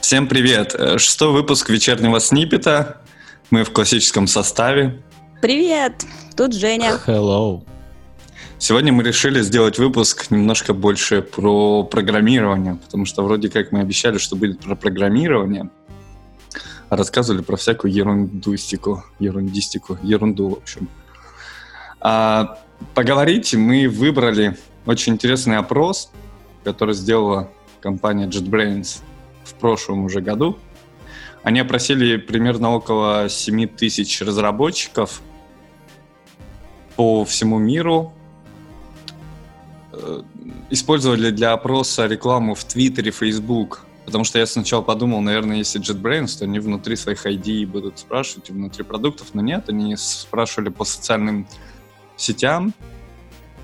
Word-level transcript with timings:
Всем 0.00 0.28
привет! 0.28 0.74
Э, 0.78 0.96
шестой 0.96 1.32
выпуск 1.32 1.68
вечернего 1.68 2.20
снипета. 2.20 3.02
Мы 3.50 3.64
в 3.64 3.72
классическом 3.72 4.26
составе. 4.26 5.02
Привет! 5.42 6.06
Тут 6.36 6.54
Женя. 6.54 6.98
Hello. 7.06 7.64
Сегодня 8.58 8.92
мы 8.92 9.02
решили 9.02 9.42
сделать 9.42 9.78
выпуск 9.78 10.30
немножко 10.30 10.72
больше 10.72 11.20
про 11.20 11.82
программирование, 11.82 12.76
потому 12.76 13.06
что 13.06 13.22
вроде 13.22 13.50
как 13.50 13.72
мы 13.72 13.80
обещали, 13.80 14.18
что 14.18 14.36
будет 14.36 14.60
про 14.60 14.76
программирование, 14.76 15.68
а 16.88 16.96
рассказывали 16.96 17.42
про 17.42 17.56
всякую 17.56 17.92
ерундустику, 17.92 19.04
ерундистику, 19.18 19.98
ерунду, 20.02 20.48
в 20.48 20.52
общем. 20.54 20.88
А 22.00 22.58
поговорить 22.94 23.52
мы 23.52 23.88
выбрали 23.88 24.56
очень 24.86 25.14
интересный 25.14 25.56
опрос, 25.56 26.10
который 26.64 26.94
сделала 26.94 27.50
компания 27.80 28.26
JetBrains 28.26 29.02
в 29.48 29.54
прошлом 29.54 30.04
уже 30.04 30.20
году. 30.20 30.58
Они 31.42 31.60
опросили 31.60 32.16
примерно 32.16 32.74
около 32.74 33.28
7 33.28 33.68
тысяч 33.68 34.20
разработчиков 34.20 35.22
по 36.96 37.24
всему 37.24 37.58
миру. 37.58 38.12
Э, 39.92 40.22
использовали 40.70 41.30
для 41.30 41.52
опроса 41.52 42.06
рекламу 42.06 42.54
в 42.54 42.64
Твиттере, 42.64 43.10
Facebook, 43.10 43.86
потому 44.04 44.24
что 44.24 44.38
я 44.38 44.46
сначала 44.46 44.82
подумал, 44.82 45.20
наверное, 45.20 45.58
если 45.58 45.80
JetBrains, 45.80 46.38
то 46.38 46.44
они 46.44 46.58
внутри 46.58 46.96
своих 46.96 47.24
ID 47.24 47.66
будут 47.66 47.98
спрашивать, 47.98 48.50
внутри 48.50 48.84
продуктов, 48.84 49.28
но 49.34 49.42
нет, 49.42 49.68
они 49.68 49.96
спрашивали 49.96 50.70
по 50.70 50.84
социальным 50.84 51.46
сетям, 52.16 52.74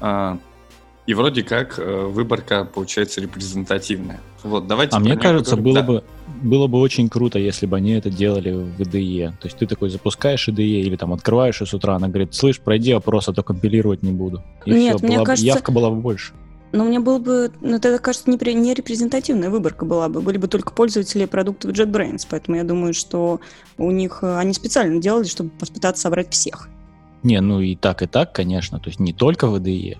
а, 0.00 0.38
и 1.06 1.14
вроде 1.14 1.42
как 1.42 1.78
э, 1.78 2.06
выборка 2.06 2.64
получается 2.64 3.20
репрезентативная. 3.20 4.20
Вот, 4.42 4.66
давайте 4.66 4.96
а 4.96 5.00
мне 5.00 5.16
кажется, 5.16 5.56
было, 5.56 5.74
да. 5.74 5.82
бы, 5.82 6.04
было 6.42 6.66
бы 6.66 6.78
очень 6.78 7.08
круто, 7.08 7.38
если 7.38 7.66
бы 7.66 7.76
они 7.76 7.92
это 7.92 8.10
делали 8.10 8.52
в 8.52 8.80
IDE. 8.80 9.30
То 9.40 9.46
есть 9.46 9.56
ты 9.58 9.66
такой 9.66 9.90
запускаешь 9.90 10.48
IDE 10.48 10.62
или 10.62 10.96
там 10.96 11.12
открываешь 11.12 11.60
и 11.60 11.66
с 11.66 11.74
утра, 11.74 11.96
она 11.96 12.08
говорит, 12.08 12.34
слышь, 12.34 12.60
пройди 12.60 12.92
опрос, 12.92 13.28
а 13.28 13.32
то 13.32 13.42
компилировать 13.42 14.02
не 14.02 14.12
буду. 14.12 14.42
И 14.64 14.70
Нет, 14.70 14.98
все, 14.98 15.06
мне 15.06 15.16
была, 15.16 15.26
кажется... 15.26 15.46
явка 15.46 15.72
была 15.72 15.90
бы 15.90 15.96
больше. 15.96 16.32
Но 16.72 16.84
мне 16.84 16.98
было 16.98 17.18
бы, 17.18 17.52
ну, 17.60 17.76
это, 17.76 17.98
кажется, 17.98 18.28
не, 18.28 18.54
не 18.54 18.74
репрезентативная 18.74 19.48
выборка 19.48 19.84
была 19.84 20.08
бы. 20.08 20.20
Были 20.20 20.38
бы 20.38 20.48
только 20.48 20.72
пользователи 20.72 21.24
продуктов 21.24 21.70
JetBrains. 21.70 22.26
Поэтому 22.28 22.56
я 22.56 22.64
думаю, 22.64 22.94
что 22.94 23.40
у 23.78 23.92
них 23.92 24.18
э, 24.22 24.38
они 24.38 24.52
специально 24.54 25.00
делали, 25.00 25.24
чтобы 25.24 25.50
попытаться 25.50 26.02
собрать 26.02 26.32
всех. 26.32 26.68
Не, 27.22 27.40
ну 27.40 27.60
и 27.60 27.76
так, 27.76 28.02
и 28.02 28.06
так, 28.06 28.32
конечно. 28.32 28.80
То 28.80 28.88
есть 28.88 28.98
не 28.98 29.12
только 29.12 29.46
в 29.46 29.54
IDE. 29.54 29.98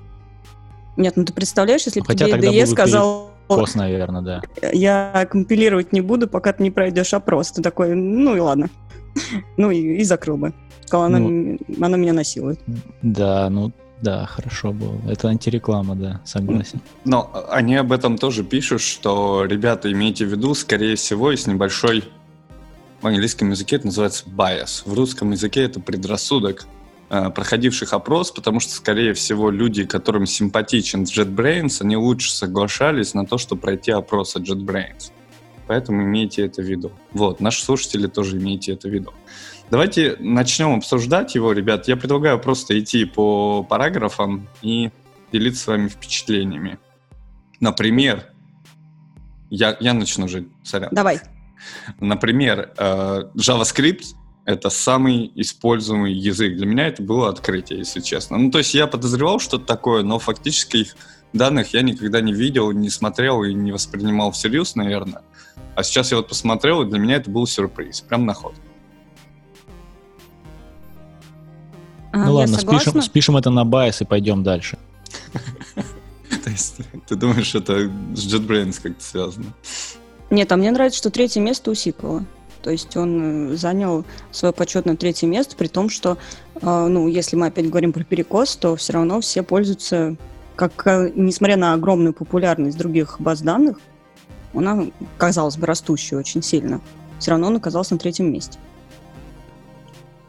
Нет, 0.96 1.16
ну 1.16 1.24
ты 1.24 1.32
представляешь, 1.32 1.82
если 1.84 2.00
бы 2.00 2.06
Хотя 2.06 2.26
тебе 2.26 2.36
тогда 2.36 2.48
IDE 2.48 2.66
сказал, 2.66 3.30
Пост, 3.46 3.74
наверное, 3.74 4.22
да. 4.22 4.42
я 4.72 5.28
компилировать 5.30 5.92
не 5.92 6.00
буду, 6.00 6.28
пока 6.28 6.52
ты 6.52 6.62
не 6.62 6.70
пройдешь 6.70 7.12
опрос. 7.12 7.52
Ты 7.52 7.62
такой, 7.62 7.94
ну 7.94 8.36
и 8.36 8.40
ладно. 8.40 8.70
Ну 9.56 9.70
и, 9.70 9.98
и 9.98 10.04
закрыл 10.04 10.36
бы. 10.36 10.52
Сказал, 10.86 11.04
она, 11.04 11.18
Ну. 11.18 11.58
она 11.80 11.96
меня 11.96 12.12
насилует. 12.12 12.60
Да, 13.02 13.48
ну 13.48 13.72
да, 14.00 14.26
хорошо 14.26 14.72
было. 14.72 15.00
Это 15.08 15.28
антиреклама, 15.28 15.94
да, 15.94 16.20
согласен. 16.24 16.80
Но 17.04 17.30
они 17.48 17.76
об 17.76 17.92
этом 17.92 18.18
тоже 18.18 18.44
пишут, 18.44 18.80
что, 18.80 19.44
ребята, 19.44 19.90
имейте 19.92 20.26
в 20.26 20.30
виду, 20.30 20.54
скорее 20.54 20.96
всего, 20.96 21.30
есть 21.30 21.46
небольшой... 21.46 22.04
В 23.00 23.06
английском 23.06 23.50
языке 23.50 23.76
это 23.76 23.86
называется 23.86 24.24
bias. 24.26 24.82
В 24.86 24.94
русском 24.94 25.30
языке 25.30 25.64
это 25.64 25.78
предрассудок 25.78 26.66
проходивших 27.34 27.92
опрос, 27.92 28.30
потому 28.30 28.60
что, 28.60 28.72
скорее 28.72 29.12
всего, 29.14 29.50
люди, 29.50 29.84
которым 29.84 30.26
симпатичен 30.26 31.04
JetBrains, 31.04 31.78
они 31.80 31.96
лучше 31.96 32.32
соглашались 32.32 33.14
на 33.14 33.26
то, 33.26 33.38
что 33.38 33.56
пройти 33.56 33.90
опрос 33.90 34.36
от 34.36 34.42
JetBrains. 34.42 35.12
Поэтому 35.66 36.02
имейте 36.02 36.44
это 36.44 36.62
в 36.62 36.64
виду. 36.64 36.92
Вот, 37.12 37.40
наши 37.40 37.62
слушатели 37.62 38.06
тоже 38.06 38.38
имейте 38.38 38.72
это 38.72 38.88
в 38.88 38.92
виду. 38.92 39.12
Давайте 39.70 40.16
начнем 40.18 40.74
обсуждать 40.76 41.34
его, 41.34 41.52
ребят. 41.52 41.88
Я 41.88 41.96
предлагаю 41.96 42.38
просто 42.38 42.78
идти 42.78 43.04
по 43.04 43.62
параграфам 43.62 44.46
и 44.60 44.90
делиться 45.32 45.64
с 45.64 45.66
вами 45.66 45.88
впечатлениями. 45.88 46.78
Например, 47.60 48.24
я, 49.50 49.76
я 49.80 49.94
начну 49.94 50.28
же, 50.28 50.46
сорян. 50.62 50.90
Давай. 50.92 51.20
Например, 51.98 52.72
э, 52.76 53.22
JavaScript— 53.36 54.04
это 54.44 54.70
самый 54.70 55.32
используемый 55.34 56.12
язык. 56.12 56.56
Для 56.56 56.66
меня 56.66 56.88
это 56.88 57.02
было 57.02 57.28
открытие, 57.28 57.78
если 57.78 58.00
честно. 58.00 58.36
Ну, 58.36 58.50
то 58.50 58.58
есть 58.58 58.74
я 58.74 58.86
подозревал 58.86 59.40
что-то 59.40 59.64
такое, 59.64 60.02
но 60.02 60.18
фактически 60.18 60.78
их 60.78 60.96
данных 61.32 61.74
я 61.74 61.82
никогда 61.82 62.20
не 62.20 62.32
видел, 62.32 62.70
не 62.72 62.90
смотрел 62.90 63.42
и 63.42 63.54
не 63.54 63.72
воспринимал 63.72 64.32
всерьез, 64.32 64.74
наверное. 64.74 65.22
А 65.74 65.82
сейчас 65.82 66.10
я 66.10 66.18
вот 66.18 66.28
посмотрел, 66.28 66.82
и 66.82 66.88
для 66.88 66.98
меня 66.98 67.16
это 67.16 67.30
был 67.30 67.46
сюрприз. 67.46 68.02
Прям 68.02 68.26
на 68.26 68.34
ход. 68.34 68.54
А, 72.12 72.26
ну 72.26 72.34
ладно, 72.34 72.58
согласна. 72.58 72.92
спишем, 72.92 73.02
спишем 73.02 73.36
это 73.36 73.50
на 73.50 73.64
байс 73.64 74.00
и 74.00 74.04
пойдем 74.04 74.44
дальше. 74.44 74.78
То 76.44 76.50
есть 76.50 76.76
ты 77.08 77.16
думаешь, 77.16 77.54
это 77.54 77.90
с 78.14 78.26
JetBrains 78.26 78.80
как-то 78.80 79.02
связано? 79.02 79.52
Нет, 80.30 80.52
а 80.52 80.56
мне 80.56 80.70
нравится, 80.70 80.98
что 80.98 81.10
третье 81.10 81.40
место 81.40 81.70
у 81.70 81.74
Сиквела. 81.74 82.24
То 82.64 82.70
есть 82.70 82.96
он 82.96 83.52
э, 83.52 83.56
занял 83.56 84.06
свое 84.30 84.54
почетное 84.54 84.96
третье 84.96 85.26
место, 85.26 85.54
при 85.54 85.68
том, 85.68 85.90
что, 85.90 86.16
э, 86.54 86.86
ну, 86.88 87.08
если 87.08 87.36
мы 87.36 87.48
опять 87.48 87.68
говорим 87.68 87.92
про 87.92 88.04
перекос, 88.04 88.56
то 88.56 88.74
все 88.74 88.94
равно 88.94 89.20
все 89.20 89.42
пользуются, 89.42 90.16
как, 90.56 90.86
э, 90.86 91.12
несмотря 91.14 91.58
на 91.58 91.74
огромную 91.74 92.14
популярность 92.14 92.78
других 92.78 93.16
баз 93.20 93.42
данных, 93.42 93.78
она, 94.54 94.86
казалось 95.18 95.58
бы, 95.58 95.66
растущая 95.66 96.16
очень 96.16 96.42
сильно. 96.42 96.80
Все 97.18 97.32
равно 97.32 97.48
он 97.48 97.56
оказался 97.56 97.92
на 97.92 98.00
третьем 98.00 98.32
месте. 98.32 98.58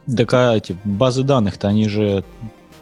Так 0.06 0.34
а 0.34 0.57
эти 0.57 0.75
базы 0.84 1.23
данных-то, 1.23 1.69
они 1.69 1.88
же 1.88 2.25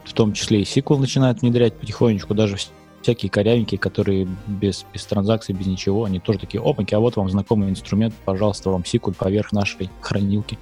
в 0.04 0.14
том 0.14 0.34
числе 0.34 0.62
и 0.62 0.64
SQL 0.64 0.98
начинают 0.98 1.42
внедрять 1.42 1.76
потихонечку, 1.76 2.34
даже 2.34 2.58
всякие 3.04 3.30
корявенькие, 3.30 3.78
которые 3.78 4.28
без, 4.48 4.86
без 4.94 5.06
транзакций, 5.06 5.54
без 5.54 5.68
ничего, 5.68 6.06
они 6.06 6.20
тоже 6.20 6.40
такие, 6.40 6.62
опаньки, 6.64 6.96
а 6.96 7.00
вот 7.00 7.16
вам 7.18 7.30
знакомый 7.30 7.70
инструмент, 7.70 8.16
пожалуйста, 8.26 8.70
вам 8.70 8.82
SQL 8.82 9.14
поверх 9.14 9.52
нашей 9.52 9.90
хранилки. 10.02 10.58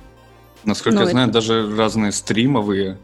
Насколько 0.66 1.00
Ну, 1.00 1.06
я 1.06 1.12
знаю, 1.12 1.29
это- 1.29 1.34
даже 1.34 1.75
разные 1.75 2.12
стримовые 2.12 2.97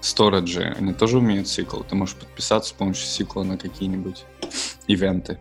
сториджи, 0.00 0.74
они 0.78 0.92
тоже 0.92 1.18
умеют 1.18 1.46
SQL. 1.46 1.84
Ты 1.88 1.94
можешь 1.94 2.16
подписаться 2.16 2.70
с 2.70 2.72
помощью 2.72 3.06
SQL 3.06 3.44
на 3.44 3.56
какие-нибудь 3.56 4.24
ивенты. 4.86 5.38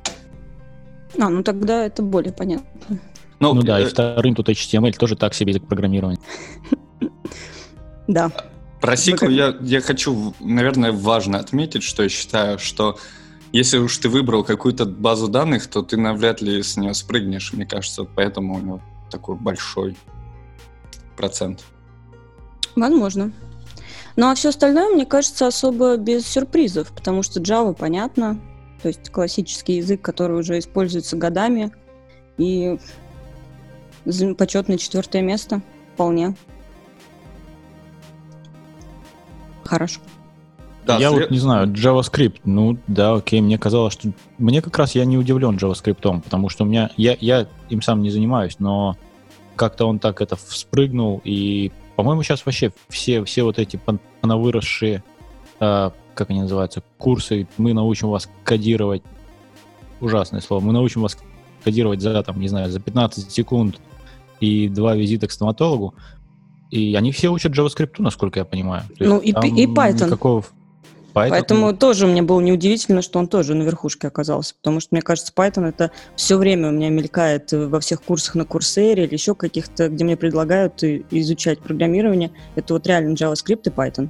А, 1.19 1.30
ну 1.30 1.44
тогда 1.44 1.86
это 1.86 2.03
более 2.03 2.34
понятно. 2.34 3.00
Ну, 3.40 3.53
Ну 3.53 3.62
да, 3.62 3.80
и 3.80 3.84
э, 3.84 3.88
вторым 3.88 4.36
тут 4.36 4.50
HTML 4.50 4.96
тоже 4.97 5.16
так 5.16 5.34
себе 5.34 5.51
язык 5.51 5.68
программирования. 5.68 6.19
Да. 8.07 8.31
Про 8.81 8.94
SQL 8.94 9.17
как- 9.17 9.29
я, 9.29 9.57
я 9.62 9.81
хочу, 9.81 10.34
наверное, 10.40 10.91
важно 10.91 11.40
отметить, 11.40 11.84
что 11.84 12.03
я 12.03 12.09
считаю, 12.09 12.59
что 12.59 12.97
если 13.51 13.78
уж 13.78 13.97
ты 13.97 14.09
выбрал 14.09 14.44
какую-то 14.44 14.85
базу 14.85 15.28
данных, 15.28 15.67
то 15.67 15.81
ты 15.81 15.97
навряд 15.97 16.41
ли 16.41 16.62
с 16.62 16.78
нее 16.78 16.94
спрыгнешь, 16.94 17.51
мне 17.53 17.66
кажется, 17.66 18.03
поэтому 18.03 18.56
у 18.56 18.59
него 18.59 18.81
такой 19.09 19.35
большой 19.35 19.97
процент. 21.18 21.63
Возможно. 22.75 23.34
Ну 24.16 24.29
а 24.29 24.35
все 24.35 24.50
остальное, 24.50 24.89
мне 24.89 25.06
кажется, 25.06 25.47
особо 25.47 25.97
без 25.97 26.25
сюрпризов, 26.28 26.91
потому 26.91 27.23
что 27.23 27.39
Java 27.39 27.73
понятно, 27.73 28.39
то 28.81 28.88
есть 28.88 29.09
классический 29.09 29.78
язык, 29.78 30.01
который 30.01 30.38
уже 30.38 30.59
используется 30.59 31.18
годами, 31.18 31.72
и 32.38 32.79
почетное 34.38 34.78
четвертое 34.78 35.22
место 35.22 35.62
вполне. 35.94 36.35
Хорошо. 39.69 40.02
Да, 40.85 40.97
я 40.97 41.09
след- 41.09 41.22
вот 41.22 41.31
не 41.31 41.38
знаю, 41.38 41.68
JavaScript, 41.68 42.40
ну 42.46 42.80
да, 42.88 43.13
окей, 43.13 43.41
мне 43.41 43.59
казалось, 43.59 43.94
что... 43.94 44.12
Мне 44.40 44.63
как 44.63 44.75
раз 44.80 44.96
я 44.96 45.06
не 45.06 45.18
удивлен 45.18 45.57
JavaScript, 45.57 46.22
потому 46.24 46.50
что 46.50 46.63
у 46.63 46.68
меня... 46.68 46.90
Я, 46.97 47.16
я 47.19 47.46
им 47.69 47.84
сам 47.84 48.02
не 48.02 48.09
занимаюсь, 48.09 48.56
но 48.57 48.98
как-то 49.56 49.86
он 49.86 50.00
так 50.00 50.21
это 50.21 50.36
вспрыгнул, 50.36 51.21
и, 51.24 51.71
по-моему, 51.95 52.24
сейчас 52.24 52.44
вообще 52.45 52.74
все, 52.88 53.24
все 53.24 53.44
вот 53.44 53.60
эти 53.60 53.75
пон- 53.75 54.00
понавыросшие, 54.21 55.04
э, 55.60 55.92
как 56.15 56.30
они 56.31 56.42
называются, 56.42 56.81
курсы, 56.98 57.48
мы 57.57 57.74
научим 57.74 58.10
вас 58.10 58.27
кодировать, 58.44 59.04
ужасное 60.01 60.42
слово, 60.42 60.62
мы 60.62 60.74
научим 60.74 61.01
вас 61.01 61.15
кодировать 61.63 62.01
за, 62.01 62.24
там, 62.24 62.39
не 62.39 62.48
знаю, 62.48 62.72
за 62.72 62.80
15 62.80 63.31
секунд 63.31 63.80
и 64.39 64.69
два 64.69 64.95
визита 64.95 65.27
к 65.27 65.31
стоматологу, 65.31 65.94
и 66.71 66.95
они 66.95 67.12
все 67.12 67.30
учат 67.30 67.54
JavaScript, 67.54 67.95
насколько 67.98 68.39
я 68.39 68.45
понимаю. 68.45 68.83
То 68.98 69.06
Ну, 69.06 69.18
и 69.19 69.30
и 69.30 69.66
Python. 69.66 70.06
Никакого... 70.06 70.44
Python, 71.13 71.30
Поэтому 71.30 71.75
тоже 71.75 72.06
мне 72.06 72.21
было 72.21 72.39
неудивительно, 72.39 73.01
что 73.01 73.18
он 73.18 73.27
тоже 73.27 73.56
на 73.56 73.63
верхушке 73.63 74.07
оказался, 74.07 74.54
потому 74.56 74.80
что, 74.80 74.89
мне 74.92 75.01
кажется, 75.01 75.33
Python 75.36 75.68
это 75.68 75.92
все 76.16 76.38
время 76.38 76.69
у 76.69 76.71
меня 76.71 76.89
мелькает 76.89 77.51
во 77.51 77.80
всех 77.80 78.04
курсах 78.04 78.36
на 78.36 78.45
Курсере 78.45 79.06
или 79.06 79.13
еще 79.13 79.33
каких-то, 79.33 79.89
где 79.89 80.04
мне 80.04 80.16
предлагают 80.16 80.83
изучать 80.83 81.60
программирование. 81.60 82.31
Это 82.56 82.75
вот 82.75 82.86
реально 82.86 83.15
JavaScript 83.15 83.63
и 83.65 83.69
Python. 83.69 84.10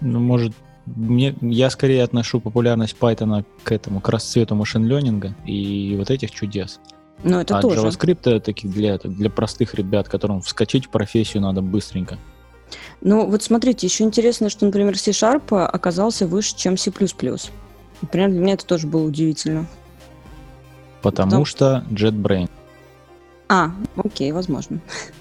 Ну, 0.00 0.18
может, 0.18 0.54
мне, 0.86 1.34
я 1.42 1.68
скорее 1.68 2.02
отношу 2.02 2.40
популярность 2.40 2.96
Python 2.98 3.44
к 3.62 3.70
этому, 3.70 4.00
к 4.00 4.08
расцвету 4.08 4.54
машин-ленинга 4.54 5.36
и 5.44 5.94
вот 5.98 6.10
этих 6.10 6.30
чудес. 6.30 6.80
Но 7.22 7.40
это 7.40 7.58
а 7.58 7.60
тоже. 7.60 7.80
JavaScript 7.80 8.40
таких 8.40 8.70
для, 8.70 8.98
для 8.98 9.30
простых 9.30 9.74
ребят, 9.74 10.08
которым 10.08 10.40
вскочить 10.40 10.86
в 10.86 10.90
профессию 10.90 11.42
надо 11.42 11.60
быстренько. 11.62 12.18
Ну, 13.00 13.26
вот 13.26 13.42
смотрите, 13.42 13.86
еще 13.86 14.04
интересно, 14.04 14.48
что, 14.48 14.64
например, 14.64 14.96
C-Sharp 14.96 15.64
оказался 15.64 16.26
выше, 16.26 16.56
чем 16.56 16.76
C++. 16.76 16.90
Например, 16.90 18.30
для 18.30 18.40
меня 18.40 18.54
это 18.54 18.64
тоже 18.64 18.86
было 18.86 19.04
удивительно. 19.04 19.66
Потому 21.02 21.30
Потому- 21.30 21.44
что 21.44 21.84
JetBrain. 21.90 22.48
А, 23.48 23.72
окей, 23.96 24.32
возможно. 24.32 24.80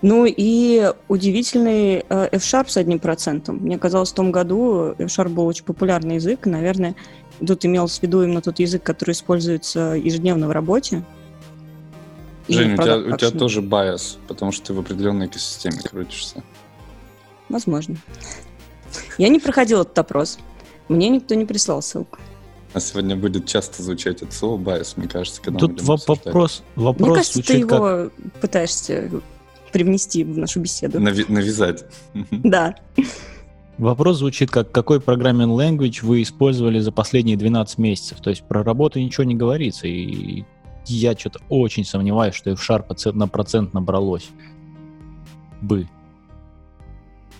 Ну 0.00 0.26
и 0.26 0.92
удивительный 1.08 2.04
э, 2.08 2.28
F-Sharp 2.30 2.68
с 2.68 2.76
одним 2.76 3.00
процентом. 3.00 3.56
Мне 3.56 3.78
казалось, 3.78 4.12
в 4.12 4.14
том 4.14 4.30
году 4.30 4.94
F-Sharp 4.96 5.30
был 5.30 5.44
очень 5.46 5.64
популярный 5.64 6.16
язык, 6.16 6.46
и, 6.46 6.50
наверное, 6.50 6.94
тут 7.46 7.64
имелось 7.64 7.98
в 7.98 8.02
виду 8.02 8.22
именно 8.22 8.40
тот 8.40 8.58
язык, 8.58 8.82
который 8.82 9.12
используется 9.12 9.92
ежедневно 9.92 10.48
в 10.48 10.50
работе. 10.50 11.04
Женя, 12.48 12.74
у 12.74 12.82
тебя, 12.82 12.96
у 12.96 13.16
тебя 13.16 13.30
тоже 13.30 13.60
bias, 13.60 14.18
потому 14.26 14.52
что 14.52 14.68
ты 14.68 14.74
в 14.74 14.78
определенной 14.78 15.26
экосистеме 15.26 15.78
крутишься. 15.82 16.42
Возможно. 17.48 17.96
Я 19.18 19.28
не 19.28 19.38
проходил 19.38 19.82
этот 19.82 19.98
опрос. 19.98 20.38
Мне 20.88 21.10
никто 21.10 21.34
не 21.34 21.44
прислал 21.44 21.82
ссылку. 21.82 22.18
А 22.72 22.80
сегодня 22.80 23.16
будет 23.16 23.46
часто 23.46 23.82
звучать 23.82 24.22
это 24.22 24.32
слово 24.32 24.58
bias, 24.58 24.96
мне 24.96 25.08
кажется, 25.08 25.40
когда 25.40 25.54
мы 25.54 25.60
Тут 25.60 25.72
будем 25.72 25.86
во- 25.86 25.94
обсуждать. 25.94 26.26
вопрос, 26.26 26.62
вопрос 26.76 27.08
Мне 27.08 27.16
кажется, 27.16 27.42
ты 27.42 27.44
звучит 27.46 27.68
как... 27.68 27.78
его 27.78 28.10
пытаешься 28.40 29.10
привнести 29.72 30.24
в 30.24 30.38
нашу 30.38 30.60
беседу. 30.60 30.98
Нави- 30.98 31.30
навязать. 31.30 31.84
Да. 32.30 32.76
Вопрос 33.78 34.18
звучит 34.18 34.50
как, 34.50 34.72
какой 34.72 35.00
программинг 35.00 35.52
language 35.52 36.04
вы 36.04 36.22
использовали 36.22 36.80
за 36.80 36.90
последние 36.90 37.36
12 37.36 37.78
месяцев? 37.78 38.20
То 38.20 38.30
есть 38.30 38.42
про 38.42 38.64
работу 38.64 38.98
ничего 38.98 39.22
не 39.24 39.36
говорится, 39.36 39.86
и 39.86 40.44
я 40.86 41.16
что-то 41.16 41.40
очень 41.48 41.84
сомневаюсь, 41.84 42.34
что 42.34 42.50
F-Sharp 42.50 43.12
на 43.12 43.28
процент 43.28 43.74
набралось. 43.74 44.30
Бы. 45.60 45.88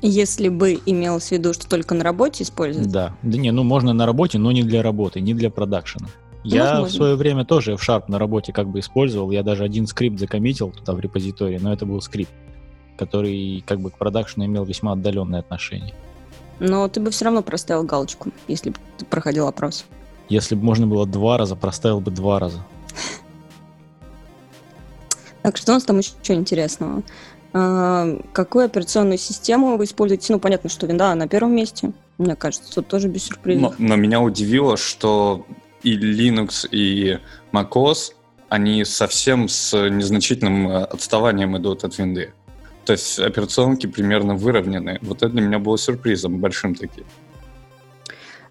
Если 0.00 0.48
бы 0.48 0.78
имелось 0.86 1.28
в 1.28 1.32
виду, 1.32 1.52
что 1.52 1.68
только 1.68 1.96
на 1.96 2.04
работе 2.04 2.44
используют. 2.44 2.88
Да. 2.88 3.16
Да 3.22 3.38
не, 3.38 3.50
ну 3.50 3.64
можно 3.64 3.92
на 3.92 4.06
работе, 4.06 4.38
но 4.38 4.52
не 4.52 4.62
для 4.62 4.82
работы, 4.82 5.20
не 5.20 5.34
для 5.34 5.50
продакшена. 5.50 6.08
Я 6.44 6.62
в 6.62 6.68
возможно. 6.68 6.96
свое 6.96 7.14
время 7.16 7.44
тоже 7.44 7.72
F-Sharp 7.72 8.04
на 8.06 8.18
работе 8.20 8.52
как 8.52 8.68
бы 8.68 8.78
использовал. 8.78 9.32
Я 9.32 9.42
даже 9.42 9.64
один 9.64 9.88
скрипт 9.88 10.20
закоммитил 10.20 10.70
туда 10.70 10.92
в 10.92 11.00
репозитории, 11.00 11.58
но 11.58 11.72
это 11.72 11.84
был 11.84 12.00
скрипт, 12.00 12.30
который 12.96 13.64
как 13.66 13.80
бы 13.80 13.90
к 13.90 13.98
продакшену 13.98 14.46
имел 14.46 14.64
весьма 14.64 14.92
отдаленное 14.92 15.40
отношение. 15.40 15.94
Но 16.60 16.88
ты 16.88 17.00
бы 17.00 17.10
все 17.10 17.24
равно 17.24 17.42
проставил 17.42 17.84
галочку, 17.84 18.30
если 18.48 18.70
бы 18.70 18.76
ты 18.96 19.04
проходил 19.04 19.46
опрос. 19.46 19.84
Если 20.28 20.54
бы 20.54 20.64
можно 20.64 20.86
было 20.86 21.06
два 21.06 21.38
раза, 21.38 21.56
проставил 21.56 22.00
бы 22.00 22.10
два 22.10 22.38
раза. 22.38 22.64
Так, 25.42 25.56
что 25.56 25.72
у 25.72 25.74
нас 25.74 25.84
там 25.84 25.98
еще 25.98 26.34
интересного? 26.34 27.02
А, 27.52 28.18
какую 28.32 28.66
операционную 28.66 29.18
систему 29.18 29.76
вы 29.76 29.84
используете? 29.84 30.32
Ну, 30.32 30.40
понятно, 30.40 30.68
что 30.68 30.86
винда 30.86 31.14
на 31.14 31.28
первом 31.28 31.54
месте. 31.54 31.92
Мне 32.18 32.36
кажется, 32.36 32.74
тут 32.74 32.88
тоже 32.88 33.08
без 33.08 33.22
Но, 33.22 33.34
сюрпризов. 33.34 33.74
но 33.78 33.96
меня 33.96 34.20
удивило, 34.20 34.76
что 34.76 35.46
и 35.82 35.96
Linux, 35.96 36.68
и 36.70 37.18
macOS, 37.52 38.12
они 38.48 38.84
совсем 38.84 39.48
с 39.48 39.72
незначительным 39.88 40.68
э, 40.68 40.84
отставанием 40.84 41.56
идут 41.56 41.84
от 41.84 41.96
винды. 41.98 42.32
То 42.88 42.92
есть 42.92 43.18
операционки 43.18 43.86
примерно 43.86 44.34
выровнены. 44.34 44.98
Вот 45.02 45.18
это 45.18 45.28
для 45.28 45.42
меня 45.42 45.58
было 45.58 45.76
сюрпризом 45.76 46.38
большим 46.38 46.74
таким. 46.74 47.04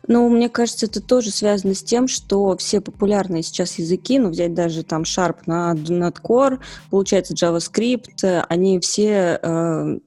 Ну, 0.08 0.30
мне 0.30 0.48
кажется, 0.48 0.86
это 0.86 1.02
тоже 1.02 1.32
связано 1.32 1.74
с 1.74 1.82
тем, 1.82 2.08
что 2.08 2.56
все 2.58 2.80
популярные 2.80 3.42
сейчас 3.42 3.80
языки, 3.80 4.20
ну, 4.20 4.30
взять 4.30 4.54
даже 4.54 4.84
там 4.84 5.02
Sharp 5.02 5.38
на 5.48 5.74
.NET 5.74 6.18
Core, 6.22 6.60
получается 6.92 7.34
JavaScript, 7.34 8.46
они 8.48 8.80
все, 8.80 9.40
э, 9.42 9.98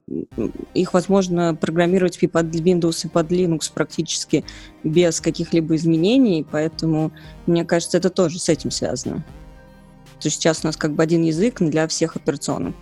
их 0.73 0.93
возможно 0.93 1.53
программировать 1.53 2.17
и 2.21 2.27
под 2.27 2.45
Windows, 2.55 3.05
и 3.05 3.09
под 3.09 3.29
Linux 3.33 3.69
практически 3.73 4.45
без 4.85 5.19
каких-либо 5.19 5.75
изменений, 5.75 6.47
поэтому, 6.49 7.11
мне 7.47 7.65
кажется, 7.65 7.97
это 7.97 8.09
тоже 8.09 8.39
с 8.39 8.47
этим 8.47 8.71
связано. 8.71 9.25
То 10.21 10.27
есть 10.27 10.37
сейчас 10.37 10.61
у 10.63 10.67
нас 10.67 10.77
как 10.77 10.93
бы 10.93 11.03
один 11.03 11.21
язык 11.23 11.59
для 11.59 11.85
всех 11.89 12.15
операционных. 12.15 12.75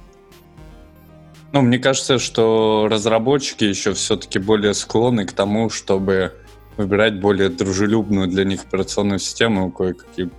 Ну, 1.52 1.62
мне 1.62 1.80
кажется, 1.80 2.20
что 2.20 2.88
разработчики 2.90 3.64
еще 3.64 3.94
все-таки 3.94 4.38
более 4.38 4.74
склонны 4.74 5.26
к 5.26 5.34
тому, 5.34 5.70
чтобы 5.70 6.34
выбирать 6.78 7.20
более 7.20 7.50
дружелюбную 7.50 8.28
для 8.28 8.44
них 8.46 8.64
операционную 8.64 9.20
систему, 9.20 9.72
кое-какие 9.72 10.30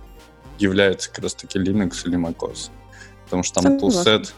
является 0.57 1.09
как 1.09 1.23
раз-таки 1.23 1.59
Linux 1.59 2.07
или 2.07 2.17
macOS. 2.17 2.69
Потому 3.25 3.43
что 3.43 3.61
там 3.61 3.77
toolset 3.77 4.31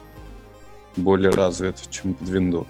более 0.96 1.31
развит, 1.31 1.78
чем 1.90 2.16
под 2.16 2.28
Windows. 2.30 2.68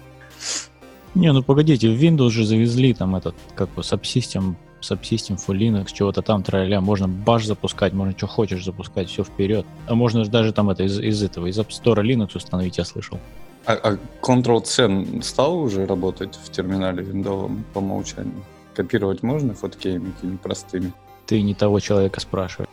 Не, 1.14 1.32
ну 1.32 1.42
погодите, 1.42 1.88
в 1.88 2.00
Windows 2.00 2.30
же 2.30 2.44
завезли 2.44 2.92
там 2.92 3.16
этот, 3.16 3.34
как 3.54 3.70
бы, 3.70 3.82
subsystem, 3.82 4.56
subsystem 4.82 5.36
for 5.36 5.56
Linux, 5.56 5.92
чего-то 5.92 6.22
там, 6.22 6.42
траля, 6.42 6.80
можно 6.80 7.08
баш 7.08 7.46
запускать, 7.46 7.92
можно 7.92 8.16
что 8.16 8.26
хочешь 8.26 8.64
запускать, 8.64 9.08
все 9.08 9.24
вперед. 9.24 9.64
А 9.86 9.94
можно 9.94 10.24
же 10.24 10.30
даже 10.30 10.52
там 10.52 10.70
это 10.70 10.82
из, 10.82 10.98
из 10.98 11.22
этого, 11.22 11.46
из 11.46 11.58
App 11.58 11.68
Store 11.68 12.02
Linux 12.02 12.36
установить, 12.36 12.78
я 12.78 12.84
слышал. 12.84 13.18
А, 13.66 13.72
а 13.72 13.98
Ctrl-C 14.20 15.22
стал 15.22 15.58
уже 15.58 15.86
работать 15.86 16.36
в 16.36 16.50
терминале 16.50 17.02
виндовом 17.02 17.64
по 17.72 17.78
умолчанию? 17.78 18.44
Копировать 18.74 19.22
можно 19.22 19.54
фоткеями 19.54 20.10
какими 20.10 20.36
простыми? 20.36 20.92
Ты 21.26 21.40
не 21.40 21.54
того 21.54 21.80
человека 21.80 22.20
спрашиваешь. 22.20 22.68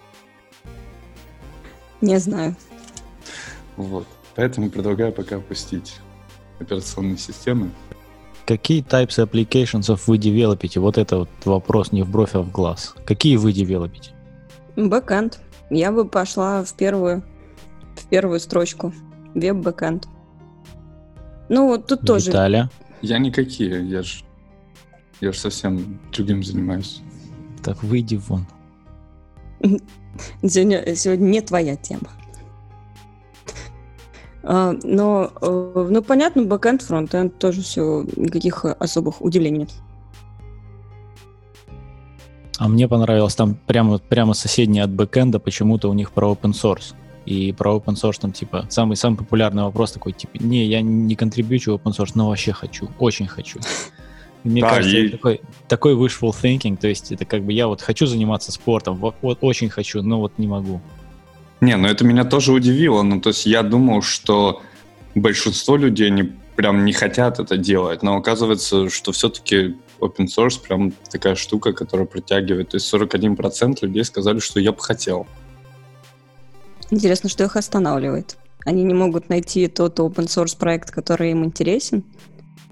Не 2.02 2.18
знаю. 2.18 2.56
Вот. 3.78 4.08
Поэтому 4.36 4.70
предлагаю 4.70 5.14
пока 5.14 5.38
опустить 5.38 5.96
операционные 6.60 7.18
системы. 7.18 7.72
Какие 8.46 8.84
types 8.84 9.24
applications 9.24 9.98
вы 10.08 10.18
девелопите? 10.18 10.80
Вот 10.80 10.98
это 10.98 11.20
вот 11.20 11.30
вопрос 11.46 11.92
не 11.92 12.04
в 12.04 12.10
бровь, 12.10 12.34
а 12.34 12.42
в 12.42 12.52
глаз. 12.52 12.96
Какие 13.06 13.38
вы 13.38 13.54
девелопите? 13.54 14.12
Бэкэнд. 14.76 15.40
Я 15.70 15.92
бы 15.92 16.06
пошла 16.06 16.64
в 16.66 16.74
первую, 16.74 17.24
в 17.96 18.06
первую 18.08 18.40
строчку. 18.40 18.94
Веб-бэкэнд. 19.36 20.08
Ну, 21.52 21.68
вот 21.68 21.86
тут 21.86 22.06
тоже 22.06 22.30
Виталя. 22.30 22.70
Я 23.02 23.20
никакие, 23.20 23.86
я 23.90 24.04
ж, 24.04 24.24
я 25.20 25.34
ж 25.34 25.38
совсем 25.38 26.00
другим 26.14 26.44
занимаюсь. 26.44 27.02
Так 27.62 27.84
выйди 27.84 28.16
вон. 28.16 28.46
сегодня, 30.42 30.96
сегодня 30.96 31.26
не 31.26 31.42
твоя 31.42 31.76
тема. 31.76 32.08
А, 34.44 34.74
Но, 34.84 35.30
э, 35.42 35.88
ну, 35.92 36.02
понятно, 36.02 36.44
бэкэнд, 36.44 36.84
фронтенд 36.84 37.38
тоже 37.38 37.62
все, 37.62 38.06
никаких 38.16 38.64
особых 38.80 39.22
удивлений 39.22 39.60
нет. 39.60 39.72
А 42.58 42.70
мне 42.70 42.88
понравилось 42.88 43.36
там 43.36 43.58
прямо, 43.68 43.98
прямо 43.98 44.34
соседнее 44.34 44.86
от 44.86 44.92
бэкэнда 44.92 45.40
почему-то 45.40 45.90
у 45.90 45.94
них 45.94 46.14
про 46.14 46.32
open 46.32 46.54
source. 46.54 46.96
И 47.26 47.52
про 47.52 47.76
open 47.76 47.94
source 47.94 48.20
там 48.20 48.32
типа 48.32 48.66
самый 48.70 48.98
самый 48.98 49.18
популярный 49.18 49.64
вопрос 49.64 49.92
такой 49.92 50.14
типа 50.14 50.38
не 50.40 50.66
я 50.66 50.82
не 50.82 51.16
контрибьючу 51.16 51.74
open 51.76 51.96
source, 51.96 52.12
но 52.16 52.30
вообще 52.30 52.52
хочу, 52.52 52.90
очень 53.00 53.28
хочу. 53.28 53.60
Мне 54.44 54.62
Да, 54.62 54.70
кажется, 54.70 54.98
и- 54.98 55.08
это 55.08 55.18
такой, 55.18 55.42
такой 55.68 55.94
wishful 55.94 56.32
thinking, 56.32 56.76
то 56.78 56.88
есть 56.88 57.12
это 57.12 57.26
как 57.26 57.44
бы 57.44 57.54
я 57.54 57.68
вот 57.68 57.82
хочу 57.82 58.08
заниматься 58.08 58.52
спортом, 58.52 58.96
вот, 58.98 59.16
вот 59.22 59.38
очень 59.42 59.70
хочу, 59.70 60.02
но 60.02 60.20
вот 60.20 60.34
не 60.38 60.48
могу. 60.48 60.82
Не, 61.62 61.78
ну 61.78 61.88
это 61.88 62.04
меня 62.04 62.26
тоже 62.26 62.52
удивило. 62.54 63.04
Ну, 63.04 63.22
то 63.22 63.30
есть 63.30 63.46
я 63.46 63.62
думал, 63.62 64.02
что 64.02 64.64
большинство 65.14 65.76
людей 65.78 66.10
не 66.10 66.24
прям 66.56 66.86
не 66.86 66.94
хотят 66.94 67.40
это 67.40 67.56
делать, 67.56 68.02
но 68.02 68.16
оказывается, 68.16 68.90
что 68.90 69.12
все-таки 69.12 69.76
open 70.00 70.26
source 70.26 70.60
прям 70.60 70.92
такая 71.12 71.36
штука, 71.36 71.72
которая 71.74 72.08
притягивает. 72.08 72.70
То 72.70 72.78
есть 72.78 72.92
41% 72.92 73.78
людей 73.82 74.04
сказали, 74.04 74.40
что 74.40 74.60
я 74.60 74.72
бы 74.72 74.80
хотел. 74.80 75.28
Интересно, 76.92 77.30
что 77.30 77.46
их 77.46 77.56
останавливает. 77.56 78.38
Они 78.66 78.84
не 78.84 78.94
могут 78.94 79.30
найти 79.30 79.68
тот 79.68 79.98
open 80.00 80.28
source 80.28 80.58
проект, 80.58 80.92
который 80.92 81.32
им 81.32 81.44
интересен, 81.44 82.04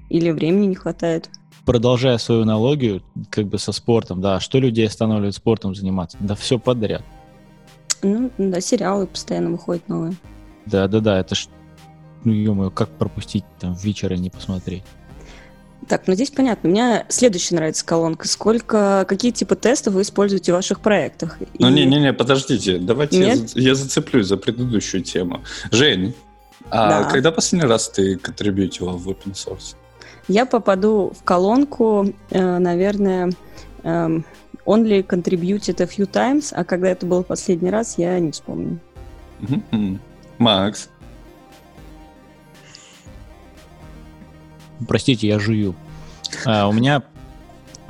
или 0.09 0.29
времени 0.29 0.67
не 0.67 0.75
хватает. 0.75 1.29
Продолжая 1.65 2.17
свою 2.17 2.43
аналогию, 2.43 3.01
как 3.29 3.47
бы 3.47 3.57
со 3.57 3.71
спортом, 3.71 4.21
да, 4.21 4.39
что 4.39 4.59
людей 4.59 4.87
останавливает 4.87 5.35
спортом 5.35 5.73
заниматься? 5.73 6.17
Да 6.19 6.35
все 6.35 6.59
подряд. 6.59 7.03
Ну, 8.01 8.29
да, 8.37 8.61
сериалы 8.61 9.07
постоянно 9.07 9.51
выходят 9.51 9.87
новые. 9.87 10.13
Да-да-да, 10.65 11.19
это 11.19 11.35
ж, 11.35 11.47
ну 12.23 12.33
ё 12.33 12.69
как 12.71 12.89
пропустить 12.89 13.45
там 13.59 13.73
вечера 13.73 14.15
не 14.15 14.29
посмотреть? 14.29 14.83
Так, 15.89 16.03
ну 16.05 16.13
здесь 16.13 16.29
понятно. 16.29 16.69
Мне 16.69 17.05
следующая 17.09 17.55
нравится 17.55 17.83
колонка. 17.83 18.27
Сколько, 18.27 19.05
какие 19.09 19.31
типы 19.31 19.55
тестов 19.55 19.95
вы 19.95 20.03
используете 20.03 20.51
в 20.51 20.55
ваших 20.55 20.81
проектах? 20.81 21.37
Ну, 21.57 21.67
И- 21.67 21.73
не-не-не, 21.73 22.13
подождите, 22.13 22.77
давайте 22.77 23.19
я, 23.19 23.33
я 23.55 23.73
зацеплюсь 23.75 24.27
за 24.27 24.37
предыдущую 24.37 25.01
тему. 25.03 25.41
Жень, 25.71 26.13
а 26.69 27.03
Да. 27.03 27.09
когда 27.09 27.31
последний 27.31 27.67
раз 27.67 27.89
ты 27.89 28.17
контрибьютила 28.17 28.91
в 28.91 29.09
open 29.09 29.33
source? 29.33 29.75
Я 30.27 30.45
попаду 30.45 31.11
в 31.19 31.23
колонку, 31.23 32.13
э, 32.29 32.57
наверное, 32.59 33.31
эм, 33.81 34.23
only 34.67 35.03
contributed 35.03 35.81
a 35.81 35.85
few 35.87 36.05
times, 36.07 36.53
а 36.55 36.63
когда 36.65 36.89
это 36.89 37.07
было 37.07 37.23
последний 37.23 37.71
раз, 37.71 37.97
я 37.97 38.19
не 38.19 38.31
вспомню. 38.31 38.79
Макс. 40.37 40.89
Простите, 44.87 45.27
я 45.27 45.39
жую. 45.39 45.75
А, 46.45 46.67
у 46.67 46.71
меня 46.71 47.03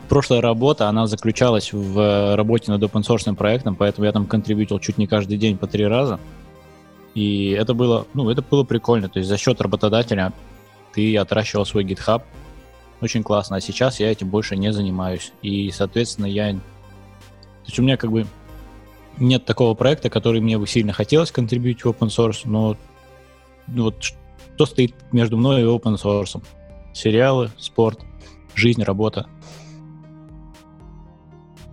прошлая 0.07 0.41
работа, 0.41 0.89
она 0.89 1.07
заключалась 1.07 1.71
в 1.71 2.35
работе 2.35 2.71
над 2.71 2.81
open 2.81 3.01
source 3.01 3.33
проектом, 3.35 3.75
поэтому 3.75 4.05
я 4.05 4.11
там 4.11 4.25
контрибьютил 4.25 4.79
чуть 4.79 4.97
не 4.97 5.07
каждый 5.07 5.37
день 5.37 5.57
по 5.57 5.67
три 5.67 5.85
раза. 5.85 6.19
И 7.13 7.51
это 7.51 7.73
было, 7.73 8.07
ну, 8.13 8.29
это 8.29 8.41
было 8.41 8.63
прикольно. 8.63 9.09
То 9.09 9.19
есть 9.19 9.29
за 9.29 9.37
счет 9.37 9.61
работодателя 9.61 10.33
ты 10.93 11.15
отращивал 11.17 11.65
свой 11.65 11.83
GitHub. 11.83 12.23
Очень 13.01 13.23
классно. 13.23 13.57
А 13.57 13.61
сейчас 13.61 13.99
я 13.99 14.11
этим 14.11 14.29
больше 14.29 14.57
не 14.57 14.73
занимаюсь. 14.73 15.31
И, 15.41 15.71
соответственно, 15.71 16.25
я... 16.25 16.53
То 16.53 16.59
есть 17.65 17.79
у 17.79 17.83
меня 17.83 17.97
как 17.97 18.11
бы 18.11 18.25
нет 19.17 19.45
такого 19.45 19.73
проекта, 19.73 20.09
который 20.09 20.41
мне 20.41 20.57
бы 20.57 20.67
сильно 20.67 20.93
хотелось 20.93 21.31
контрибьютить 21.31 21.83
в 21.83 21.89
open 21.89 22.07
source, 22.07 22.41
но 22.45 22.77
ну, 23.67 23.83
вот 23.83 24.01
что 24.01 24.65
стоит 24.65 24.95
между 25.11 25.37
мной 25.37 25.61
и 25.61 25.65
open 25.65 25.95
source? 25.95 26.41
Сериалы, 26.99 27.49
спорт, 27.57 28.01
жизнь, 28.55 28.83
работа. 28.83 29.29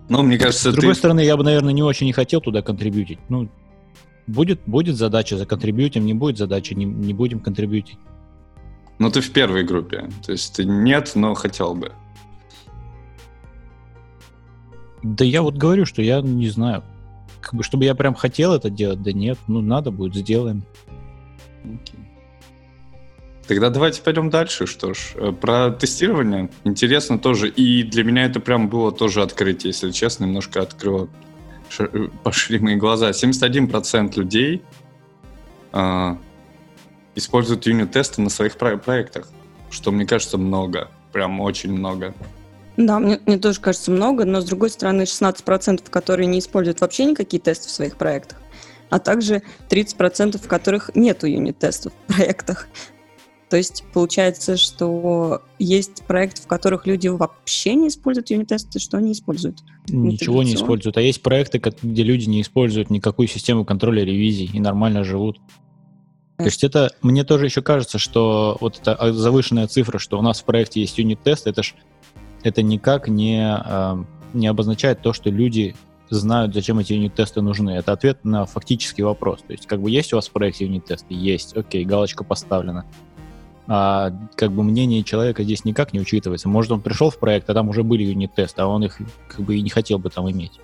Ну, 0.07 0.23
мне 0.23 0.37
кажется, 0.37 0.71
С 0.71 0.73
другой 0.73 0.93
ты... 0.93 0.99
стороны, 0.99 1.19
я 1.19 1.35
бы, 1.35 1.43
наверное, 1.43 1.73
не 1.73 1.83
очень 1.83 2.07
и 2.07 2.13
хотел 2.13 2.39
туда 2.39 2.61
контрибьютить. 2.61 3.19
Ну, 3.27 3.49
будет, 4.25 4.61
будет 4.65 4.95
задача, 4.95 5.35
законтрибьютим, 5.35 6.05
не 6.05 6.13
будет 6.13 6.37
задачи, 6.37 6.75
не, 6.75 6.85
не 6.85 7.13
будем 7.13 7.41
контрибьютить. 7.41 7.97
Ну, 8.99 9.11
ты 9.11 9.19
в 9.19 9.29
первой 9.33 9.65
группе. 9.65 10.09
То 10.25 10.31
есть 10.31 10.55
ты 10.55 10.63
нет, 10.63 11.11
но 11.15 11.33
хотел 11.33 11.75
бы. 11.75 11.91
Да 15.03 15.25
я 15.25 15.41
вот 15.41 15.57
говорю, 15.57 15.85
что 15.85 16.01
я 16.01 16.21
не 16.21 16.47
знаю. 16.47 16.85
Как 17.41 17.53
бы, 17.53 17.63
чтобы 17.63 17.83
я 17.83 17.95
прям 17.95 18.13
хотел 18.13 18.53
это 18.53 18.69
делать, 18.69 19.03
да 19.03 19.11
нет, 19.11 19.37
ну 19.47 19.59
надо 19.59 19.91
будет, 19.91 20.15
сделаем. 20.15 20.63
Окей. 21.65 22.06
Тогда 23.47 23.69
давайте 23.69 24.01
пойдем 24.01 24.29
дальше. 24.29 24.67
Что 24.67 24.93
ж, 24.93 25.13
э, 25.15 25.31
про 25.31 25.71
тестирование 25.71 26.49
интересно 26.65 27.17
тоже. 27.17 27.49
И 27.49 27.83
для 27.83 28.03
меня 28.03 28.25
это 28.25 28.39
прям 28.39 28.67
было 28.67 28.91
тоже 28.91 29.21
открытие, 29.21 29.69
если 29.69 29.91
честно, 29.91 30.25
немножко 30.25 30.61
открыло, 30.61 31.07
э, 31.79 32.07
пошли 32.23 32.59
мои 32.59 32.75
глаза. 32.75 33.11
71% 33.11 34.17
людей 34.17 34.63
а, 35.71 36.17
используют 37.15 37.65
юнит-тесты 37.65 38.21
на 38.21 38.29
своих 38.29 38.57
про- 38.57 38.77
проектах, 38.77 39.27
что 39.69 39.91
мне 39.91 40.05
кажется 40.05 40.37
много, 40.37 40.89
прям 41.11 41.39
очень 41.39 41.71
много. 41.71 42.13
Да, 42.77 42.99
мне, 42.99 43.19
мне 43.25 43.37
тоже 43.37 43.59
кажется 43.59 43.91
много, 43.91 44.23
но 44.25 44.41
с 44.41 44.45
другой 44.45 44.69
стороны 44.69 45.03
16%, 45.03 45.89
которые 45.89 46.27
не 46.27 46.39
используют 46.39 46.81
вообще 46.81 47.05
никакие 47.05 47.41
тесты 47.41 47.67
в 47.67 47.71
своих 47.71 47.95
проектах, 47.97 48.37
а 48.89 48.99
также 48.99 49.41
30%, 49.69 50.37
в 50.37 50.47
которых 50.47 50.91
нету 50.95 51.27
юнит-тестов 51.27 51.91
в 51.93 52.13
проектах. 52.13 52.67
То 53.49 53.55
есть 53.55 53.85
получается, 53.93 54.57
что 54.57 55.41
есть 55.57 56.03
проекты, 56.05 56.41
в 56.41 56.47
которых 56.47 56.85
люди 56.85 57.07
вообще 57.07 57.75
не 57.75 57.87
используют 57.87 58.29
юнит-тесты, 58.29 58.79
что 58.79 58.97
они 58.97 59.13
используют? 59.13 59.59
Ничего 59.87 60.43
не 60.43 60.55
используют. 60.55 60.97
А 60.97 61.01
есть 61.01 61.21
проекты, 61.21 61.61
где 61.81 62.03
люди 62.03 62.27
не 62.27 62.41
используют 62.41 62.89
никакую 62.89 63.27
систему 63.27 63.63
контроля 63.63 64.03
ревизий 64.03 64.49
и 64.53 64.59
нормально 64.59 65.05
живут. 65.05 65.39
То 66.37 66.45
есть 66.45 66.63
это, 66.63 66.91
мне 67.01 67.23
тоже 67.23 67.45
еще 67.45 67.61
кажется, 67.61 67.97
что 67.97 68.57
вот 68.61 68.79
эта 68.79 68.93
а, 68.93 69.11
завышенная 69.11 69.67
цифра, 69.67 69.97
что 69.97 70.19
у 70.19 70.21
нас 70.21 70.41
в 70.41 70.43
проекте 70.43 70.81
есть 70.81 70.97
юнит-тест, 70.99 71.47
это 71.47 71.63
ж 71.63 71.73
это 72.43 72.61
никак 72.61 73.07
не, 73.07 73.41
а, 73.41 74.05
не 74.33 74.45
обозначает 74.45 75.01
то, 75.01 75.13
что 75.13 75.31
люди 75.31 75.75
знают, 76.09 76.53
зачем 76.53 76.77
эти 76.77 76.93
юнит-тесты 76.93 77.41
нужны. 77.41 77.71
Это 77.71 77.91
ответ 77.91 78.23
на 78.23 78.45
фактический 78.45 79.03
вопрос. 79.03 79.41
То 79.47 79.53
есть 79.53 79.65
как 79.65 79.81
бы 79.81 79.89
есть 79.89 80.13
у 80.13 80.17
вас 80.17 80.27
в 80.27 80.31
проекте 80.31 80.65
юнит-тесты? 80.65 81.13
Есть. 81.13 81.57
Окей, 81.57 81.83
галочка 81.85 82.23
поставлена. 82.23 82.85
А 83.67 84.13
как 84.35 84.51
бы 84.51 84.63
мнение 84.63 85.03
человека 85.03 85.43
здесь 85.43 85.65
никак 85.65 85.93
не 85.93 85.99
учитывается. 85.99 86.47
Может, 86.47 86.71
он 86.71 86.81
пришел 86.81 87.09
в 87.09 87.17
проект, 87.17 87.49
а 87.49 87.53
там 87.53 87.69
уже 87.69 87.83
были 87.83 88.03
юнит-тесты, 88.03 88.61
а 88.61 88.67
он 88.67 88.85
их 88.85 88.97
как 89.27 89.41
бы 89.41 89.57
и 89.57 89.61
не 89.61 89.69
хотел 89.69 89.99
бы 89.99 90.09
там 90.09 90.29
иметь. 90.31 90.59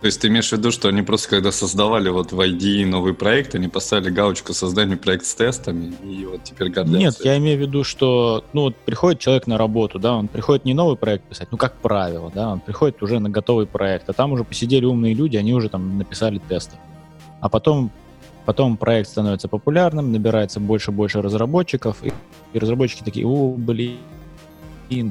То 0.00 0.06
есть 0.06 0.18
ты 0.22 0.28
имеешь 0.28 0.48
в 0.48 0.52
виду, 0.52 0.70
что 0.70 0.88
они 0.88 1.02
просто 1.02 1.28
когда 1.28 1.52
создавали 1.52 2.08
вот 2.08 2.32
в 2.32 2.40
ID 2.40 2.86
новый 2.86 3.12
проект, 3.12 3.54
они 3.54 3.68
поставили 3.68 4.08
галочку 4.08 4.54
создания 4.54 4.96
проект 4.96 5.26
с 5.26 5.34
тестами, 5.34 5.92
и 6.02 6.24
вот 6.24 6.42
теперь 6.42 6.70
гордятся. 6.70 6.98
Нет, 6.98 7.16
я 7.22 7.36
имею 7.36 7.58
в 7.58 7.60
виду, 7.60 7.84
что 7.84 8.42
ну 8.54 8.62
вот 8.62 8.76
приходит 8.76 9.20
человек 9.20 9.46
на 9.46 9.58
работу, 9.58 9.98
да, 9.98 10.14
он 10.14 10.28
приходит 10.28 10.64
не 10.64 10.72
новый 10.72 10.96
проект 10.96 11.24
писать, 11.24 11.48
ну 11.50 11.58
как 11.58 11.74
правило, 11.74 12.32
да, 12.34 12.48
он 12.48 12.60
приходит 12.60 13.02
уже 13.02 13.18
на 13.18 13.28
готовый 13.28 13.66
проект, 13.66 14.08
а 14.08 14.14
там 14.14 14.32
уже 14.32 14.42
посидели 14.42 14.86
умные 14.86 15.12
люди, 15.12 15.36
они 15.36 15.52
уже 15.52 15.68
там 15.68 15.98
написали 15.98 16.40
тесты. 16.48 16.76
А 17.42 17.50
потом, 17.50 17.90
потом 18.44 18.76
проект 18.76 19.08
становится 19.08 19.48
популярным, 19.48 20.12
набирается 20.12 20.60
больше-больше 20.60 21.22
разработчиков, 21.22 22.04
и, 22.04 22.12
и 22.52 22.58
разработчики 22.58 23.02
такие, 23.02 23.26
о, 23.26 23.54
блин, 23.54 23.98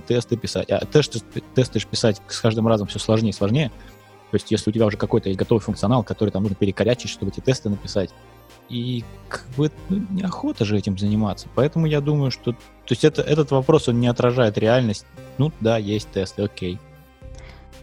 тесты 0.08 0.38
писать. 0.38 0.70
А 0.72 0.86
тесты, 0.86 1.22
тесты 1.56 1.80
ж 1.80 1.86
писать 1.86 2.22
с 2.28 2.40
каждым 2.40 2.68
разом 2.68 2.88
все 2.88 3.00
сложнее 3.00 3.32
и 3.32 3.34
сложнее. 3.34 3.72
То 4.32 4.36
есть, 4.36 4.52
если 4.52 4.70
у 4.70 4.74
тебя 4.74 4.86
уже 4.86 4.98
какой-то 4.98 5.30
есть 5.30 5.40
готовый 5.40 5.62
функционал, 5.62 6.04
который 6.04 6.30
там 6.30 6.44
нужно 6.44 6.56
перекорячить, 6.56 7.10
чтобы 7.10 7.32
эти 7.32 7.40
тесты 7.40 7.70
написать, 7.70 8.12
и 8.70 9.04
как 9.28 9.46
бы 9.58 9.72
ну, 9.90 10.06
неохота 10.12 10.64
же 10.64 10.78
этим 10.78 10.98
заниматься. 10.98 11.48
Поэтому 11.56 11.88
я 11.88 12.02
думаю, 12.02 12.30
что... 12.30 12.52
То 12.52 12.92
есть 12.92 13.04
это, 13.04 13.24
этот 13.24 13.50
вопрос, 13.52 13.88
он 13.88 14.00
не 14.00 14.08
отражает 14.08 14.58
реальность. 14.58 15.06
Ну 15.40 15.52
да, 15.60 15.78
есть 15.78 16.10
тесты, 16.12 16.44
окей. 16.44 16.80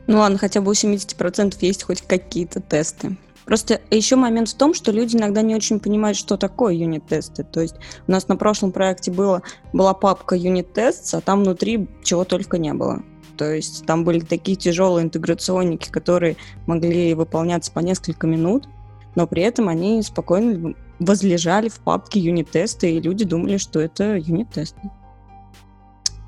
Ну 0.07 0.19
ладно, 0.19 0.39
хотя 0.39 0.61
бы 0.61 0.71
у 0.71 0.75
70% 0.75 1.57
есть 1.61 1.83
хоть 1.83 2.03
какие-то 2.03 2.61
тесты. 2.61 3.17
Просто 3.47 3.81
еще 3.93 4.17
момент 4.17 4.49
в 4.49 4.55
том, 4.57 4.75
что 4.75 4.91
люди 4.91 5.17
иногда 5.17 5.41
не 5.41 5.55
очень 5.55 5.79
понимают, 5.79 6.19
что 6.19 6.37
такое 6.37 6.75
юнит-тесты. 6.75 7.45
То 7.45 7.61
есть 7.61 7.77
у 8.09 8.11
нас 8.11 8.27
на 8.27 8.37
прошлом 8.37 8.73
проекте 8.73 9.13
было, 9.13 9.43
была 9.73 9.95
папка 9.95 10.35
юнит-тест, 10.35 11.15
а 11.15 11.21
там 11.21 11.45
внутри 11.45 11.89
чего 12.03 12.25
только 12.25 12.59
не 12.59 12.75
было. 12.75 13.03
То 13.39 13.45
есть 13.55 13.87
там 13.87 14.05
были 14.05 14.21
такие 14.21 14.57
тяжелые 14.57 15.05
интеграционники, 15.05 15.91
которые 15.91 16.37
могли 16.67 17.15
выполняться 17.15 17.71
по 17.71 17.79
несколько 17.81 18.27
минут, 18.27 18.69
но 19.15 19.27
при 19.29 19.43
этом 19.43 19.69
они 19.69 20.03
спокойно 20.03 20.75
возлежали 20.99 21.69
в 21.69 21.79
папке 21.79 22.19
юнит-тесты, 22.19 22.91
и 22.97 23.01
люди 23.01 23.25
думали, 23.25 23.59
что 23.59 23.79
это 23.79 24.17
юнит-тесты. 24.17 24.91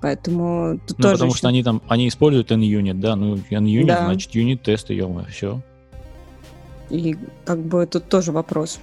Поэтому 0.01 0.79
тут 0.87 0.99
Ну, 0.99 1.03
тоже 1.03 1.15
потому 1.15 1.31
еще- 1.33 1.39
что 1.39 1.49
они 1.49 1.63
там, 1.65 1.83
они 1.89 2.07
используют 2.07 2.53
NUnit, 2.53 2.95
да, 2.95 3.17
ну 3.17 3.35
NUnit, 3.51 3.87
Да. 3.87 4.05
значит, 4.05 4.33
юнит-тесты, 4.35 4.95
ё 4.95 5.25
все. 5.29 5.61
И 6.91 7.17
как 7.45 7.59
бы 7.59 7.87
тут 7.87 8.09
тоже 8.09 8.33
вопрос, 8.33 8.81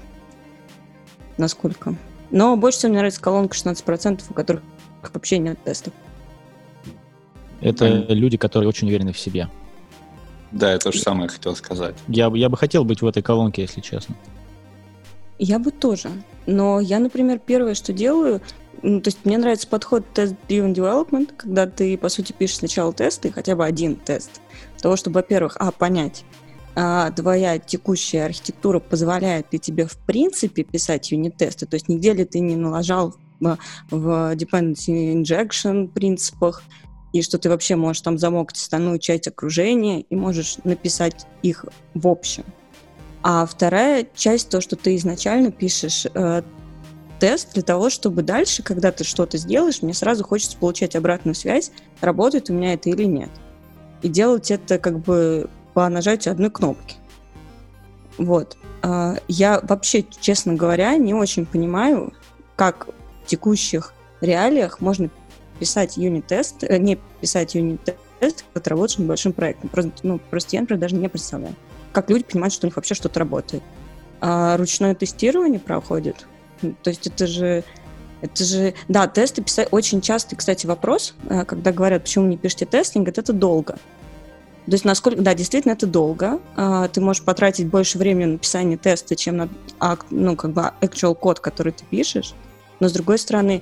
насколько. 1.38 1.96
Но 2.32 2.56
больше 2.58 2.80
всего 2.80 2.90
мне 2.90 3.00
нравится 3.00 3.22
колонка 3.22 3.56
16%, 3.56 4.22
у 4.30 4.34
которых 4.34 4.64
вообще 5.14 5.38
нет 5.38 5.62
тестов. 5.64 5.94
Это 7.62 7.86
Понятно. 7.86 8.14
люди, 8.14 8.38
которые 8.38 8.70
очень 8.70 8.88
уверены 8.88 9.14
в 9.14 9.20
себе. 9.20 9.50
Да, 10.52 10.72
я 10.72 10.78
то 10.78 10.92
же 10.92 11.00
самое 11.00 11.30
хотел 11.30 11.56
сказать. 11.56 11.96
Я, 12.08 12.30
бы- 12.30 12.38
я 12.38 12.50
бы 12.50 12.58
хотел 12.58 12.86
быть 12.86 13.02
в 13.02 13.08
этой 13.08 13.24
колонке, 13.24 13.64
если 13.64 13.82
честно. 13.82 14.16
Я 15.38 15.60
бы 15.60 15.72
тоже. 15.72 16.10
Но 16.46 16.80
я, 16.80 17.00
например, 17.00 17.40
первое, 17.40 17.74
что 17.74 17.92
делаю, 17.92 18.42
ну, 18.82 19.02
то 19.02 19.10
есть 19.10 19.20
мне 19.26 19.38
нравится 19.38 19.68
подход 19.68 20.06
Test-Driven 20.14 20.74
Development, 20.74 21.34
когда 21.36 21.66
ты, 21.66 21.98
по 21.98 22.08
сути, 22.08 22.32
пишешь 22.32 22.58
сначала 22.58 22.94
тесты, 22.94 23.32
хотя 23.32 23.56
бы 23.56 23.66
один 23.66 23.96
тест, 23.96 24.42
для 24.74 24.80
того, 24.82 24.96
чтобы, 24.96 25.16
во-первых, 25.16 25.58
а, 25.60 25.72
понять, 25.72 26.24
твоя 26.76 27.58
текущая 27.58 28.26
архитектура 28.26 28.80
позволяет 28.80 29.52
ли 29.54 29.60
тебе, 29.60 29.86
в 29.86 29.98
принципе, 29.98 30.64
писать 30.64 31.12
юнит-тесты, 31.12 31.66
то 31.66 31.76
есть 31.76 31.88
нигде 31.88 32.14
ли 32.14 32.26
ты 32.26 32.40
не 32.40 32.56
налажал 32.56 33.16
в, 33.40 33.58
в 33.90 34.36
dependency 34.36 35.14
injection 35.14 35.88
принципах, 35.88 36.64
и 37.14 37.22
что 37.22 37.38
ты 37.38 37.50
вообще 37.50 37.78
можешь 37.78 38.02
там 38.02 38.18
замокать 38.18 38.58
остальную 38.58 39.00
часть 39.00 39.28
окружения 39.28 40.02
и 40.02 40.16
можешь 40.18 40.58
написать 40.66 41.26
их 41.44 41.64
в 41.94 42.08
общем. 42.08 42.44
А 43.24 43.46
вторая 43.46 44.06
часть, 44.14 44.50
то, 44.50 44.60
что 44.60 44.76
ты 44.76 44.98
изначально 44.98 45.52
пишешь 45.52 46.06
э, 46.14 46.42
тест 47.20 47.54
для 47.54 47.64
того, 47.64 47.90
чтобы 47.90 48.22
дальше, 48.22 48.64
когда 48.64 48.92
ты 48.92 49.04
что-то 49.04 49.38
сделаешь, 49.38 49.82
мне 49.82 49.94
сразу 49.94 50.26
хочется 50.26 50.58
получать 50.58 50.96
обратную 50.96 51.36
связь, 51.36 51.72
работает 52.02 52.50
у 52.50 52.54
меня 52.54 52.74
это 52.74 52.90
или 52.90 53.06
нет. 53.06 53.30
И 54.02 54.10
делать 54.10 54.52
это 54.52 54.78
как 54.78 55.00
бы 55.00 55.50
по 55.76 55.88
нажатию 55.88 56.32
одной 56.32 56.50
кнопки. 56.50 56.96
Вот. 58.18 58.58
А, 58.82 59.18
Я 59.28 59.60
вообще, 59.62 60.04
честно 60.20 60.56
говоря, 60.56 60.98
не 60.98 61.14
очень 61.14 61.46
понимаю, 61.46 62.14
как 62.56 62.88
в 63.24 63.28
текущих 63.28 63.94
реалиях 64.22 64.82
можно 64.82 65.12
писать 65.60 65.98
юнит-тест, 65.98 66.64
э, 66.64 66.80
не 66.80 66.98
писать 67.22 67.54
юнит-тест, 67.54 68.46
когда 68.52 68.60
ты 68.64 68.70
работаешь 68.72 68.98
над 68.98 69.08
большим 69.08 69.34
проектом. 69.34 69.70
Просто, 69.70 69.92
ну, 70.02 70.20
просто 70.32 70.56
я, 70.56 70.62
например, 70.62 70.82
даже 70.82 70.96
не 70.96 71.10
представляю 71.10 71.56
как 71.96 72.10
люди 72.10 72.26
понимают, 72.26 72.54
что 72.54 72.66
у 72.66 72.68
них 72.68 72.76
вообще 72.76 72.94
что-то 72.94 73.20
работает. 73.22 73.64
А 74.20 74.58
ручное 74.58 74.94
тестирование 74.94 75.62
проходит. 75.62 76.28
То 76.84 76.90
есть 76.90 77.08
это 77.08 77.26
же, 77.26 77.64
это 78.22 78.44
же, 78.44 78.74
да, 78.90 79.08
тесты 79.08 79.42
писать 79.42 79.70
очень 79.72 80.02
частый, 80.02 80.38
кстати, 80.38 80.66
вопрос, 80.66 81.16
э, 81.30 81.46
когда 81.46 81.72
говорят, 81.72 82.04
почему 82.04 82.28
не 82.28 82.38
пишете 82.38 82.66
тестинг, 82.66 83.08
это 83.08 83.32
долго. 83.32 83.78
То 84.66 84.72
есть, 84.72 84.86
насколько, 84.86 85.22
да, 85.22 85.36
действительно, 85.36 85.74
это 85.74 85.86
долго. 85.86 86.40
А, 86.56 86.88
ты 86.88 87.00
можешь 87.00 87.24
потратить 87.24 87.68
больше 87.68 88.00
времени 88.00 88.26
на 88.26 88.32
написание 88.34 88.78
теста, 88.78 89.16
чем 89.16 89.38
на, 89.38 89.50
ну, 90.10 90.36
как 90.36 90.52
бы, 90.52 90.72
actual 90.82 91.14
код, 91.14 91.40
который 91.40 91.72
ты 91.72 91.86
пишешь. 91.86 92.34
Но, 92.80 92.90
с 92.90 92.92
другой 92.92 93.20
стороны, 93.20 93.62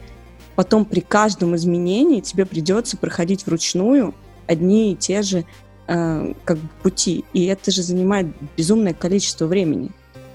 потом 0.56 0.86
при 0.86 1.02
каждом 1.02 1.56
изменении 1.56 2.22
тебе 2.22 2.46
придется 2.46 2.96
проходить 2.96 3.46
вручную 3.46 4.14
одни 4.48 4.94
и 4.94 4.96
те 4.96 5.22
же 5.22 5.46
э, 5.88 6.34
как 6.46 6.58
бы 6.58 6.70
пути. 6.82 7.26
И 7.34 7.46
это 7.46 7.70
же 7.72 7.84
занимает 7.84 8.28
безумное 8.56 8.94
количество 8.94 9.46
времени. 9.46 9.92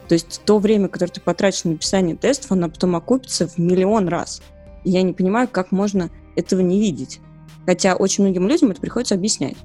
То 0.06 0.14
есть 0.14 0.42
то 0.44 0.58
время, 0.58 0.88
которое 0.88 1.12
ты 1.12 1.20
потратишь 1.20 1.64
на 1.64 1.72
написание 1.72 2.16
тестов, 2.16 2.52
оно 2.52 2.68
потом 2.68 2.96
окупится 2.96 3.48
в 3.48 3.58
миллион 3.58 4.08
раз. 4.08 4.42
И 4.84 4.90
я 4.90 5.02
не 5.02 5.12
понимаю, 5.12 5.48
как 5.48 5.72
можно 5.72 6.10
этого 6.36 6.60
не 6.60 6.80
видеть. 6.80 7.20
Хотя 7.66 7.94
очень 7.94 8.24
многим 8.24 8.48
людям 8.48 8.70
это 8.70 8.80
приходится 8.80 9.14
объяснять. 9.14 9.56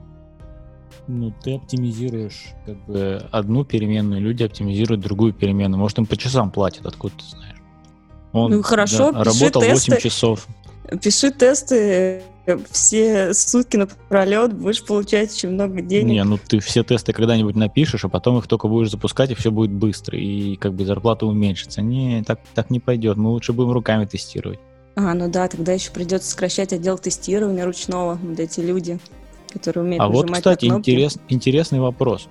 Ну, 1.08 1.34
ты 1.44 1.56
оптимизируешь 1.56 2.48
как 2.66 2.78
бы 2.86 3.28
одну 3.32 3.66
переменную, 3.66 4.22
люди 4.22 4.44
оптимизируют 4.44 5.02
другую 5.02 5.34
переменную. 5.34 5.80
Может, 5.80 6.00
им 6.00 6.06
по 6.06 6.18
часам 6.18 6.52
платят, 6.52 6.86
откуда 6.86 7.14
ты 7.16 7.24
знаешь. 7.26 7.58
Он 8.32 8.52
ну 8.52 8.64
хорошо, 8.64 9.12
да, 9.12 9.24
работал 9.24 9.62
тесты, 9.62 9.92
8 9.92 10.02
часов. 10.02 10.48
Пиши 11.02 11.32
тесты 11.32 12.24
все 12.72 13.34
сутки 13.34 13.78
напролет, 13.78 14.54
будешь 14.54 14.84
получать 14.84 15.32
очень 15.34 15.50
много 15.50 15.82
денег. 15.82 16.12
Не, 16.12 16.24
ну 16.24 16.38
ты 16.38 16.60
все 16.60 16.84
тесты 16.84 17.14
когда-нибудь 17.14 17.56
напишешь, 17.56 18.04
а 18.04 18.10
потом 18.10 18.38
их 18.40 18.48
только 18.48 18.68
будешь 18.68 18.92
запускать, 18.92 19.32
и 19.32 19.36
все 19.36 19.52
будет 19.52 19.72
быстро, 19.72 20.18
и 20.18 20.56
как 20.58 20.74
бы 20.74 20.86
зарплата 20.86 21.26
уменьшится. 21.26 21.82
Не, 21.82 22.24
так, 22.24 22.40
так 22.54 22.70
не 22.70 22.80
пойдет. 22.80 23.18
Мы 23.18 23.30
лучше 23.30 23.54
будем 23.54 23.72
руками 23.72 24.06
тестировать. 24.06 24.60
А, 24.96 25.14
ну 25.14 25.30
да, 25.30 25.48
тогда 25.48 25.72
еще 25.72 25.92
придется 25.92 26.32
сокращать 26.32 26.74
отдел 26.74 26.98
тестирования 26.98 27.66
ручного, 27.66 28.20
вот 28.22 28.40
эти 28.40 28.60
люди, 28.60 29.00
которые 29.54 29.84
умеют 29.84 30.04
А 30.04 30.08
вот, 30.08 30.32
кстати, 30.32 30.66
интерес, 30.66 31.18
интересный 31.30 31.80
вопрос. 31.80 32.28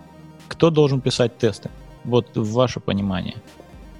Кто 0.49 0.71
должен 0.71 1.01
писать 1.01 1.39
тесты? 1.39 1.71
Вот 2.05 2.37
ваше 2.37 2.81
понимание. 2.81 3.37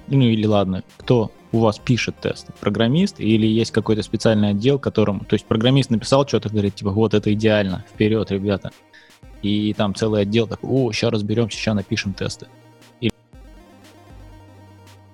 Ну 0.07 0.21
или 0.21 0.45
ладно, 0.45 0.83
кто 0.97 1.31
у 1.51 1.59
вас 1.59 1.79
пишет 1.79 2.19
тесты? 2.19 2.51
Программист 2.59 3.19
или 3.19 3.47
есть 3.47 3.71
какой-то 3.71 4.03
специальный 4.03 4.49
отдел, 4.49 4.79
которому... 4.79 5.21
То 5.25 5.35
есть 5.35 5.45
программист 5.45 5.89
написал 5.89 6.27
что-то, 6.27 6.49
говорит, 6.49 6.75
типа, 6.75 6.91
вот 6.91 7.13
это 7.13 7.33
идеально, 7.33 7.85
вперед, 7.93 8.29
ребята. 8.31 8.71
И 9.41 9.73
там 9.73 9.93
целый 9.93 10.21
отдел 10.21 10.47
такой, 10.47 10.69
о, 10.69 10.91
сейчас 10.91 11.11
разберемся, 11.11 11.57
сейчас 11.57 11.75
напишем 11.75 12.13
тесты. 12.13 12.47
Или... 13.01 13.11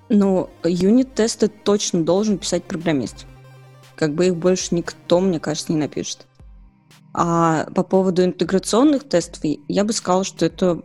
Ну, 0.07 0.49
юнит-тесты 0.63 1.49
точно 1.49 2.03
должен 2.03 2.37
писать 2.37 2.63
программист. 2.63 3.25
Как 3.95 4.13
бы 4.13 4.27
их 4.27 4.35
больше 4.35 4.75
никто, 4.75 5.19
мне 5.19 5.39
кажется, 5.39 5.71
не 5.73 5.77
напишет. 5.77 6.25
А 7.13 7.65
по 7.73 7.83
поводу 7.83 8.23
интеграционных 8.23 9.07
тестов, 9.07 9.41
я 9.67 9.83
бы 9.83 9.93
сказала, 9.93 10.23
что 10.23 10.45
это 10.45 10.81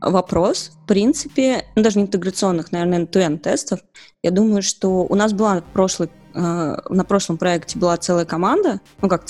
вопрос, 0.00 0.72
в 0.84 0.86
принципе, 0.86 1.64
ну, 1.76 1.82
даже 1.82 1.98
не 1.98 2.04
интеграционных, 2.04 2.72
наверное, 2.72 3.00
end-to-end 3.00 3.38
тестов. 3.38 3.80
Я 4.22 4.30
думаю, 4.30 4.62
что 4.62 5.04
у 5.04 5.14
нас 5.14 5.32
была 5.32 5.62
прошлый, 5.72 6.10
э, 6.34 6.76
на 6.88 7.04
прошлом 7.04 7.38
проекте 7.38 7.78
была 7.78 7.96
целая 7.96 8.24
команда, 8.24 8.80
ну 9.00 9.08
как 9.08 9.24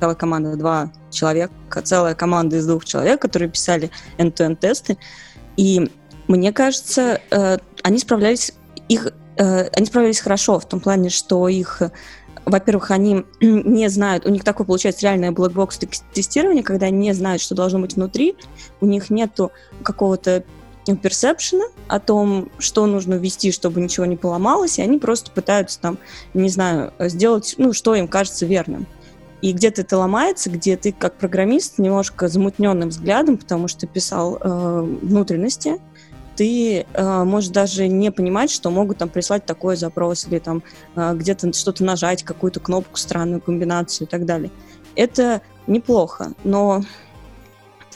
целая 0.00 0.16
команда, 0.16 0.56
два 0.56 0.92
человека, 1.10 1.52
целая 1.82 2.14
команда 2.14 2.56
из 2.56 2.66
двух 2.66 2.84
человек, 2.84 3.20
которые 3.20 3.50
писали 3.50 3.90
end-to-end 4.18 4.56
тесты. 4.56 4.96
И 5.56 5.90
мне 6.26 6.52
кажется, 6.52 7.20
э, 7.30 7.58
они 7.82 7.98
справлялись 7.98 8.54
их 8.88 9.12
они 9.36 9.86
справлялись 9.86 10.20
хорошо 10.20 10.58
в 10.58 10.68
том 10.68 10.80
плане, 10.80 11.10
что 11.10 11.48
их 11.48 11.82
во-первых, 12.44 12.90
они 12.90 13.24
не 13.40 13.88
знают, 13.88 14.26
у 14.26 14.30
них 14.30 14.44
такое 14.44 14.66
получается 14.66 15.02
реальное 15.02 15.32
black 15.32 15.61
box 15.61 15.78
тестирование, 16.12 16.62
когда 16.62 16.86
они 16.86 17.08
не 17.08 17.14
знают, 17.14 17.40
что 17.40 17.54
должно 17.54 17.78
быть 17.80 17.96
внутри, 17.96 18.36
у 18.80 18.86
них 18.86 19.10
нету 19.10 19.50
какого-то 19.82 20.44
perception 20.84 21.57
а 21.57 21.64
о 21.88 21.98
том, 21.98 22.50
что 22.58 22.84
нужно 22.86 23.14
ввести, 23.14 23.52
чтобы 23.52 23.80
ничего 23.80 24.04
не 24.04 24.16
поломалось, 24.16 24.78
и 24.78 24.82
они 24.82 24.98
просто 24.98 25.30
пытаются 25.30 25.80
там, 25.80 25.98
не 26.34 26.50
знаю, 26.50 26.92
сделать, 26.98 27.54
ну, 27.56 27.72
что 27.72 27.94
им 27.94 28.06
кажется 28.06 28.44
верным. 28.44 28.86
И 29.40 29.52
где-то 29.52 29.82
это 29.82 29.98
ломается, 29.98 30.50
где 30.50 30.76
ты 30.76 30.92
как 30.92 31.14
программист 31.16 31.78
немножко 31.78 32.28
замутненным 32.28 32.90
взглядом, 32.90 33.36
потому 33.36 33.68
что 33.68 33.86
писал 33.86 34.38
э, 34.40 34.98
внутренности, 35.02 35.80
ты 36.36 36.86
э, 36.92 37.24
можешь 37.24 37.50
даже 37.50 37.88
не 37.88 38.10
понимать, 38.10 38.50
что 38.50 38.70
могут 38.70 38.98
там 38.98 39.08
прислать 39.08 39.46
такой 39.46 39.76
запрос 39.76 40.26
или 40.26 40.38
там 40.38 40.62
э, 40.96 41.14
где-то 41.14 41.52
что-то 41.52 41.84
нажать, 41.84 42.22
какую-то 42.22 42.60
кнопку, 42.60 42.96
странную 42.96 43.40
комбинацию 43.40 44.06
и 44.06 44.10
так 44.10 44.24
далее. 44.24 44.50
Это 44.96 45.42
неплохо, 45.66 46.32
но 46.44 46.82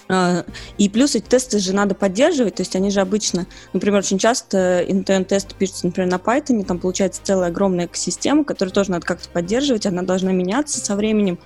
э, 0.09 0.43
и 0.79 0.89
плюс 0.89 1.15
эти 1.15 1.27
тесты 1.27 1.59
же 1.59 1.73
надо 1.75 1.95
поддерживать, 1.95 2.57
то 2.57 2.63
есть 2.63 2.75
они 2.77 2.91
же 2.91 3.01
обычно, 3.01 3.47
например, 3.73 4.01
очень 4.01 4.19
часто 4.19 4.85
интернет-тесты 4.87 5.55
пишутся, 5.55 5.87
например, 5.87 6.11
на 6.11 6.17
Python, 6.17 6.65
там 6.65 6.79
получается 6.79 7.21
целая 7.23 7.51
огромная 7.51 7.87
экосистема, 7.87 8.45
которую 8.45 8.73
тоже 8.73 8.91
надо 8.91 9.07
как-то 9.07 9.29
поддерживать, 9.29 9.87
она 9.87 10.03
должна 10.03 10.33
меняться 10.33 10.81
со 10.81 10.97
временем, 10.97 11.39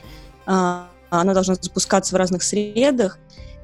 э, 0.47 0.81
она 1.11 1.35
должна 1.35 1.55
запускаться 1.55 2.15
в 2.15 2.19
разных 2.19 2.43
средах, 2.43 3.19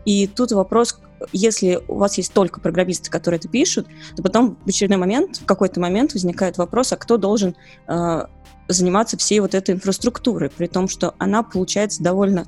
и 0.08 0.26
тут 0.26 0.52
вопрос, 0.52 0.98
если 1.34 1.82
у 1.86 1.96
вас 1.96 2.16
есть 2.16 2.32
только 2.32 2.60
программисты, 2.60 3.10
которые 3.10 3.36
это 3.36 3.46
пишут, 3.46 3.88
то 4.16 4.22
потом 4.22 4.56
в 4.64 4.68
очередной 4.70 4.96
момент, 4.96 5.36
в 5.36 5.44
какой-то 5.44 5.80
момент 5.80 6.14
возникает 6.14 6.56
вопрос, 6.56 6.94
а 6.94 6.96
кто 6.96 7.18
должен 7.18 7.54
э, 7.88 8.24
заниматься 8.68 9.18
всей 9.18 9.40
вот 9.40 9.54
этой 9.54 9.74
инфраструктурой, 9.74 10.48
при 10.48 10.66
том, 10.66 10.88
что 10.88 11.14
она 11.18 11.42
получается 11.42 12.02
довольно 12.02 12.46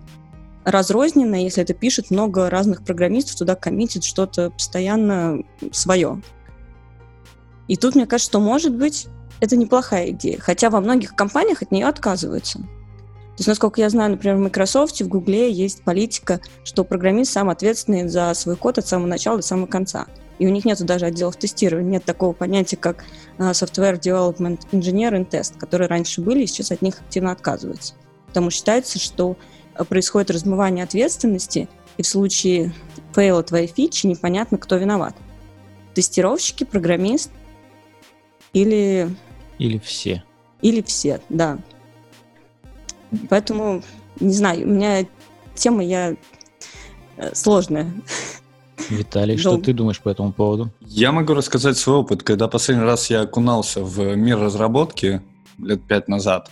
разрозненная, 0.64 1.40
если 1.40 1.62
это 1.62 1.74
пишет 1.74 2.10
много 2.10 2.48
разных 2.48 2.82
программистов, 2.82 3.36
туда 3.36 3.56
коммитит 3.56 4.04
что-то 4.04 4.48
постоянно 4.52 5.42
свое. 5.70 6.22
И 7.68 7.76
тут 7.76 7.94
мне 7.94 8.06
кажется, 8.06 8.30
что, 8.30 8.40
может 8.40 8.74
быть, 8.74 9.06
это 9.40 9.58
неплохая 9.58 10.12
идея, 10.12 10.38
хотя 10.40 10.70
во 10.70 10.80
многих 10.80 11.14
компаниях 11.14 11.60
от 11.60 11.72
нее 11.72 11.86
отказываются. 11.86 12.60
То 13.40 13.42
есть, 13.42 13.48
насколько 13.48 13.80
я 13.80 13.88
знаю, 13.88 14.10
например, 14.10 14.36
в 14.36 14.40
Microsoft, 14.40 15.00
в 15.00 15.08
Google 15.08 15.48
есть 15.48 15.82
политика, 15.82 16.42
что 16.62 16.84
программист 16.84 17.32
сам 17.32 17.48
ответственный 17.48 18.06
за 18.06 18.34
свой 18.34 18.54
код 18.54 18.76
от 18.76 18.86
самого 18.86 19.06
начала 19.06 19.38
до 19.38 19.42
самого 19.42 19.66
конца. 19.66 20.08
И 20.38 20.46
у 20.46 20.50
них 20.50 20.66
нет 20.66 20.78
даже 20.84 21.06
отделов 21.06 21.36
тестирования, 21.36 21.92
нет 21.92 22.04
такого 22.04 22.34
понятия, 22.34 22.76
как 22.76 23.02
uh, 23.38 23.52
Software 23.52 23.98
Development 23.98 24.60
Engineer 24.72 25.12
and 25.12 25.30
Test, 25.30 25.56
которые 25.58 25.88
раньше 25.88 26.20
были 26.20 26.42
и 26.42 26.46
сейчас 26.46 26.70
от 26.70 26.82
них 26.82 27.00
активно 27.00 27.32
отказываются. 27.32 27.94
Потому 28.26 28.50
что 28.50 28.58
считается, 28.58 28.98
что 28.98 29.38
а, 29.74 29.86
происходит 29.86 30.30
размывание 30.30 30.84
ответственности, 30.84 31.66
и 31.96 32.02
в 32.02 32.06
случае 32.06 32.74
фейла 33.14 33.42
твоей 33.42 33.68
фичи 33.68 34.06
непонятно, 34.06 34.58
кто 34.58 34.76
виноват. 34.76 35.16
Тестировщики, 35.94 36.64
программист 36.64 37.30
или... 38.52 39.08
Или 39.58 39.78
все. 39.78 40.24
Или 40.60 40.82
все, 40.82 41.22
да. 41.30 41.58
Поэтому, 43.28 43.82
не 44.18 44.32
знаю, 44.32 44.66
у 44.66 44.70
меня 44.70 45.06
тема 45.54 45.84
я 45.84 46.16
э, 47.16 47.34
сложная. 47.34 47.92
Виталий, 48.88 49.36
что 49.36 49.58
ты 49.58 49.72
думаешь 49.72 50.00
по 50.00 50.08
этому 50.08 50.32
поводу? 50.32 50.70
Я 50.80 51.12
могу 51.12 51.34
рассказать 51.34 51.76
свой 51.76 51.96
опыт. 51.96 52.22
Когда 52.22 52.48
последний 52.48 52.84
раз 52.84 53.10
я 53.10 53.22
окунался 53.22 53.82
в 53.82 54.16
мир 54.16 54.38
разработки 54.38 55.22
лет 55.58 55.82
пять 55.86 56.08
назад, 56.08 56.50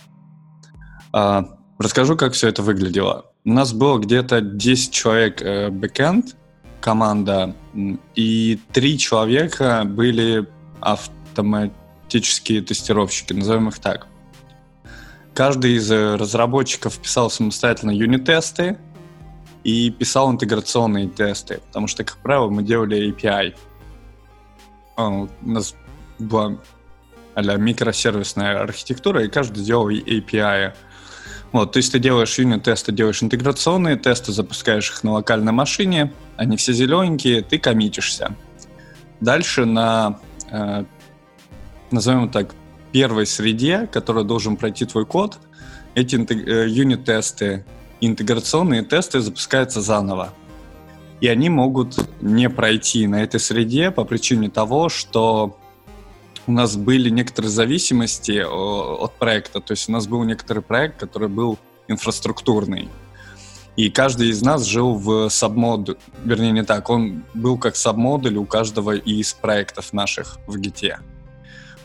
а, 1.11 1.57
расскажу, 1.79 2.15
как 2.15 2.33
все 2.33 2.47
это 2.47 2.61
выглядело. 2.61 3.25
У 3.45 3.49
нас 3.49 3.73
было 3.73 3.97
где-то 3.97 4.41
10 4.41 4.91
человек 4.91 5.41
э, 5.41 5.69
бэкэнд, 5.69 6.35
команда, 6.81 7.55
и 8.15 8.59
три 8.71 8.97
человека 8.97 9.83
были 9.85 10.47
автоматические 10.79 12.61
тестировщики, 12.61 13.33
назовем 13.33 13.69
их 13.69 13.79
так. 13.79 14.07
Каждый 15.33 15.73
из 15.73 15.91
э, 15.91 16.15
разработчиков 16.15 16.97
писал 16.97 17.29
самостоятельно 17.29 17.91
юнит-тесты 17.91 18.77
и 19.63 19.89
писал 19.89 20.31
интеграционные 20.31 21.07
тесты, 21.07 21.61
потому 21.67 21.87
что, 21.87 22.03
как 22.03 22.17
правило, 22.17 22.49
мы 22.49 22.63
делали 22.63 23.13
API. 23.13 23.55
А, 24.95 25.07
у 25.07 25.29
нас 25.41 25.75
была 26.17 26.57
а 27.35 27.55
микросервисная 27.55 28.61
архитектура, 28.61 29.23
и 29.23 29.29
каждый 29.29 29.63
делал 29.63 29.89
API. 29.89 30.73
Вот, 31.51 31.71
то 31.71 31.77
есть 31.77 31.91
ты 31.91 31.99
делаешь 31.99 32.37
юнит-тесты, 32.37 32.91
делаешь 32.91 33.23
интеграционные 33.23 33.95
тесты, 33.95 34.31
запускаешь 34.31 34.91
их 34.91 35.03
на 35.03 35.13
локальной 35.13 35.51
машине, 35.51 36.13
они 36.37 36.57
все 36.57 36.73
зелененькие, 36.73 37.41
ты 37.41 37.57
коммитишься. 37.57 38.35
Дальше 39.19 39.65
на, 39.65 40.19
э, 40.51 40.83
назовем 41.91 42.29
так, 42.29 42.53
первой 42.91 43.25
среде, 43.25 43.87
которая 43.91 44.23
должен 44.23 44.57
пройти 44.57 44.85
твой 44.85 45.05
код, 45.05 45.39
эти 45.95 46.15
э, 46.15 46.67
юнит-тесты, 46.69 47.65
интеграционные 48.01 48.83
тесты 48.83 49.19
запускаются 49.19 49.81
заново. 49.81 50.33
И 51.21 51.27
они 51.27 51.49
могут 51.49 51.97
не 52.21 52.49
пройти 52.49 53.07
на 53.07 53.21
этой 53.21 53.39
среде 53.39 53.91
по 53.91 54.05
причине 54.05 54.49
того, 54.49 54.87
что 54.87 55.57
у 56.47 56.51
нас 56.51 56.77
были 56.77 57.09
некоторые 57.09 57.51
зависимости 57.51 58.41
от 58.41 59.13
проекта. 59.17 59.59
То 59.59 59.73
есть 59.73 59.89
у 59.89 59.91
нас 59.91 60.07
был 60.07 60.23
некоторый 60.23 60.63
проект, 60.63 60.99
который 60.99 61.27
был 61.27 61.59
инфраструктурный. 61.87 62.89
И 63.75 63.89
каждый 63.89 64.29
из 64.29 64.41
нас 64.41 64.65
жил 64.65 64.95
в 64.95 65.29
сабмод, 65.29 65.97
вернее 66.23 66.51
не 66.51 66.63
так, 66.63 66.89
он 66.89 67.23
был 67.33 67.57
как 67.57 67.75
сабмодуль 67.75 68.37
у 68.37 68.45
каждого 68.45 68.95
из 68.95 69.33
проектов 69.33 69.93
наших 69.93 70.37
в 70.47 70.57
Гите. 70.57 70.99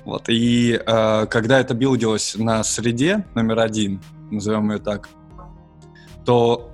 Вот. 0.05 0.29
И 0.29 0.81
э, 0.85 1.27
когда 1.27 1.61
это 1.61 1.75
билдилось 1.75 2.37
на 2.37 2.63
среде 2.63 3.27
номер 3.35 3.61
один, 3.61 4.03
назовем 4.31 4.71
ее 4.71 4.79
так, 4.79 5.09
то 6.25 6.71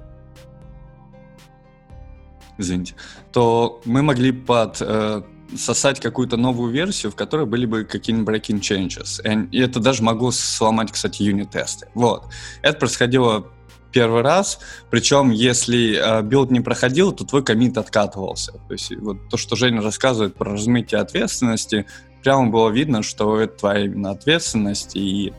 извините, 2.58 2.94
то 3.32 3.80
мы 3.84 4.02
могли 4.02 4.32
под 4.32 4.78
э, 4.80 5.22
сосать 5.56 6.00
какую-то 6.00 6.36
новую 6.36 6.72
версию, 6.72 7.12
в 7.12 7.16
которой 7.16 7.46
были 7.46 7.66
бы 7.66 7.84
какие-нибудь 7.84 8.34
breaking 8.34 8.60
changes. 8.60 9.48
И 9.50 9.58
это 9.58 9.80
даже 9.80 10.02
могло 10.02 10.30
сломать, 10.30 10.92
кстати, 10.92 11.22
юнит-тесты. 11.22 11.88
Вот. 11.94 12.26
Это 12.62 12.78
происходило 12.78 13.46
первый 13.92 14.22
раз, 14.22 14.60
причем 14.88 15.30
если 15.30 15.96
э, 15.96 16.22
билд 16.22 16.50
не 16.50 16.60
проходил, 16.60 17.12
то 17.12 17.24
твой 17.24 17.42
комит 17.42 17.76
откатывался. 17.76 18.52
То 18.52 18.72
есть 18.72 18.94
вот 18.96 19.28
то, 19.28 19.36
что 19.36 19.56
Женя 19.56 19.82
рассказывает 19.82 20.36
про 20.36 20.52
размытие 20.52 21.00
ответственности, 21.00 21.86
прямо 22.22 22.50
было 22.50 22.70
видно, 22.70 23.02
что 23.02 23.38
это 23.40 23.58
твоя 23.58 23.84
именно 23.84 24.10
ответственность, 24.10 24.96
и 24.96 25.32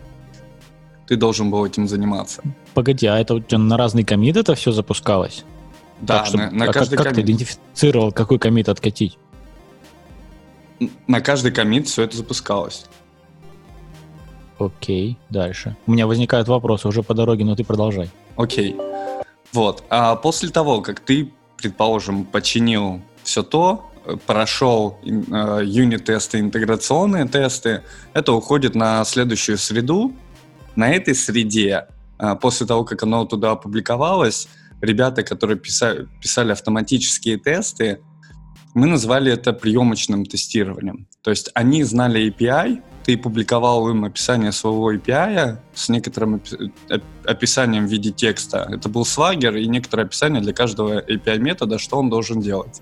ты 1.07 1.15
должен 1.15 1.51
был 1.51 1.65
этим 1.65 1.87
заниматься. 1.87 2.41
Погоди, 2.73 3.07
а 3.07 3.19
это 3.19 3.35
у 3.35 3.39
тебя 3.39 3.57
на 3.57 3.77
разный 3.77 4.03
комит 4.03 4.37
это 4.37 4.55
все 4.55 4.71
запускалось? 4.71 5.43
Да, 6.01 6.19
так, 6.19 6.27
чтобы, 6.27 6.45
на, 6.45 6.51
на 6.51 6.65
а 6.65 6.73
каждый 6.73 6.95
как, 6.95 7.07
как 7.07 7.15
ты 7.15 7.21
идентифицировал, 7.21 8.11
какой 8.11 8.39
комит 8.39 8.69
откатить? 8.69 9.17
На 11.07 11.21
каждый 11.21 11.51
комит 11.51 11.87
все 11.87 12.03
это 12.03 12.17
запускалось. 12.17 12.85
Окей, 14.57 15.17
дальше. 15.29 15.75
У 15.85 15.91
меня 15.91 16.07
возникают 16.07 16.47
вопросы 16.47 16.87
уже 16.87 17.03
по 17.03 17.13
дороге, 17.13 17.45
но 17.45 17.55
ты 17.55 17.63
продолжай. 17.63 18.09
Окей. 18.35 18.75
Вот. 19.53 19.83
А 19.89 20.15
после 20.15 20.49
того, 20.49 20.81
как 20.81 20.99
ты, 20.99 21.31
предположим, 21.57 22.25
починил 22.25 23.01
все 23.23 23.43
то, 23.43 23.90
прошел 24.25 24.97
э, 25.03 25.61
юнит-тесты, 25.63 26.39
интеграционные 26.39 27.27
тесты, 27.27 27.83
это 28.13 28.33
уходит 28.33 28.75
на 28.75 29.03
следующую 29.05 29.57
среду. 29.57 30.13
На 30.75 30.89
этой 30.89 31.15
среде, 31.15 31.87
э, 32.19 32.35
после 32.35 32.65
того, 32.67 32.83
как 32.83 33.03
оно 33.03 33.25
туда 33.25 33.51
опубликовалось, 33.51 34.47
ребята, 34.81 35.23
которые 35.23 35.57
писали, 35.57 36.07
писали 36.21 36.51
автоматические 36.51 37.37
тесты, 37.37 37.99
мы 38.73 38.87
назвали 38.87 39.31
это 39.31 39.53
приемочным 39.53 40.25
тестированием. 40.25 41.07
То 41.23 41.29
есть 41.29 41.51
они 41.53 41.83
знали 41.83 42.31
API, 42.31 42.81
ты 43.03 43.17
публиковал 43.17 43.89
им 43.89 44.05
описание 44.05 44.51
своего 44.51 44.93
API 44.93 45.57
с 45.73 45.89
некоторым 45.89 46.35
опи- 46.35 46.71
описанием 47.25 47.85
в 47.85 47.91
виде 47.91 48.11
текста. 48.11 48.67
Это 48.71 48.89
был 48.89 49.05
свагер 49.05 49.55
и 49.57 49.67
некоторое 49.67 50.03
описание 50.03 50.41
для 50.41 50.53
каждого 50.53 51.01
API 51.01 51.39
метода, 51.39 51.79
что 51.79 51.97
он 51.97 52.09
должен 52.09 52.39
делать. 52.39 52.81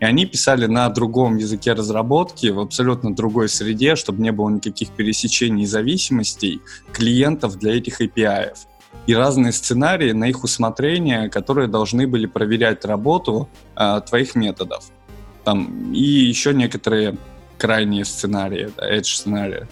И 0.00 0.04
они 0.04 0.26
писали 0.26 0.66
на 0.66 0.88
другом 0.88 1.36
языке 1.36 1.72
разработки, 1.72 2.46
в 2.48 2.60
абсолютно 2.60 3.14
другой 3.14 3.48
среде, 3.48 3.96
чтобы 3.96 4.22
не 4.22 4.30
было 4.30 4.48
никаких 4.48 4.90
пересечений 4.90 5.64
и 5.64 5.66
зависимостей 5.66 6.60
клиентов 6.92 7.58
для 7.58 7.76
этих 7.76 8.00
API. 8.00 8.54
И 9.06 9.14
разные 9.14 9.52
сценарии 9.52 10.12
на 10.12 10.24
их 10.24 10.44
усмотрение, 10.44 11.28
которые 11.28 11.66
должны 11.66 12.06
были 12.06 12.26
проверять 12.26 12.84
работу 12.84 13.48
э, 13.76 14.00
твоих 14.06 14.34
методов. 14.34 14.84
Там, 15.44 15.92
и 15.92 16.02
еще 16.02 16.54
некоторые 16.54 17.16
крайние 17.58 18.04
сценарии, 18.04 18.70
да, 18.76 18.94
edge 18.94 19.04
сценарии. 19.04 19.66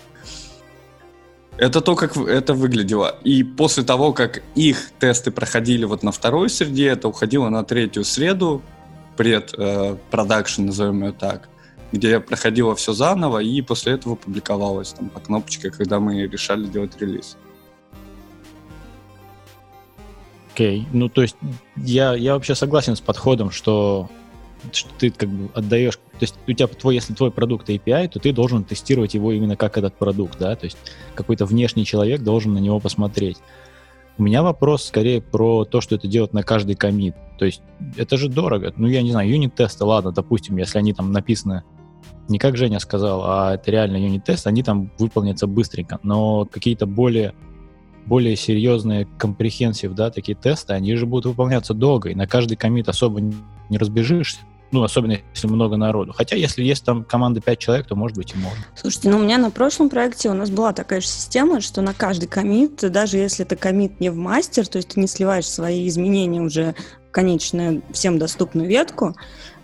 Это 1.58 1.80
то, 1.80 1.94
как 1.94 2.16
это 2.16 2.52
выглядело. 2.52 3.16
И 3.24 3.42
после 3.42 3.82
того, 3.82 4.12
как 4.12 4.42
их 4.54 4.90
тесты 4.98 5.30
проходили 5.30 5.84
вот 5.84 6.02
на 6.02 6.12
второй 6.12 6.50
среде, 6.50 6.88
это 6.88 7.08
уходило 7.08 7.48
на 7.48 7.64
третью 7.64 8.04
среду, 8.04 8.62
пред-продакшн, 9.16 10.66
назовем 10.66 11.04
ее 11.04 11.12
так, 11.12 11.48
где 11.92 12.20
проходило 12.20 12.74
все 12.74 12.92
заново, 12.92 13.38
и 13.38 13.62
после 13.62 13.94
этого 13.94 14.14
публиковалось 14.14 14.92
там 14.92 15.08
по 15.08 15.20
кнопочке, 15.20 15.70
когда 15.70 16.00
мы 16.00 16.26
решали 16.26 16.66
делать 16.66 17.00
релиз. 17.00 17.36
Окей, 20.52 20.80
okay. 20.80 20.86
ну 20.92 21.08
то 21.08 21.22
есть 21.22 21.36
я, 21.76 22.14
я 22.14 22.32
вообще 22.34 22.54
согласен 22.54 22.96
с 22.96 23.00
подходом, 23.02 23.50
что, 23.50 24.08
что 24.72 24.88
ты 24.98 25.10
как 25.10 25.28
бы 25.28 25.50
отдаешь, 25.52 25.96
то 25.96 26.22
есть 26.22 26.34
у 26.46 26.52
тебя 26.52 26.66
твой, 26.66 26.94
если 26.94 27.12
твой 27.12 27.30
продукт 27.30 27.68
API, 27.68 28.08
то 28.08 28.18
ты 28.18 28.32
должен 28.32 28.64
тестировать 28.64 29.12
его 29.12 29.32
именно 29.32 29.56
как 29.56 29.76
этот 29.76 29.94
продукт, 29.96 30.38
да, 30.38 30.56
то 30.56 30.64
есть 30.64 30.78
какой-то 31.14 31.44
внешний 31.44 31.84
человек 31.84 32.22
должен 32.22 32.54
на 32.54 32.58
него 32.58 32.80
посмотреть. 32.80 33.36
У 34.18 34.22
меня 34.22 34.42
вопрос 34.42 34.84
скорее 34.84 35.20
про 35.20 35.64
то, 35.64 35.80
что 35.80 35.94
это 35.94 36.08
делать 36.08 36.32
на 36.32 36.42
каждый 36.42 36.74
комит. 36.74 37.14
То 37.38 37.44
есть 37.44 37.62
это 37.96 38.16
же 38.16 38.28
дорого. 38.28 38.72
Ну, 38.76 38.86
я 38.86 39.02
не 39.02 39.10
знаю, 39.10 39.28
юнит-тесты, 39.28 39.84
ладно, 39.84 40.12
допустим, 40.12 40.56
если 40.56 40.78
они 40.78 40.94
там 40.94 41.12
написаны 41.12 41.64
не 42.28 42.38
как 42.38 42.56
Женя 42.56 42.80
сказал, 42.80 43.22
а 43.24 43.54
это 43.54 43.70
реально 43.70 43.98
юнит-тест, 43.98 44.46
они 44.46 44.62
там 44.62 44.90
выполнятся 44.98 45.46
быстренько. 45.46 46.00
Но 46.02 46.44
какие-то 46.44 46.86
более, 46.86 47.34
более 48.04 48.36
серьезные 48.36 49.06
компрехенсив, 49.18 49.92
да, 49.94 50.10
такие 50.10 50.36
тесты, 50.36 50.72
они 50.72 50.94
же 50.96 51.06
будут 51.06 51.26
выполняться 51.26 51.74
долго, 51.74 52.10
и 52.10 52.14
на 52.14 52.26
каждый 52.26 52.56
комит 52.56 52.88
особо 52.88 53.20
не 53.20 53.78
разбежишься. 53.78 54.40
Ну, 54.72 54.82
особенно 54.82 55.18
если 55.32 55.46
много 55.46 55.76
народу. 55.76 56.12
Хотя, 56.12 56.36
если 56.36 56.64
есть 56.64 56.84
там 56.84 57.04
команда 57.04 57.40
5 57.40 57.58
человек, 57.58 57.86
то, 57.86 57.94
может 57.94 58.16
быть, 58.16 58.34
и 58.34 58.36
можно. 58.36 58.64
Слушайте, 58.74 59.10
ну, 59.10 59.18
у 59.18 59.20
меня 59.20 59.38
на 59.38 59.50
прошлом 59.50 59.88
проекте 59.88 60.28
у 60.28 60.34
нас 60.34 60.50
была 60.50 60.72
такая 60.72 61.00
же 61.00 61.06
система, 61.06 61.60
что 61.60 61.82
на 61.82 61.94
каждый 61.94 62.26
комит, 62.26 62.76
даже 62.90 63.16
если 63.16 63.44
это 63.44 63.54
комит 63.56 64.00
не 64.00 64.10
в 64.10 64.16
мастер, 64.16 64.66
то 64.66 64.78
есть 64.78 64.88
ты 64.88 65.00
не 65.00 65.06
сливаешь 65.06 65.46
свои 65.46 65.86
изменения 65.88 66.40
уже 66.40 66.74
в 67.08 67.12
конечную 67.12 67.82
всем 67.92 68.18
доступную 68.18 68.68
ветку, 68.68 69.14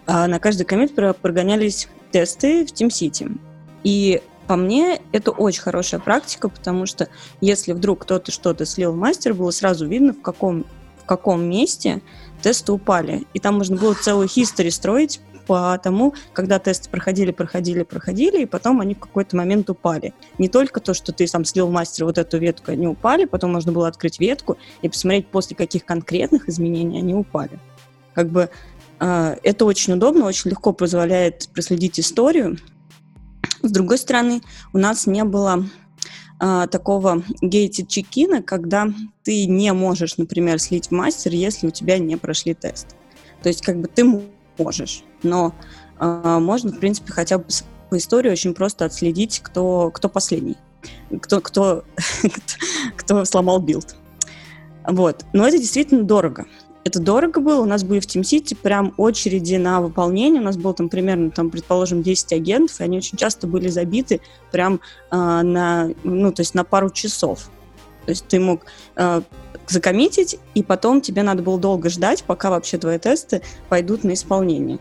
а 0.07 0.27
на 0.29 0.39
каждый 0.39 0.65
комит 0.65 0.95
прогонялись 0.95 1.89
тесты 2.13 2.65
в 2.65 2.73
TeamCity. 2.73 3.39
И 3.83 4.23
по 4.47 4.57
мне, 4.57 5.01
это 5.13 5.31
очень 5.31 5.63
хорошая 5.63 6.01
практика, 6.01 6.49
потому 6.49 6.87
что 6.87 7.09
если 7.41 7.73
вдруг 7.73 8.03
кто-то 8.03 8.31
что-то 8.31 8.67
слил 8.67 8.93
в 8.93 8.97
мастер, 8.97 9.35
было 9.35 9.51
сразу 9.51 9.87
видно, 9.87 10.13
в 10.13 10.21
каком, 10.21 10.65
в 11.03 11.07
каком 11.07 11.45
месте 11.45 12.03
тесты 12.43 12.73
упали. 12.73 13.27
И 13.35 13.39
там 13.39 13.57
можно 13.57 13.77
было 13.77 13.95
целую 13.95 14.29
history 14.29 14.71
строить 14.71 15.21
по 15.47 15.79
тому, 15.83 16.15
когда 16.33 16.59
тесты 16.59 16.89
проходили, 16.89 17.31
проходили, 17.31 17.83
проходили, 17.83 18.43
и 18.43 18.47
потом 18.47 18.81
они 18.81 18.95
в 18.95 19.01
какой-то 19.01 19.37
момент 19.37 19.69
упали. 19.71 20.15
Не 20.39 20.49
только 20.49 20.81
то, 20.81 20.95
что 20.95 21.13
ты 21.13 21.27
сам 21.27 21.45
слил 21.45 21.69
мастер 21.69 22.05
вот 22.05 22.19
эту 22.19 22.39
ветку, 22.39 22.73
они 22.73 22.87
упали, 22.87 23.25
потом 23.25 23.53
можно 23.53 23.73
было 23.73 23.89
открыть 23.89 24.21
ветку 24.21 24.57
и 24.83 24.89
посмотреть, 24.89 25.29
после 25.29 25.57
каких 25.57 25.85
конкретных 25.85 26.49
изменений 26.49 26.99
они 26.99 27.15
упали. 27.15 27.59
Как 28.15 28.29
бы 28.29 28.51
э, 29.01 29.37
это 29.43 29.65
очень 29.65 29.95
удобно, 29.95 30.27
очень 30.27 30.51
легко 30.51 30.73
позволяет 30.73 31.49
проследить 31.53 31.99
историю. 31.99 32.59
С 33.63 33.71
другой 33.71 33.99
стороны, 33.99 34.43
у 34.73 34.79
нас 34.79 35.07
не 35.07 35.25
было 35.25 35.65
а, 36.45 36.67
такого 36.67 37.23
gated 37.41 37.87
чекина, 37.87 38.43
когда 38.43 38.89
ты 39.23 39.47
не 39.47 39.73
можешь, 39.73 40.17
например, 40.17 40.59
слить 40.59 40.91
мастер, 40.91 41.31
если 41.31 41.69
у 41.69 41.71
тебя 41.71 41.99
не 41.99 42.17
прошли 42.17 42.53
тест. 42.53 42.97
То 43.45 43.49
есть 43.49 43.63
как 43.65 43.81
бы 43.81 43.87
ты 43.87 44.05
можешь, 44.59 45.05
но 45.23 45.55
а, 46.01 46.41
можно, 46.41 46.73
в 46.73 46.81
принципе, 46.81 47.13
хотя 47.13 47.39
бы 47.39 47.45
по 47.91 47.97
истории 47.97 48.29
очень 48.29 48.55
просто 48.55 48.85
отследить, 48.85 49.39
кто, 49.39 49.93
кто 49.93 50.09
последний, 50.09 50.57
кто, 51.21 51.41
кто, 51.41 51.85
кто 52.97 53.25
сломал 53.25 53.61
билд. 53.61 53.95
Вот. 54.85 55.25
Но 55.33 55.47
это 55.47 55.59
действительно 55.59 56.03
дорого. 56.03 56.47
Это 56.85 57.01
дорого 57.01 57.41
было. 57.41 57.63
У 57.63 57.67
нас 57.67 57.85
были 57.85 58.01
в 58.01 58.07
TeamCity 58.07 58.57
прям 58.57 58.93
очереди 58.97 59.55
на 59.55 59.81
выполнение. 59.81 60.41
У 60.41 60.45
нас 60.45 60.57
было 60.57 60.75
там 60.75 60.89
примерно, 60.89 61.31
там, 61.31 61.51
предположим, 61.51 62.03
10 62.03 62.33
агентов, 62.33 62.81
и 62.81 62.85
они 62.85 62.99
очень 62.99 63.17
часто 63.17 63.47
были 63.47 63.69
забиты 63.69 64.21
прям 64.51 64.81
э, 65.11 65.17
на, 65.17 65.91
ну, 66.03 66.33
то 66.33 66.41
есть 66.41 66.55
на 66.55 66.65
пару 66.65 66.91
часов. 66.91 67.51
То 68.05 68.11
есть 68.11 68.27
ты 68.27 68.41
мог 68.41 68.67
э, 68.97 69.23
закоммитить, 69.69 70.39
и 70.55 70.63
потом 70.65 71.01
тебе 71.01 71.23
надо 71.23 71.43
было 71.43 71.59
долго 71.59 71.89
ждать, 71.89 72.25
пока 72.25 72.51
вообще 72.51 72.79
твои 72.79 72.99
тесты 72.99 73.43
пойдут 73.69 74.03
на 74.03 74.15
исполнение 74.15 74.81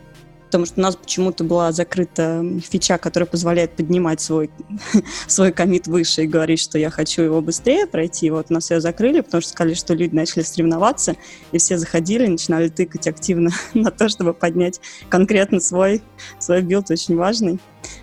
потому 0.52 0.66
что 0.66 0.82
у 0.82 0.84
нас 0.84 0.98
почему-то 0.98 1.46
была 1.46 1.72
закрыта 1.72 2.44
фича, 2.70 2.98
которая 2.98 3.26
позволяет 3.26 3.78
поднимать 3.78 4.20
свой, 4.20 4.52
свой 5.28 5.54
комит 5.54 5.88
выше 5.88 6.24
и 6.24 6.28
говорить, 6.28 6.60
что 6.60 6.78
я 6.78 6.90
хочу 6.90 7.22
его 7.22 7.40
быстрее 7.40 7.88
пройти. 7.88 8.30
Вот 8.30 8.48
у 8.50 8.54
нас 8.54 8.70
ее 8.70 8.82
закрыли, 8.82 9.22
потому 9.22 9.40
что 9.40 9.52
сказали, 9.52 9.76
что 9.76 9.94
люди 9.94 10.14
начали 10.14 10.44
соревноваться, 10.44 11.16
и 11.54 11.58
все 11.58 11.78
заходили, 11.78 12.28
начинали 12.28 12.68
тыкать 12.68 13.08
активно 13.08 13.52
на 13.74 13.92
то, 13.92 14.10
чтобы 14.10 14.34
поднять 14.34 14.82
конкретно 15.08 15.62
свой, 15.62 16.02
свой 16.38 16.62
билд, 16.62 16.92
очень 16.92 17.16
важный, 17.16 17.58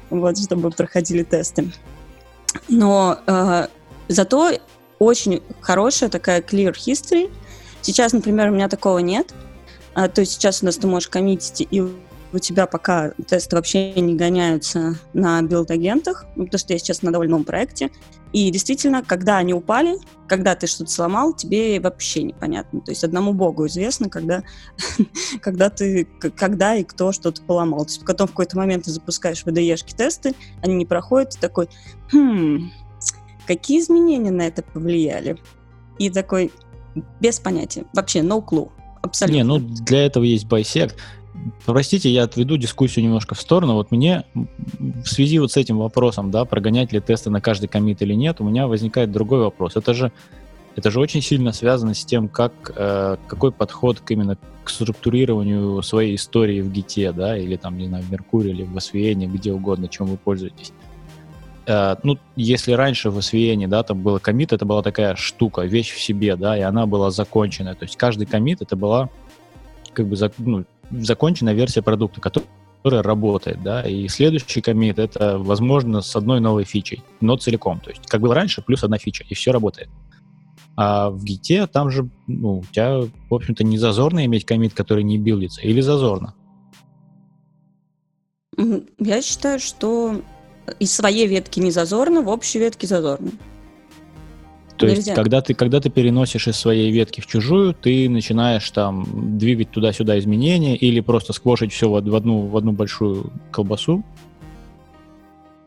вот, 0.09 0.39
чтобы 0.39 0.71
проходили 0.71 1.25
тесты. 1.25 1.71
Но 2.69 3.19
э, 3.27 3.67
зато 4.09 4.53
очень 4.99 5.43
хорошая 5.61 6.09
такая 6.09 6.41
clear 6.41 6.73
history. 6.73 7.31
Сейчас, 7.83 8.15
например, 8.15 8.49
у 8.49 8.55
меня 8.55 8.69
такого 8.71 9.01
нет. 9.01 9.35
А, 9.95 10.09
то 10.09 10.23
есть 10.23 10.33
сейчас 10.33 10.63
у 10.63 10.67
нас 10.67 10.77
ты 10.77 10.87
можешь 10.87 11.09
коммитить 11.09 11.67
и 11.71 11.83
у 12.33 12.39
тебя 12.39 12.67
пока 12.67 13.13
тесты 13.27 13.57
вообще 13.57 13.95
не 13.95 14.15
гоняются 14.15 14.97
на 15.13 15.41
билд-агентах, 15.43 16.27
ну, 16.37 16.45
потому 16.45 16.59
что 16.59 16.73
я 16.73 16.79
сейчас 16.79 17.03
на 17.03 17.11
довольно 17.11 17.33
новом 17.33 17.45
проекте, 17.45 17.91
и 18.33 18.51
действительно, 18.51 19.03
когда 19.03 19.39
они 19.39 19.55
упали, 19.55 19.97
когда 20.27 20.55
ты 20.55 20.67
что-то 20.67 20.91
сломал, 20.91 21.33
тебе 21.33 21.81
вообще 21.81 22.23
непонятно. 22.23 22.81
То 22.83 22.91
есть 22.91 23.03
одному 23.03 23.33
богу 23.33 23.67
известно, 23.67 24.11
когда, 24.11 24.43
когда 25.41 25.71
ты, 25.71 26.07
когда 26.37 26.75
и 26.75 26.85
кто 26.85 27.13
что-то 27.13 27.41
поломал. 27.43 27.87
То 27.87 27.93
есть 27.93 28.05
потом 28.05 28.27
в 28.27 28.31
какой-то 28.31 28.59
момент 28.59 28.85
ты 28.85 28.91
запускаешь 28.91 29.45
VDE-шки 29.45 29.97
тесты, 29.97 30.35
они 30.63 30.75
не 30.75 30.85
проходят, 30.85 31.31
ты 31.31 31.41
такой, 31.41 31.69
хм, 32.13 32.71
какие 33.47 33.81
изменения 33.81 34.31
на 34.31 34.43
это 34.43 34.63
повлияли? 34.63 35.39
И 35.99 36.11
такой, 36.11 36.53
без 37.21 37.41
понятия, 37.41 37.87
вообще 37.95 38.21
no 38.21 38.45
clue. 38.45 38.71
Абсолютно. 39.01 39.37
Не, 39.37 39.45
ну 39.45 39.59
для 39.59 40.05
этого 40.05 40.25
есть 40.25 40.47
байсект. 40.47 40.97
Простите, 41.67 42.11
я 42.11 42.25
отведу 42.25 42.57
дискуссию 42.57 43.05
немножко 43.05 43.35
в 43.35 43.41
сторону. 43.41 43.75
Вот 43.75 43.91
мне 43.91 44.25
в 44.75 45.07
связи 45.07 45.39
вот 45.39 45.53
с 45.53 45.57
этим 45.57 45.79
вопросом, 45.79 46.31
да, 46.31 46.45
прогонять 46.45 46.93
ли 46.93 47.01
тесты 47.01 47.31
на 47.31 47.41
каждый 47.41 47.69
комит 47.69 48.03
или 48.03 48.15
нет, 48.15 48.41
у 48.41 48.45
меня 48.45 48.67
возникает 48.67 49.13
другой 49.13 49.41
вопрос. 49.41 49.77
Это 49.77 49.95
же, 49.95 50.13
это 50.77 50.91
же 50.91 51.01
очень 51.01 51.23
сильно 51.23 51.53
связано 51.53 51.95
с 51.95 52.05
тем, 52.05 52.29
как, 52.29 52.53
э, 52.75 53.17
какой 53.27 53.53
подход 53.53 54.01
к 54.01 54.11
именно 54.11 54.37
к 54.65 54.71
структурированию 54.71 55.83
своей 55.83 56.17
истории 56.17 56.61
в 56.61 56.71
Гите, 56.71 57.13
да, 57.13 57.37
или 57.37 57.57
там, 57.57 57.79
не 57.79 57.87
знаю, 57.87 58.05
в 58.05 58.11
Меркурии, 58.11 58.51
или 58.51 58.63
в 58.65 58.77
SVN, 58.77 59.27
где 59.27 59.53
угодно, 59.53 59.89
чем 59.89 60.07
вы 60.07 60.17
пользуетесь. 60.17 60.73
Э, 61.67 61.97
ну, 62.03 62.19
если 62.37 62.73
раньше 62.73 63.11
в 63.11 63.19
SVN, 63.19 63.67
да, 63.69 63.83
там 63.83 64.03
было 64.03 64.19
комит, 64.19 64.53
это 64.53 64.65
была 64.65 64.83
такая 64.83 65.17
штука, 65.17 65.63
вещь 65.63 65.93
в 65.93 66.01
себе, 66.01 66.37
да, 66.37 66.57
и 66.57 66.63
она 66.63 66.87
была 66.87 67.11
законченная. 67.11 67.75
То 67.75 67.85
есть 67.85 67.97
каждый 67.97 68.27
комит 68.27 68.63
это 68.63 68.75
была 68.77 69.11
как 69.93 70.07
бы 70.07 70.17
ну, 70.39 70.65
законченная 70.91 71.55
версия 71.55 71.83
продукта, 71.83 72.21
которая 72.21 73.03
работает, 73.03 73.63
да, 73.63 73.83
и 73.83 74.09
следующий 74.09 74.61
комит 74.61 74.99
это, 74.99 75.39
возможно, 75.39 76.01
с 76.01 76.15
одной 76.17 76.41
новой 76.41 76.65
фичей, 76.65 77.03
но 77.21 77.37
целиком, 77.37 77.81
то 77.81 77.91
есть 77.91 78.07
как 78.07 78.21
было 78.21 78.35
раньше, 78.35 78.63
плюс 78.63 78.85
одна 78.85 78.99
фича, 78.99 79.25
и 79.29 79.35
все 79.35 79.53
работает. 79.53 79.89
А 80.77 81.11
в 81.11 81.25
Гите 81.25 81.67
там 81.67 81.91
же, 81.91 82.09
ну, 82.29 82.59
у 82.59 82.65
тебя, 82.65 83.01
в 83.01 83.35
общем-то, 83.35 83.65
не 83.65 83.79
зазорно 83.79 84.25
иметь 84.27 84.45
комит, 84.45 84.75
который 84.75 85.03
не 85.03 85.19
билдится, 85.19 85.61
или 85.63 85.81
зазорно? 85.81 86.35
Я 88.99 89.23
считаю, 89.23 89.59
что 89.59 90.23
из 90.79 90.93
своей 90.93 91.27
ветки 91.27 91.59
не 91.59 91.71
зазорно, 91.71 92.23
в 92.23 92.29
общей 92.29 92.59
ветке 92.61 92.87
зазорно. 92.87 93.31
То 94.79 94.87
Нельзя. 94.87 94.97
есть, 94.99 95.15
когда 95.15 95.41
ты, 95.41 95.55
когда 95.55 95.81
ты 95.81 95.91
переносишь 95.91 96.47
из 96.47 96.57
своей 96.57 96.93
ветки 96.93 97.21
в 97.21 97.27
чужую, 97.27 97.75
ты 97.75 98.09
начинаешь 98.09 98.71
там 98.71 99.37
двигать 99.37 99.73
туда-сюда 99.73 100.19
изменения 100.21 100.77
или 100.77 101.01
просто 101.01 101.33
сквошить 101.33 101.73
все 101.73 101.91
в, 101.91 101.97
одну, 101.97 102.47
в 102.47 102.57
одну 102.57 102.71
большую 102.71 103.33
колбасу? 103.51 104.05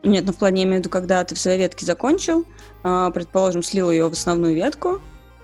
Нет, 0.02 0.24
ну 0.24 0.32
в 0.32 0.36
плане 0.36 0.62
я 0.62 0.66
имею 0.66 0.78
в 0.78 0.80
виду, 0.80 0.88
когда 0.88 1.22
ты 1.24 1.34
в 1.34 1.38
своей 1.38 1.58
ветке 1.58 1.84
закончил, 1.84 2.46
а, 2.82 3.10
предположим, 3.10 3.62
слил 3.62 3.90
ее 3.90 4.08
в 4.08 4.12
основную 4.12 4.54
ветку, 4.54 5.00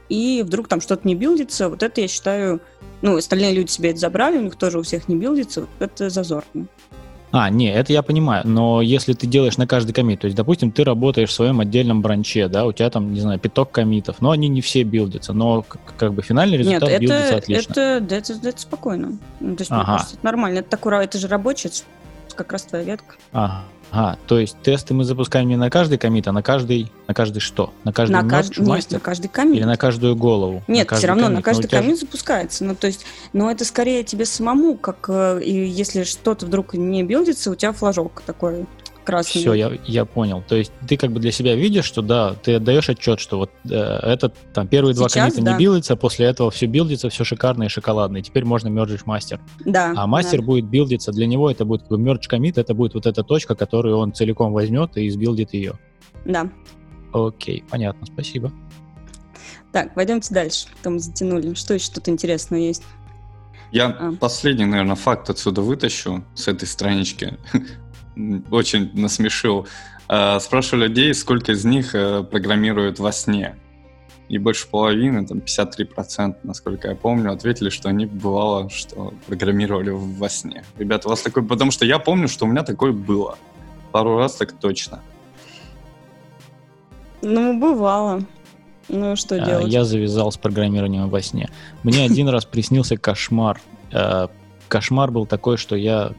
и 0.08 0.42
вдруг 0.44 0.66
там 0.66 0.80
что-то 0.80 1.06
не 1.06 1.14
билдится, 1.14 1.68
вот 1.68 1.82
это 1.82 2.00
я 2.00 2.08
считаю, 2.08 2.60
ну, 3.02 3.16
остальные 3.16 3.52
люди 3.52 3.70
себе 3.70 3.90
это 3.90 3.98
забрали, 3.98 4.38
у 4.38 4.42
них 4.42 4.56
тоже 4.56 4.78
у 4.78 4.82
всех 4.82 5.08
не 5.08 5.16
билдится, 5.16 5.60
вот 5.60 5.68
это 5.78 6.08
зазорно. 6.08 6.66
А, 7.30 7.50
не, 7.50 7.72
это 7.72 7.92
я 7.92 8.02
понимаю, 8.02 8.46
но 8.46 8.80
если 8.80 9.12
ты 9.12 9.26
делаешь 9.26 9.58
на 9.58 9.66
каждый 9.66 9.92
комит, 9.92 10.20
то 10.20 10.26
есть, 10.26 10.36
допустим, 10.36 10.70
ты 10.70 10.82
работаешь 10.82 11.28
в 11.28 11.32
своем 11.32 11.60
отдельном 11.60 12.00
бранче, 12.00 12.48
да, 12.48 12.64
у 12.64 12.72
тебя 12.72 12.88
там, 12.88 13.12
не 13.12 13.20
знаю, 13.20 13.38
пяток 13.38 13.70
комитов, 13.70 14.20
но 14.20 14.30
они 14.30 14.48
не 14.48 14.62
все 14.62 14.82
билдятся, 14.82 15.34
но 15.34 15.62
как, 15.62 15.80
как 15.98 16.14
бы 16.14 16.22
финальный 16.22 16.56
результат 16.56 16.88
Нет, 16.88 17.00
билдится 17.00 17.24
это, 17.24 17.36
отлично. 17.36 17.72
Это, 17.72 17.80
это, 17.80 18.14
это, 18.14 18.48
это 18.48 18.60
спокойно. 18.60 19.18
Ну, 19.40 19.56
то 19.56 19.60
есть, 19.60 19.70
ага. 19.70 19.78
мне 19.78 19.86
кажется, 19.86 20.14
это 20.16 20.24
нормально. 20.24 20.58
Это, 20.60 20.70
такой, 20.70 21.04
это 21.04 21.18
же 21.18 21.28
рабочий, 21.28 21.68
как 22.38 22.52
раз 22.52 22.62
твоя 22.62 22.84
ветка. 22.84 23.16
Ага. 23.32 23.64
А, 23.90 24.18
то 24.26 24.38
есть 24.38 24.60
тесты 24.62 24.92
мы 24.92 25.04
запускаем 25.04 25.48
не 25.48 25.56
на 25.56 25.70
каждый 25.70 25.96
комит, 25.96 26.28
а 26.28 26.32
на 26.32 26.42
каждый, 26.42 26.92
на 27.06 27.14
каждый 27.14 27.40
что? 27.40 27.72
На 27.84 27.92
каждый 27.92 28.12
на 28.12 28.28
каждый, 28.28 28.60
Нет, 28.60 28.90
на 28.90 29.00
каждый 29.00 29.28
комит. 29.28 29.56
Или 29.56 29.64
на 29.64 29.76
каждую 29.76 30.14
голову? 30.14 30.62
Нет, 30.68 30.90
все 30.92 31.06
равно 31.06 31.24
комит. 31.24 31.36
на 31.36 31.42
каждый 31.42 31.68
комит 31.68 31.96
же... 31.96 32.00
запускается. 32.02 32.64
Ну, 32.64 32.74
то 32.74 32.86
есть, 32.86 33.06
но 33.32 33.50
это 33.50 33.64
скорее 33.64 34.04
тебе 34.04 34.26
самому, 34.26 34.76
как 34.76 35.06
э, 35.08 35.40
и 35.42 35.66
если 35.66 36.04
что-то 36.04 36.44
вдруг 36.44 36.74
не 36.74 37.02
билдится, 37.02 37.50
у 37.50 37.54
тебя 37.54 37.72
флажок 37.72 38.22
такой 38.26 38.66
красный. 39.08 39.40
Все, 39.40 39.54
я, 39.54 39.72
я 39.86 40.04
понял. 40.04 40.44
То 40.46 40.54
есть 40.54 40.70
ты 40.86 40.98
как 40.98 41.12
бы 41.12 41.18
для 41.18 41.32
себя 41.32 41.56
видишь, 41.56 41.86
что 41.86 42.02
да, 42.02 42.34
ты 42.34 42.56
отдаешь 42.56 42.90
отчет, 42.90 43.20
что 43.20 43.38
вот 43.38 43.50
э, 43.64 43.74
этот 43.74 44.34
там 44.52 44.68
первые 44.68 44.94
Сейчас, 44.94 45.12
два 45.12 45.22
комита 45.22 45.42
да. 45.42 45.52
не 45.52 45.58
билдится, 45.58 45.96
после 45.96 46.26
этого 46.26 46.50
все 46.50 46.66
билдится, 46.66 47.08
все 47.08 47.24
шикарно 47.24 47.64
и 47.64 47.68
шоколадно, 47.68 48.18
и 48.18 48.22
теперь 48.22 48.44
можно 48.44 48.68
мерджить 48.68 49.06
мастер. 49.06 49.40
Да. 49.64 49.94
А 49.96 50.06
мастер 50.06 50.40
да. 50.40 50.44
будет 50.44 50.66
билдиться, 50.66 51.10
для 51.12 51.26
него 51.26 51.50
это 51.50 51.64
будет 51.64 51.82
как 51.82 51.90
бы 51.90 51.98
мердж 51.98 52.28
комит, 52.28 52.58
это 52.58 52.74
будет 52.74 52.92
вот 52.92 53.06
эта 53.06 53.22
точка, 53.22 53.54
которую 53.54 53.96
он 53.96 54.12
целиком 54.12 54.52
возьмет 54.52 54.98
и 54.98 55.08
избилдит 55.08 55.54
ее. 55.54 55.78
Да. 56.26 56.50
Окей, 57.14 57.64
понятно, 57.70 58.06
спасибо. 58.06 58.52
Так, 59.72 59.94
пойдемте 59.94 60.34
дальше. 60.34 60.66
Там 60.82 60.98
затянули. 60.98 61.54
Что 61.54 61.74
еще 61.74 61.90
тут 61.92 62.08
интересного 62.08 62.60
есть? 62.60 62.82
Я 63.72 63.88
а. 63.88 64.12
последний, 64.12 64.64
наверное, 64.64 64.96
факт 64.96 65.28
отсюда 65.30 65.62
вытащу 65.62 66.24
с 66.34 66.48
этой 66.48 66.66
странички 66.66 67.38
очень 68.50 68.90
насмешил. 68.94 69.66
Э, 70.08 70.40
спрашивал 70.40 70.84
людей, 70.84 71.14
сколько 71.14 71.52
из 71.52 71.64
них 71.64 71.94
э, 71.94 72.22
программируют 72.22 72.98
во 72.98 73.12
сне. 73.12 73.56
И 74.28 74.36
больше 74.38 74.68
половины, 74.68 75.26
там 75.26 75.38
53%, 75.38 76.36
насколько 76.42 76.88
я 76.88 76.94
помню, 76.94 77.32
ответили, 77.32 77.70
что 77.70 77.88
они 77.88 78.04
бывало, 78.04 78.68
что 78.68 79.14
программировали 79.26 79.90
во 79.90 80.28
сне. 80.28 80.64
Ребята, 80.76 81.08
у 81.08 81.10
вас 81.10 81.22
такой... 81.22 81.42
Потому 81.42 81.70
что 81.70 81.86
я 81.86 81.98
помню, 81.98 82.28
что 82.28 82.44
у 82.44 82.48
меня 82.48 82.62
такое 82.62 82.92
было. 82.92 83.38
Пару 83.90 84.18
раз 84.18 84.34
так 84.36 84.52
точно. 84.52 85.00
Ну, 87.22 87.58
бывало. 87.58 88.22
Ну, 88.88 89.16
что 89.16 89.36
а, 89.36 89.40
делать? 89.40 89.72
Я 89.72 89.84
завязал 89.84 90.30
с 90.30 90.36
программированием 90.36 91.08
во 91.08 91.22
сне. 91.22 91.48
Мне 91.82 92.04
один 92.04 92.28
раз 92.28 92.44
приснился 92.44 92.96
кошмар. 92.96 93.60
Э, 93.92 94.28
кошмар 94.68 95.10
был 95.10 95.26
такой, 95.26 95.56
что 95.56 95.74
я 95.74 96.12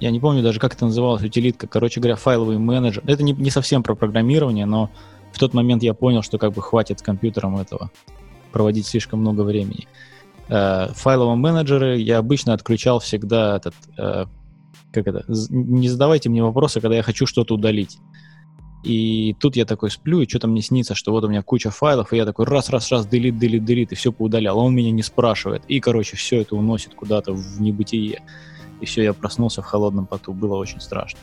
я 0.00 0.10
не 0.10 0.20
помню 0.20 0.42
даже, 0.42 0.60
как 0.60 0.74
это 0.74 0.86
называлась 0.86 1.22
утилитка, 1.22 1.66
короче 1.66 2.00
говоря, 2.00 2.16
файловый 2.16 2.58
менеджер. 2.58 3.02
Это 3.06 3.22
не, 3.22 3.32
не 3.32 3.50
совсем 3.50 3.82
про 3.82 3.94
программирование, 3.94 4.66
но 4.66 4.90
в 5.32 5.38
тот 5.38 5.54
момент 5.54 5.82
я 5.82 5.94
понял, 5.94 6.22
что 6.22 6.38
как 6.38 6.52
бы 6.52 6.62
хватит 6.62 7.02
компьютером 7.02 7.56
этого 7.56 7.90
проводить 8.52 8.86
слишком 8.86 9.20
много 9.20 9.42
времени. 9.42 9.86
Э, 10.48 10.88
файловые 10.94 11.36
менеджеры 11.36 11.98
я 11.98 12.18
обычно 12.18 12.54
отключал 12.54 13.00
всегда 13.00 13.56
этот, 13.56 13.74
э, 13.96 14.24
как 14.92 15.06
это, 15.06 15.24
не 15.50 15.88
задавайте 15.88 16.28
мне 16.28 16.42
вопросы, 16.42 16.80
когда 16.80 16.96
я 16.96 17.02
хочу 17.02 17.26
что-то 17.26 17.54
удалить. 17.54 17.98
И 18.84 19.34
тут 19.40 19.56
я 19.56 19.64
такой 19.64 19.90
сплю, 19.90 20.20
и 20.20 20.28
что-то 20.28 20.46
мне 20.46 20.62
снится, 20.62 20.94
что 20.94 21.10
вот 21.10 21.24
у 21.24 21.28
меня 21.28 21.42
куча 21.42 21.70
файлов, 21.70 22.12
и 22.12 22.16
я 22.16 22.24
такой 22.24 22.46
раз-раз-раз, 22.46 23.06
делит, 23.08 23.36
делит, 23.36 23.64
делит, 23.64 23.92
и 23.92 23.96
все 23.96 24.12
поудалял. 24.12 24.58
А 24.58 24.62
он 24.62 24.74
меня 24.74 24.92
не 24.92 25.02
спрашивает. 25.02 25.62
И, 25.66 25.80
короче, 25.80 26.16
все 26.16 26.40
это 26.40 26.54
уносит 26.54 26.94
куда-то 26.94 27.32
в 27.32 27.60
небытие 27.60 28.22
и 28.80 28.86
все, 28.86 29.02
я 29.02 29.12
проснулся 29.12 29.62
в 29.62 29.66
холодном 29.66 30.06
поту. 30.06 30.32
Было 30.32 30.56
очень 30.56 30.80
страшно. 30.80 31.18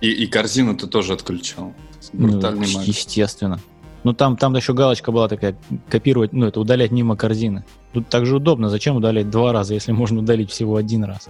И, 0.00 0.10
и 0.10 0.26
корзину 0.26 0.76
ты 0.76 0.86
тоже 0.86 1.12
отключал? 1.12 1.74
Брутальный 2.12 2.66
ну, 2.72 2.80
Естественно. 2.82 3.60
Ну, 4.02 4.14
там, 4.14 4.36
там 4.36 4.56
еще 4.56 4.72
галочка 4.72 5.12
была 5.12 5.28
такая, 5.28 5.56
копировать, 5.90 6.32
ну, 6.32 6.46
это 6.46 6.58
удалять 6.58 6.90
мимо 6.90 7.16
корзины. 7.16 7.64
Тут 7.92 8.08
так 8.08 8.24
же 8.24 8.36
удобно. 8.36 8.70
Зачем 8.70 8.96
удалять 8.96 9.28
два 9.28 9.52
раза, 9.52 9.74
если 9.74 9.92
можно 9.92 10.20
удалить 10.20 10.50
всего 10.50 10.76
один 10.76 11.04
раз? 11.04 11.28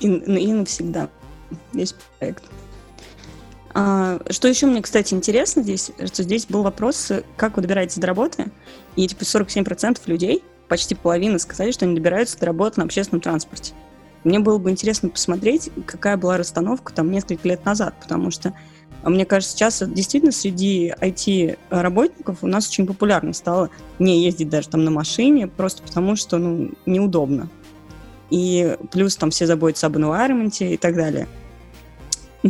И, 0.00 0.08
и 0.08 0.52
навсегда. 0.52 1.08
Весь 1.72 1.94
проект. 2.18 2.44
А, 3.74 4.20
что 4.30 4.48
еще 4.48 4.66
мне, 4.66 4.82
кстати, 4.82 5.14
интересно 5.14 5.62
здесь, 5.62 5.92
что 6.12 6.22
здесь 6.22 6.46
был 6.46 6.62
вопрос, 6.62 7.12
как 7.36 7.56
вы 7.56 7.62
добираетесь 7.62 7.98
до 7.98 8.06
работы, 8.06 8.50
и 8.96 9.06
типа 9.06 9.22
47% 9.22 10.00
людей, 10.06 10.42
почти 10.68 10.94
половина, 10.94 11.38
сказали, 11.38 11.72
что 11.72 11.84
они 11.84 11.94
добираются 11.94 12.38
до 12.38 12.46
работы 12.46 12.80
на 12.80 12.84
общественном 12.84 13.20
транспорте. 13.20 13.72
Мне 14.24 14.38
было 14.38 14.58
бы 14.58 14.70
интересно 14.70 15.10
посмотреть, 15.10 15.70
какая 15.86 16.16
была 16.16 16.38
расстановка 16.38 16.92
там 16.92 17.10
несколько 17.10 17.46
лет 17.46 17.64
назад, 17.64 17.94
потому 18.00 18.30
что 18.30 18.54
а, 19.02 19.10
мне 19.10 19.26
кажется, 19.26 19.54
сейчас 19.54 19.82
действительно 19.86 20.32
среди 20.32 20.94
IT-работников 20.98 22.38
у 22.42 22.46
нас 22.46 22.68
очень 22.68 22.86
популярно 22.86 23.34
стало 23.34 23.68
не 23.98 24.24
ездить 24.24 24.48
даже 24.48 24.70
там 24.70 24.82
на 24.82 24.90
машине, 24.90 25.46
просто 25.46 25.82
потому 25.82 26.16
что, 26.16 26.38
ну, 26.38 26.70
неудобно. 26.86 27.50
И 28.30 28.76
плюс 28.90 29.16
там 29.16 29.30
все 29.30 29.46
заботятся 29.46 29.88
об 29.88 29.96
environment 29.98 30.56
и 30.66 30.78
так 30.78 30.96
далее. 30.96 31.28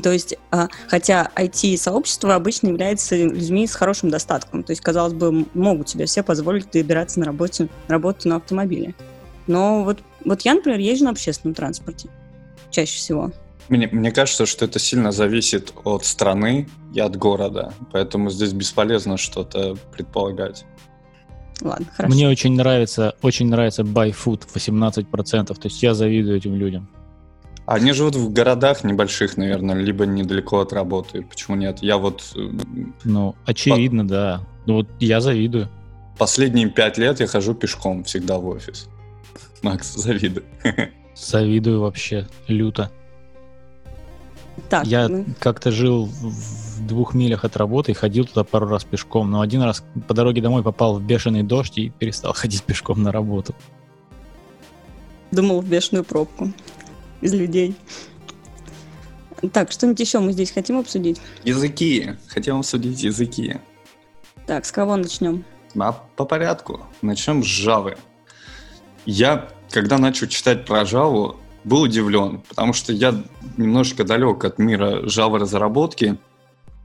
То 0.02 0.12
есть, 0.12 0.36
а, 0.50 0.68
хотя 0.88 1.30
IT-сообщество 1.36 2.34
обычно 2.34 2.68
является 2.68 3.16
людьми 3.16 3.66
с 3.66 3.74
хорошим 3.74 4.10
достатком. 4.10 4.62
То 4.62 4.70
есть, 4.70 4.82
казалось 4.82 5.12
бы, 5.12 5.46
могут 5.54 5.88
себе 5.88 6.06
все 6.06 6.22
позволить 6.22 6.70
добираться 6.70 7.20
на 7.20 7.26
работу, 7.26 7.68
работу 7.88 8.28
на 8.28 8.36
автомобиле. 8.36 8.94
Но 9.46 9.84
вот, 9.84 10.00
вот 10.24 10.42
я, 10.42 10.54
например, 10.54 10.78
езжу 10.80 11.04
на 11.04 11.10
общественном 11.10 11.54
транспорте 11.54 12.08
чаще 12.70 12.96
всего. 12.96 13.30
Мне, 13.68 13.88
мне 13.90 14.10
кажется, 14.10 14.44
что 14.46 14.66
это 14.66 14.78
сильно 14.78 15.10
зависит 15.10 15.72
от 15.84 16.04
страны 16.04 16.68
и 16.92 17.00
от 17.00 17.16
города, 17.16 17.72
поэтому 17.92 18.30
здесь 18.30 18.52
бесполезно 18.52 19.16
что-то 19.16 19.76
предполагать. 19.92 20.66
ладно, 21.62 21.86
хорошо. 21.94 22.14
Мне 22.14 22.28
очень 22.28 22.54
нравится, 22.54 23.14
очень 23.22 23.48
нравится 23.48 23.82
BuyFood 23.82 24.42
18%, 24.54 25.46
то 25.46 25.56
есть 25.64 25.82
я 25.82 25.94
завидую 25.94 26.36
этим 26.36 26.56
людям. 26.56 26.88
Они 27.66 27.92
живут 27.92 28.16
в 28.16 28.30
городах 28.30 28.84
небольших, 28.84 29.38
наверное, 29.38 29.76
либо 29.76 30.04
недалеко 30.04 30.60
от 30.60 30.74
работы. 30.74 31.22
Почему 31.22 31.56
нет? 31.56 31.78
Я 31.80 31.96
вот 31.96 32.22
э, 32.36 32.50
Ну, 33.04 33.34
очевидно, 33.46 34.06
да. 34.06 34.42
Ну 34.66 34.74
вот 34.74 34.88
я 35.00 35.22
завидую. 35.22 35.70
последние 36.18 36.68
пять 36.68 36.98
лет 36.98 37.20
я 37.20 37.26
хожу 37.26 37.54
пешком 37.54 38.04
всегда 38.04 38.36
в 38.36 38.46
офис. 38.48 38.88
Макс, 39.64 39.94
завидуй. 39.94 40.44
Завидую 41.16 41.80
вообще 41.80 42.28
люто. 42.48 42.90
Так, 44.68 44.86
Я 44.86 45.08
ну, 45.08 45.24
как-то 45.40 45.72
жил 45.72 46.04
в 46.06 46.86
двух 46.86 47.14
милях 47.14 47.44
от 47.44 47.56
работы 47.56 47.92
и 47.92 47.94
ходил 47.94 48.26
туда 48.26 48.44
пару 48.44 48.68
раз 48.68 48.84
пешком, 48.84 49.30
но 49.30 49.40
один 49.40 49.62
раз 49.62 49.82
по 50.06 50.12
дороге 50.12 50.42
домой 50.42 50.62
попал 50.62 50.98
в 50.98 51.02
бешеный 51.02 51.42
дождь 51.42 51.78
и 51.78 51.88
перестал 51.88 52.32
ходить 52.34 52.62
пешком 52.62 53.02
на 53.02 53.10
работу. 53.10 53.54
думал 55.32 55.62
в 55.62 55.68
бешеную 55.68 56.04
пробку 56.04 56.52
из 57.22 57.32
людей. 57.32 57.74
Так, 59.52 59.72
что-нибудь 59.72 60.00
еще 60.00 60.20
мы 60.20 60.32
здесь 60.32 60.52
хотим 60.52 60.78
обсудить? 60.78 61.20
Языки. 61.42 62.12
Хотел 62.28 62.58
обсудить 62.58 63.02
языки. 63.02 63.56
Так, 64.46 64.66
с 64.66 64.72
кого 64.72 64.96
начнем? 64.96 65.44
А 65.78 65.92
по 65.92 66.24
порядку. 66.26 66.82
Начнем 67.02 67.42
с 67.42 67.46
Java. 67.46 67.96
Я, 69.06 69.48
когда 69.70 69.98
начал 69.98 70.26
читать 70.26 70.64
про 70.64 70.82
Java, 70.82 71.36
был 71.64 71.82
удивлен, 71.82 72.42
потому 72.48 72.72
что 72.72 72.92
я 72.92 73.14
немножко 73.56 74.04
далек 74.04 74.44
от 74.44 74.58
мира 74.58 75.02
Java 75.02 75.38
разработки. 75.38 76.18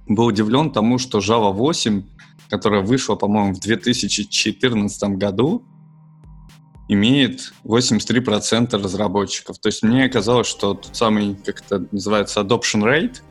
Был 0.08 0.26
удивлен 0.26 0.72
тому, 0.72 0.98
что 0.98 1.20
Java 1.20 1.52
8, 1.52 2.04
которая 2.50 2.82
вышла, 2.82 3.16
по-моему, 3.16 3.54
в 3.54 3.60
2014 3.60 5.04
году, 5.18 5.64
имеет 6.88 7.54
83% 7.64 8.82
разработчиков. 8.82 9.60
То 9.60 9.68
есть 9.68 9.84
мне 9.84 10.10
казалось, 10.10 10.48
что 10.48 10.74
тот 10.74 10.96
самый, 10.96 11.36
как 11.36 11.62
это 11.62 11.86
называется, 11.92 12.42
adoption 12.42 12.84
rate, 12.84 13.22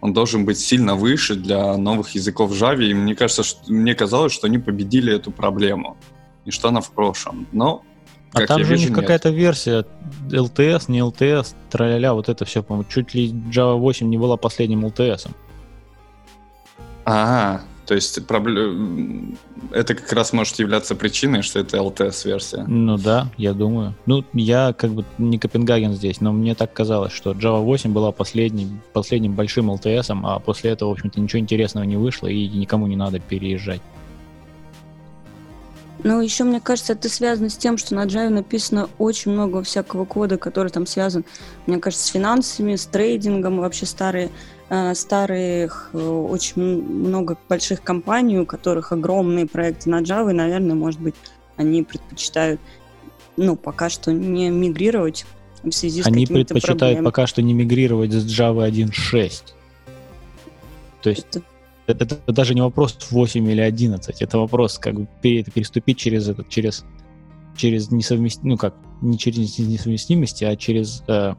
он 0.00 0.12
должен 0.12 0.44
быть 0.44 0.58
сильно 0.58 0.94
выше 0.94 1.34
для 1.34 1.76
новых 1.76 2.10
языков 2.10 2.52
Java, 2.52 2.84
и 2.84 2.94
мне 2.94 3.14
кажется, 3.16 3.42
что, 3.42 3.72
мне 3.72 3.94
казалось, 3.94 4.32
что 4.32 4.46
они 4.46 4.58
победили 4.58 5.12
эту 5.12 5.32
проблему, 5.32 5.96
и 6.44 6.50
что 6.50 6.68
она 6.68 6.80
в 6.80 6.92
прошлом. 6.92 7.48
Но, 7.50 7.82
А 8.32 8.46
там 8.46 8.58
же 8.64 8.74
у 8.74 8.76
вижу, 8.76 8.82
них 8.82 8.90
нет. 8.90 9.00
какая-то 9.00 9.30
версия 9.30 9.84
LTS, 10.30 10.84
не 10.88 11.00
LTS, 11.00 11.54
траля 11.70 12.14
вот 12.14 12.28
это 12.28 12.44
все, 12.44 12.62
по-моему, 12.62 12.88
чуть 12.90 13.14
ли 13.14 13.30
Java 13.30 13.76
8 13.76 14.08
не 14.08 14.18
была 14.18 14.36
последним 14.36 14.84
LTS. 14.84 15.28
А, 17.04 17.62
то 17.86 17.94
есть 17.94 18.18
пробле- 18.26 19.34
это 19.72 19.94
как 19.94 20.12
раз 20.12 20.34
может 20.34 20.58
являться 20.58 20.94
причиной, 20.94 21.40
что 21.40 21.58
это 21.58 21.78
LTS-версия. 21.78 22.64
Ну 22.68 22.98
да, 22.98 23.28
я 23.38 23.54
думаю. 23.54 23.94
Ну, 24.04 24.24
я 24.34 24.74
как 24.74 24.90
бы 24.92 25.06
не 25.16 25.38
Копенгаген 25.38 25.94
здесь, 25.94 26.20
но 26.20 26.32
мне 26.32 26.54
так 26.54 26.72
казалось, 26.74 27.12
что 27.12 27.32
Java 27.32 27.62
8 27.62 27.92
была 27.92 28.12
последним, 28.12 28.82
последним 28.92 29.34
большим 29.34 29.70
LTS, 29.70 30.20
а 30.22 30.38
после 30.38 30.72
этого, 30.72 30.90
в 30.90 30.92
общем-то, 30.92 31.18
ничего 31.18 31.40
интересного 31.40 31.84
не 31.84 31.96
вышло, 31.96 32.26
и 32.26 32.46
никому 32.48 32.86
не 32.86 32.96
надо 32.96 33.20
переезжать. 33.20 33.80
Ну, 36.04 36.20
еще, 36.20 36.44
мне 36.44 36.60
кажется, 36.60 36.92
это 36.92 37.08
связано 37.08 37.48
с 37.48 37.56
тем, 37.56 37.76
что 37.76 37.94
на 37.94 38.04
Java 38.06 38.28
написано 38.28 38.88
очень 38.98 39.32
много 39.32 39.62
всякого 39.62 40.04
кода, 40.04 40.38
который 40.38 40.70
там 40.70 40.86
связан, 40.86 41.24
мне 41.66 41.78
кажется, 41.78 42.06
с 42.06 42.10
финансами, 42.10 42.76
с 42.76 42.86
трейдингом, 42.86 43.58
вообще 43.58 43.84
старые, 43.84 44.30
э, 44.68 44.94
старых, 44.94 45.90
э, 45.92 45.98
очень 45.98 46.62
много 46.62 47.36
больших 47.48 47.82
компаний, 47.82 48.38
у 48.38 48.46
которых 48.46 48.92
огромные 48.92 49.46
проекты 49.46 49.90
на 49.90 50.00
Java, 50.02 50.30
и, 50.30 50.34
наверное, 50.34 50.76
может 50.76 51.00
быть, 51.00 51.16
они 51.56 51.82
предпочитают, 51.82 52.60
ну, 53.36 53.56
пока 53.56 53.90
что 53.90 54.12
не 54.12 54.50
мигрировать 54.50 55.26
в 55.64 55.72
связи 55.72 56.02
с 56.02 56.06
Они 56.06 56.26
предпочитают 56.26 56.78
проблемами. 56.78 57.04
пока 57.04 57.26
что 57.26 57.42
не 57.42 57.54
мигрировать 57.54 58.12
с 58.12 58.24
Java 58.24 58.64
1.6. 58.64 59.54
То 61.02 61.10
есть 61.10 61.26
Это- 61.30 61.42
это, 61.88 62.18
даже 62.26 62.54
не 62.54 62.60
вопрос 62.60 62.98
8 63.10 63.50
или 63.50 63.60
11, 63.60 64.22
это 64.22 64.38
вопрос 64.38 64.78
как 64.78 64.94
бы 64.94 65.08
пере- 65.22 65.44
переступить 65.44 65.98
через 65.98 66.28
этот, 66.28 66.48
через, 66.48 66.84
через 67.56 67.90
несовместимость, 67.90 68.44
ну 68.44 68.56
как, 68.56 68.74
не 69.00 69.18
через 69.18 69.58
несовместимости, 69.58 70.44
а 70.44 70.56
через 70.56 71.02
э, 71.08 71.34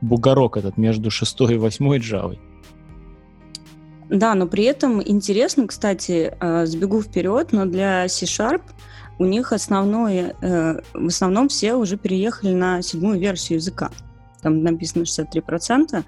бугорок 0.00 0.56
этот 0.56 0.76
между 0.76 1.10
6 1.10 1.40
и 1.40 1.56
8 1.56 1.86
Java. 1.96 2.38
Да, 4.10 4.34
но 4.34 4.46
при 4.46 4.64
этом 4.64 5.02
интересно, 5.02 5.66
кстати, 5.66 6.34
э, 6.40 6.66
сбегу 6.66 7.02
вперед, 7.02 7.52
но 7.52 7.66
для 7.66 8.08
C-Sharp 8.08 8.62
у 9.18 9.24
них 9.24 9.52
основное, 9.52 10.34
э, 10.40 10.80
в 10.94 11.06
основном 11.06 11.48
все 11.48 11.74
уже 11.74 11.96
переехали 11.96 12.54
на 12.54 12.82
седьмую 12.82 13.18
версию 13.20 13.58
языка. 13.58 13.90
Там 14.40 14.62
написано 14.62 15.02
63%. 15.02 16.04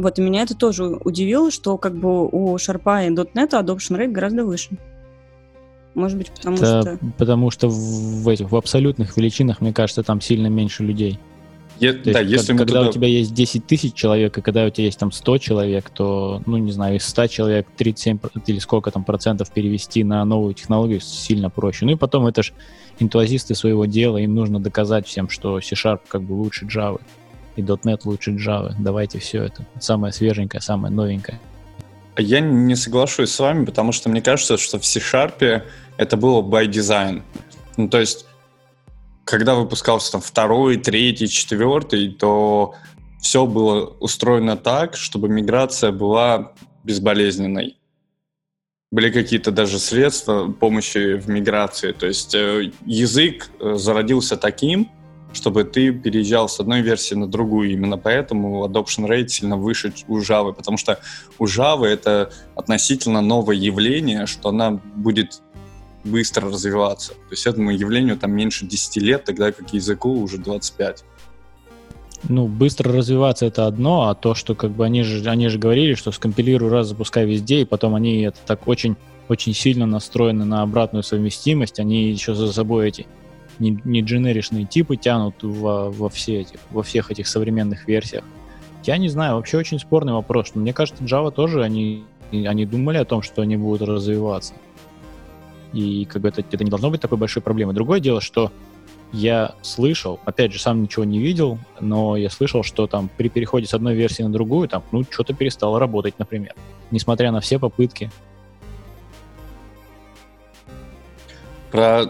Вот, 0.00 0.18
и 0.18 0.22
меня 0.22 0.42
это 0.42 0.56
тоже 0.56 0.84
удивило, 1.04 1.50
что 1.50 1.76
как 1.76 1.94
бы 1.94 2.26
у 2.26 2.56
Sharp 2.56 3.06
и 3.06 3.10
.NET 3.10 3.50
adoption 3.50 3.98
rate 3.98 4.12
гораздо 4.12 4.44
выше. 4.44 4.70
Может 5.94 6.16
быть, 6.16 6.30
потому 6.30 6.56
Это 6.56 6.82
что... 6.82 6.98
потому 7.18 7.50
что 7.50 7.68
в, 7.68 8.28
этих 8.28 8.50
в 8.50 8.56
абсолютных 8.56 9.16
величинах, 9.16 9.60
мне 9.60 9.72
кажется, 9.72 10.02
там 10.02 10.20
сильно 10.20 10.46
меньше 10.46 10.84
людей. 10.84 11.18
Е- 11.80 11.92
То 11.94 12.12
да, 12.12 12.20
есть, 12.20 12.32
если 12.32 12.56
когда 12.56 12.80
туда- 12.80 12.90
у 12.90 12.92
тебя 12.92 13.08
есть 13.08 13.34
10 13.34 13.66
тысяч 13.66 13.94
человек, 13.94 14.38
и 14.38 14.40
когда 14.40 14.64
у 14.66 14.70
тебя 14.70 14.84
есть 14.84 14.98
там 14.98 15.10
100 15.12 15.38
человек, 15.38 15.90
то, 15.90 16.42
ну, 16.46 16.58
не 16.58 16.72
знаю, 16.72 16.96
из 16.96 17.04
100 17.06 17.26
человек 17.26 17.66
37 17.76 18.18
пр- 18.18 18.30
или 18.46 18.58
сколько 18.58 18.90
там 18.90 19.02
процентов 19.04 19.50
перевести 19.50 20.04
на 20.04 20.24
новую 20.24 20.54
технологию 20.54 21.00
сильно 21.00 21.50
проще. 21.50 21.86
Ну 21.86 21.92
и 21.92 21.96
потом 21.96 22.26
это 22.26 22.42
ж 22.42 22.52
энтузиасты 22.98 23.54
своего 23.54 23.86
дела, 23.86 24.18
им 24.18 24.34
нужно 24.34 24.60
доказать 24.60 25.06
всем, 25.06 25.28
что 25.28 25.60
C-Sharp 25.60 26.00
как 26.08 26.22
бы 26.22 26.34
лучше 26.34 26.66
Java, 26.66 27.00
и 27.56 27.62
.NET 27.62 28.00
лучше 28.04 28.32
Java. 28.32 28.74
Давайте 28.78 29.18
все 29.18 29.44
это. 29.44 29.66
Самое 29.78 30.12
свеженькое, 30.12 30.60
самое 30.60 30.92
новенькое. 30.92 31.40
Я 32.16 32.40
не 32.40 32.76
соглашусь 32.76 33.30
с 33.30 33.38
вами, 33.38 33.64
потому 33.64 33.92
что 33.92 34.08
мне 34.08 34.20
кажется, 34.20 34.56
что 34.56 34.78
в 34.78 34.84
C-Sharp 34.84 35.62
это 35.96 36.16
было 36.16 36.42
by 36.42 36.66
design. 36.66 37.22
Ну, 37.76 37.88
то 37.88 37.98
есть, 37.98 38.26
когда 39.24 39.54
выпускался 39.54 40.12
там 40.12 40.20
второй, 40.20 40.76
третий, 40.76 41.28
четвертый, 41.28 42.10
то 42.12 42.74
все 43.20 43.46
было 43.46 43.96
устроено 44.00 44.56
так, 44.56 44.96
чтобы 44.96 45.28
миграция 45.28 45.92
была 45.92 46.52
безболезненной. 46.84 47.76
Были 48.90 49.10
какие-то 49.10 49.52
даже 49.52 49.78
средства 49.78 50.50
помощи 50.50 51.14
в 51.16 51.28
миграции. 51.28 51.92
То 51.92 52.06
есть 52.06 52.34
э, 52.34 52.72
язык 52.84 53.48
э, 53.60 53.74
зародился 53.76 54.36
таким, 54.36 54.90
чтобы 55.32 55.64
ты 55.64 55.92
переезжал 55.92 56.48
с 56.48 56.60
одной 56.60 56.82
версии 56.82 57.14
на 57.14 57.26
другую. 57.26 57.70
Именно 57.70 57.98
поэтому 57.98 58.64
adoption 58.66 59.08
rate 59.08 59.28
сильно 59.28 59.56
выше 59.56 59.92
у 60.08 60.18
Java, 60.18 60.52
потому 60.52 60.76
что 60.76 60.98
у 61.38 61.44
Java 61.44 61.86
это 61.86 62.30
относительно 62.56 63.20
новое 63.20 63.56
явление, 63.56 64.26
что 64.26 64.48
она 64.48 64.72
будет 64.72 65.42
быстро 66.04 66.48
развиваться. 66.48 67.12
То 67.12 67.32
есть 67.32 67.46
этому 67.46 67.70
явлению 67.70 68.16
там 68.16 68.32
меньше 68.32 68.66
10 68.66 68.96
лет, 69.02 69.24
тогда 69.24 69.52
как 69.52 69.72
языку 69.72 70.20
уже 70.20 70.38
25. 70.38 71.04
Ну, 72.28 72.48
быстро 72.48 72.92
развиваться 72.92 73.46
это 73.46 73.66
одно, 73.66 74.08
а 74.08 74.14
то, 74.14 74.34
что 74.34 74.54
как 74.54 74.72
бы 74.72 74.84
они 74.84 75.02
же, 75.02 75.28
они 75.28 75.48
же 75.48 75.58
говорили, 75.58 75.94
что 75.94 76.12
скомпилируй 76.12 76.70
раз, 76.70 76.88
запускай 76.88 77.24
везде, 77.24 77.62
и 77.62 77.64
потом 77.64 77.94
они 77.94 78.22
это 78.22 78.36
так 78.46 78.68
очень, 78.68 78.96
очень 79.28 79.54
сильно 79.54 79.86
настроены 79.86 80.44
на 80.44 80.62
обратную 80.62 81.02
совместимость, 81.02 81.80
они 81.80 82.10
еще 82.10 82.34
за 82.34 82.52
собой 82.52 82.88
эти 82.88 83.06
не, 83.60 83.80
не 83.84 84.00
дженеришные 84.00 84.64
типы 84.64 84.96
тянут 84.96 85.42
во, 85.42 85.90
во, 85.90 86.08
все 86.08 86.40
эти, 86.40 86.58
во 86.70 86.82
всех 86.82 87.10
этих 87.10 87.28
современных 87.28 87.86
версиях. 87.86 88.24
Я 88.84 88.96
не 88.96 89.08
знаю, 89.08 89.36
вообще 89.36 89.58
очень 89.58 89.78
спорный 89.78 90.14
вопрос. 90.14 90.48
что 90.48 90.58
Мне 90.58 90.72
кажется, 90.72 91.04
Java 91.04 91.30
тоже, 91.30 91.62
они, 91.62 92.04
они 92.32 92.66
думали 92.66 92.96
о 92.96 93.04
том, 93.04 93.22
что 93.22 93.42
они 93.42 93.56
будут 93.56 93.86
развиваться. 93.86 94.54
И 95.72 96.06
как 96.06 96.22
бы 96.22 96.28
это, 96.28 96.40
это 96.40 96.64
не 96.64 96.70
должно 96.70 96.90
быть 96.90 97.00
такой 97.00 97.18
большой 97.18 97.42
проблемой. 97.42 97.74
Другое 97.74 98.00
дело, 98.00 98.20
что 98.20 98.50
я 99.12 99.54
слышал, 99.62 100.20
опять 100.24 100.52
же, 100.52 100.60
сам 100.60 100.82
ничего 100.82 101.04
не 101.04 101.18
видел, 101.18 101.58
но 101.80 102.16
я 102.16 102.30
слышал, 102.30 102.62
что 102.62 102.86
там 102.86 103.10
при 103.16 103.28
переходе 103.28 103.66
с 103.66 103.74
одной 103.74 103.94
версии 103.94 104.22
на 104.22 104.32
другую, 104.32 104.68
там, 104.68 104.82
ну, 104.92 105.04
что-то 105.08 105.34
перестало 105.34 105.78
работать, 105.78 106.18
например. 106.18 106.54
Несмотря 106.90 107.32
на 107.32 107.40
все 107.40 107.58
попытки. 107.58 108.10
Про 111.70 112.06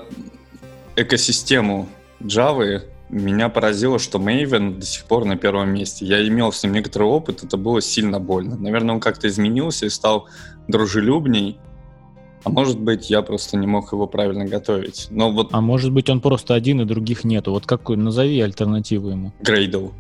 экосистему 0.96 1.88
Java 2.20 2.82
меня 3.08 3.48
поразило, 3.48 3.98
что 3.98 4.18
Maven 4.18 4.78
до 4.78 4.86
сих 4.86 5.04
пор 5.04 5.24
на 5.24 5.36
первом 5.36 5.70
месте. 5.74 6.06
Я 6.06 6.26
имел 6.28 6.52
с 6.52 6.62
ним 6.62 6.72
некоторый 6.74 7.04
опыт, 7.08 7.42
это 7.42 7.56
было 7.56 7.80
сильно 7.80 8.20
больно. 8.20 8.56
Наверное, 8.56 8.94
он 8.94 9.00
как-то 9.00 9.26
изменился 9.28 9.86
и 9.86 9.88
стал 9.88 10.28
дружелюбней. 10.68 11.58
А 12.44 12.48
может 12.50 12.78
быть, 12.80 13.10
я 13.10 13.20
просто 13.22 13.56
не 13.56 13.66
мог 13.66 13.92
его 13.92 14.06
правильно 14.06 14.44
готовить. 14.46 15.08
Но 15.10 15.30
вот 15.30 15.48
А 15.52 15.60
может 15.60 15.92
быть, 15.92 16.08
он 16.08 16.20
просто 16.20 16.54
один, 16.54 16.80
и 16.80 16.84
других 16.84 17.24
нету. 17.24 17.50
Вот 17.50 17.66
какой, 17.66 17.96
назови 17.96 18.40
альтернативу 18.40 19.10
ему. 19.10 19.32
Gradle 19.42 19.92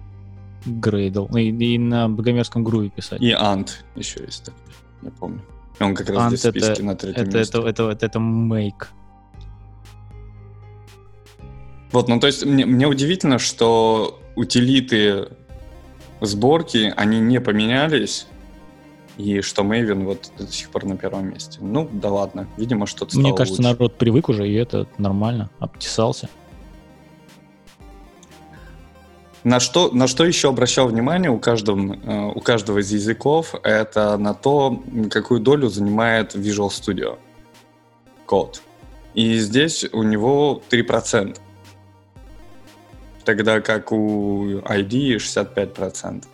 Грейдл. 0.64 1.26
И, 1.36 1.48
и 1.74 1.78
на 1.78 2.08
богомерзком 2.08 2.62
груве 2.64 2.90
писать. 2.90 3.20
и 3.20 3.32
Ant 3.32 3.68
еще 3.96 4.22
есть 4.24 4.44
такой, 4.44 4.60
я 5.02 5.10
помню. 5.10 5.40
Он 5.80 5.94
как 5.94 6.08
раз 6.10 6.18
Ant 6.18 6.28
здесь 6.36 6.44
в 6.44 6.50
списке 6.50 6.72
это- 6.72 6.82
на 6.84 6.94
третьем 6.96 7.22
Это, 7.26 7.38
месте. 7.38 7.58
это, 7.58 7.68
это, 7.68 7.82
это, 7.90 8.06
это 8.06 8.18
make. 8.18 8.86
Вот, 11.92 12.08
ну 12.08 12.20
то 12.20 12.26
есть 12.26 12.44
мне, 12.44 12.66
мне 12.66 12.86
удивительно, 12.86 13.38
что 13.38 14.20
утилиты 14.36 15.28
сборки, 16.20 16.92
они 16.96 17.20
не 17.20 17.40
поменялись, 17.40 18.26
и 19.16 19.40
что 19.40 19.62
Maven 19.62 20.04
вот 20.04 20.30
до 20.38 20.46
сих 20.46 20.70
пор 20.70 20.84
на 20.84 20.96
первом 20.96 21.30
месте. 21.30 21.58
Ну, 21.60 21.88
да 21.92 22.10
ладно, 22.10 22.48
видимо, 22.56 22.86
что-то 22.86 23.18
Мне 23.18 23.34
кажется, 23.34 23.60
лучше. 23.60 23.74
народ 23.74 23.98
привык 23.98 24.28
уже, 24.28 24.48
и 24.48 24.54
это 24.54 24.86
нормально, 24.98 25.50
обтесался. 25.58 26.28
На 29.42 29.58
что, 29.58 29.90
на 29.90 30.06
что 30.06 30.24
еще 30.26 30.50
обращал 30.50 30.88
внимание 30.88 31.30
у 31.30 31.38
каждого, 31.38 31.94
э, 31.94 32.32
у 32.34 32.40
каждого 32.40 32.80
из 32.80 32.92
языков, 32.92 33.54
это 33.62 34.18
на 34.18 34.34
то, 34.34 34.82
какую 35.10 35.40
долю 35.40 35.68
занимает 35.68 36.34
Visual 36.34 36.68
Studio 36.68 37.18
код. 38.26 38.62
И 39.14 39.38
здесь 39.38 39.84
у 39.92 40.02
него 40.02 40.62
3%. 40.70 41.38
Тогда 43.24 43.60
как 43.60 43.92
у 43.92 44.58
ID 44.60 45.16
65%. 45.16 46.24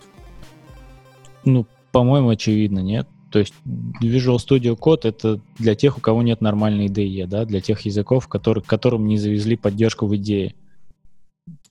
Ну, 1.44 1.66
по-моему, 1.92 2.30
очевидно, 2.30 2.80
нет? 2.80 3.08
То 3.30 3.40
есть 3.40 3.54
Visual 4.02 4.36
Studio 4.36 4.76
Code— 4.78 5.00
это 5.04 5.40
для 5.58 5.74
тех, 5.74 5.98
у 5.98 6.00
кого 6.00 6.22
нет 6.22 6.40
нормальной 6.40 6.86
IDE, 6.86 7.26
да, 7.26 7.44
для 7.44 7.60
тех 7.60 7.80
языков, 7.82 8.28
которые, 8.28 8.62
которым 8.64 9.06
не 9.06 9.18
завезли 9.18 9.56
поддержку 9.56 10.06
в 10.06 10.16
идее. 10.16 10.54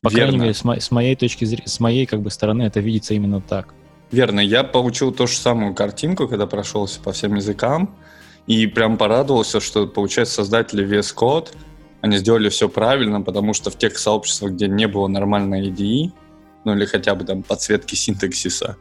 По 0.02 0.10
Верно. 0.10 0.20
крайней 0.20 0.38
мере, 0.38 0.54
с, 0.54 0.64
мо- 0.64 0.80
с 0.80 0.92
моей 0.92 1.16
точки 1.16 1.46
зрения, 1.46 1.68
с 1.68 1.80
моей 1.80 2.06
как 2.06 2.22
бы 2.22 2.30
стороны 2.30 2.64
это 2.64 2.80
видится 2.82 3.14
именно 3.14 3.42
так. 3.42 3.74
Верно, 4.12 4.40
я 4.40 4.64
получил 4.64 5.12
ту 5.12 5.28
же 5.28 5.36
самую 5.36 5.74
картинку, 5.74 6.28
когда 6.28 6.46
прошелся 6.46 7.00
по 7.00 7.12
всем 7.12 7.36
языкам, 7.36 7.96
и 8.46 8.68
прям 8.68 8.98
порадовался, 8.98 9.60
что, 9.60 9.88
получается, 9.88 10.36
создатели 10.36 10.88
VS 10.88 11.16
Code, 11.16 11.50
они 12.06 12.18
сделали 12.18 12.50
все 12.50 12.70
правильно, 12.70 13.22
потому 13.22 13.56
что 13.56 13.72
в 13.72 13.80
тех 13.80 13.98
сообществах, 13.98 14.52
где 14.52 14.68
не 14.68 14.88
было 14.88 15.08
нормальной 15.08 15.70
IDE, 15.70 16.12
ну 16.64 16.76
или 16.76 16.86
хотя 16.86 17.16
бы 17.16 17.26
там 17.26 17.42
подсветки 17.42 17.96
синтаксиса 17.96 18.78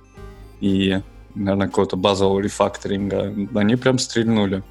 и, 0.60 1.00
наверное, 1.34 1.68
какого-то 1.68 1.96
базового 1.96 2.40
рефакторинга, 2.40 3.34
они 3.54 3.76
прям 3.76 3.98
стрельнули. 3.98 4.62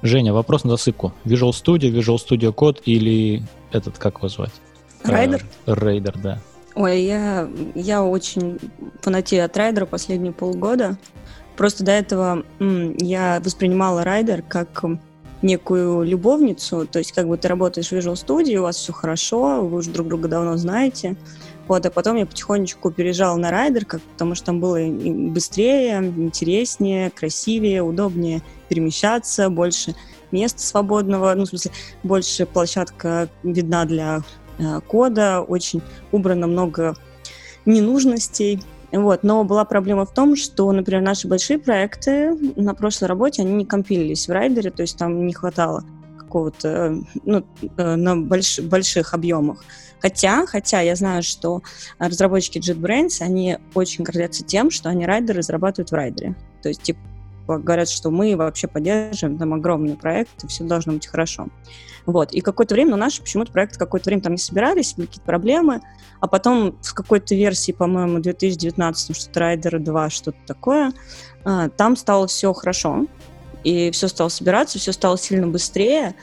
Женя, 0.00 0.32
вопрос 0.32 0.64
на 0.64 0.70
засыпку. 0.70 1.12
Visual 1.26 1.50
Studio, 1.50 1.92
Visual 1.92 2.16
Studio 2.16 2.54
Code 2.54 2.80
или 2.86 3.42
этот, 3.70 3.98
как 3.98 4.16
его 4.16 4.28
звать? 4.28 4.52
Rider? 5.04 5.44
Э, 5.66 5.74
Rider, 5.74 6.16
да. 6.16 6.40
Ой, 6.74 7.02
я, 7.02 7.50
я 7.74 8.02
очень 8.02 8.58
фанатею 9.02 9.44
от 9.44 9.54
райдера 9.58 9.84
последние 9.84 10.32
полгода. 10.32 10.96
Просто 11.54 11.84
до 11.84 11.92
этого 11.92 12.44
м, 12.60 12.96
я 12.96 13.42
воспринимала 13.44 14.04
Rider 14.04 14.40
как 14.40 14.82
некую 15.46 16.02
любовницу, 16.02 16.86
то 16.86 16.98
есть 16.98 17.12
как 17.12 17.28
бы 17.28 17.38
ты 17.38 17.48
работаешь 17.48 17.88
в 17.88 17.92
Visual 17.92 18.14
Studio, 18.14 18.58
у 18.58 18.62
вас 18.62 18.76
все 18.76 18.92
хорошо, 18.92 19.62
вы 19.62 19.78
уже 19.78 19.90
друг 19.90 20.08
друга 20.08 20.28
давно 20.28 20.56
знаете. 20.56 21.16
Вот, 21.68 21.84
а 21.84 21.90
потом 21.90 22.16
я 22.16 22.26
потихонечку 22.26 22.90
переезжала 22.92 23.36
на 23.36 23.50
Rider, 23.50 23.86
как, 23.86 24.00
потому 24.02 24.34
что 24.34 24.46
там 24.46 24.60
было 24.60 24.78
быстрее, 24.86 25.98
интереснее, 25.98 27.10
красивее, 27.10 27.82
удобнее 27.82 28.42
перемещаться, 28.68 29.48
больше 29.50 29.96
места 30.30 30.60
свободного, 30.60 31.34
ну, 31.34 31.44
в 31.44 31.48
смысле, 31.48 31.72
больше 32.02 32.46
площадка 32.46 33.28
видна 33.42 33.84
для 33.84 34.22
э, 34.58 34.80
кода, 34.86 35.40
очень 35.40 35.82
убрано 36.12 36.46
много 36.46 36.94
ненужностей. 37.64 38.62
Вот. 38.92 39.22
Но 39.22 39.44
была 39.44 39.64
проблема 39.64 40.06
в 40.06 40.12
том, 40.14 40.36
что, 40.36 40.70
например, 40.72 41.02
наши 41.02 41.28
большие 41.28 41.58
проекты 41.58 42.36
на 42.56 42.74
прошлой 42.74 43.08
работе, 43.08 43.42
они 43.42 43.52
не 43.52 43.66
компилились 43.66 44.28
в 44.28 44.32
райдере, 44.32 44.70
то 44.70 44.82
есть 44.82 44.96
там 44.96 45.26
не 45.26 45.32
хватало 45.32 45.84
какого-то, 46.18 46.68
э, 46.68 46.96
ну, 47.24 47.44
э, 47.76 47.94
на 47.96 48.16
больш- 48.16 48.62
больших 48.62 49.14
объемах. 49.14 49.64
Хотя, 50.00 50.46
хотя 50.46 50.80
я 50.80 50.94
знаю, 50.94 51.22
что 51.22 51.62
разработчики 51.98 52.58
JetBrains, 52.58 53.22
они 53.22 53.58
очень 53.74 54.04
гордятся 54.04 54.44
тем, 54.44 54.70
что 54.70 54.88
они 54.88 55.06
райдеры 55.06 55.38
разрабатывают 55.38 55.90
в 55.90 55.94
райдере. 55.94 56.34
То 56.62 56.68
есть, 56.68 56.82
типа, 56.82 57.00
говорят, 57.46 57.88
что 57.88 58.10
мы 58.10 58.36
вообще 58.36 58.68
поддерживаем 58.68 59.38
там 59.38 59.54
огромный 59.54 59.94
проект, 59.94 60.44
и 60.44 60.46
все 60.48 60.64
должно 60.64 60.94
быть 60.94 61.06
хорошо. 61.06 61.48
Вот. 62.06 62.32
И 62.32 62.40
какое-то 62.40 62.74
время, 62.74 62.92
ну, 62.92 62.96
наши 62.96 63.20
почему-то 63.20 63.52
проекты 63.52 63.78
какое-то 63.78 64.08
время 64.08 64.22
там 64.22 64.32
не 64.32 64.38
собирались, 64.38 64.94
были 64.94 65.06
какие-то 65.06 65.26
проблемы, 65.26 65.82
а 66.20 66.28
потом 66.28 66.78
в 66.80 66.94
какой-то 66.94 67.34
версии, 67.34 67.72
по-моему, 67.72 68.20
2019, 68.20 69.16
что-то 69.16 69.40
Райдер 69.40 69.80
2, 69.80 70.10
что-то 70.10 70.38
такое, 70.46 70.92
а, 71.44 71.68
там 71.68 71.96
стало 71.96 72.28
все 72.28 72.52
хорошо, 72.52 73.06
и 73.64 73.90
все 73.90 74.08
стало 74.08 74.28
собираться, 74.28 74.78
все 74.78 74.92
стало 74.92 75.18
сильно 75.18 75.48
быстрее, 75.48 76.14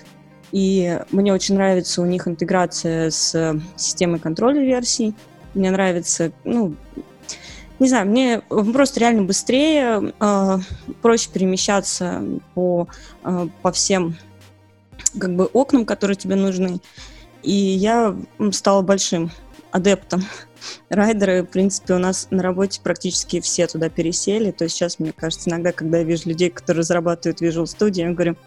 и 0.54 1.00
мне 1.12 1.34
очень 1.34 1.56
нравится 1.56 2.02
у 2.02 2.06
них 2.06 2.28
интеграция 2.28 3.12
с 3.12 3.60
системой 3.76 4.20
контроля 4.20 4.62
версий, 4.62 5.14
мне 5.54 5.70
нравится, 5.70 6.32
ну, 6.46 6.76
не 7.80 7.90
знаю, 7.90 8.08
мне 8.08 8.42
просто 8.50 9.02
реально 9.02 9.24
быстрее, 9.24 10.14
э, 10.18 10.58
проще 11.02 11.30
перемещаться 11.32 12.24
по, 12.54 12.88
э, 13.26 13.48
по 13.62 13.72
всем 13.74 14.16
как 15.20 15.36
бы 15.36 15.46
окнам, 15.46 15.86
которые 15.86 16.16
тебе 16.16 16.36
нужны. 16.36 16.80
И 17.42 17.52
я 17.52 18.16
стала 18.52 18.82
большим 18.82 19.32
адептом 19.72 20.24
райдера. 20.90 21.44
В 21.44 21.48
принципе, 21.48 21.96
у 21.96 22.00
нас 22.00 22.28
на 22.32 22.42
работе 22.42 22.80
практически 22.82 23.42
все 23.42 23.68
туда 23.68 23.90
пересели. 23.90 24.52
То 24.52 24.66
есть 24.66 24.76
сейчас, 24.76 25.00
мне 25.00 25.12
кажется, 25.12 25.50
иногда, 25.50 25.72
когда 25.72 26.00
я 26.00 26.04
вижу 26.04 26.30
людей, 26.30 26.50
которые 26.50 26.82
разрабатывают 26.82 27.42
Visual 27.42 27.66
Studio, 27.66 28.02
я 28.02 28.12
говорю, 28.12 28.38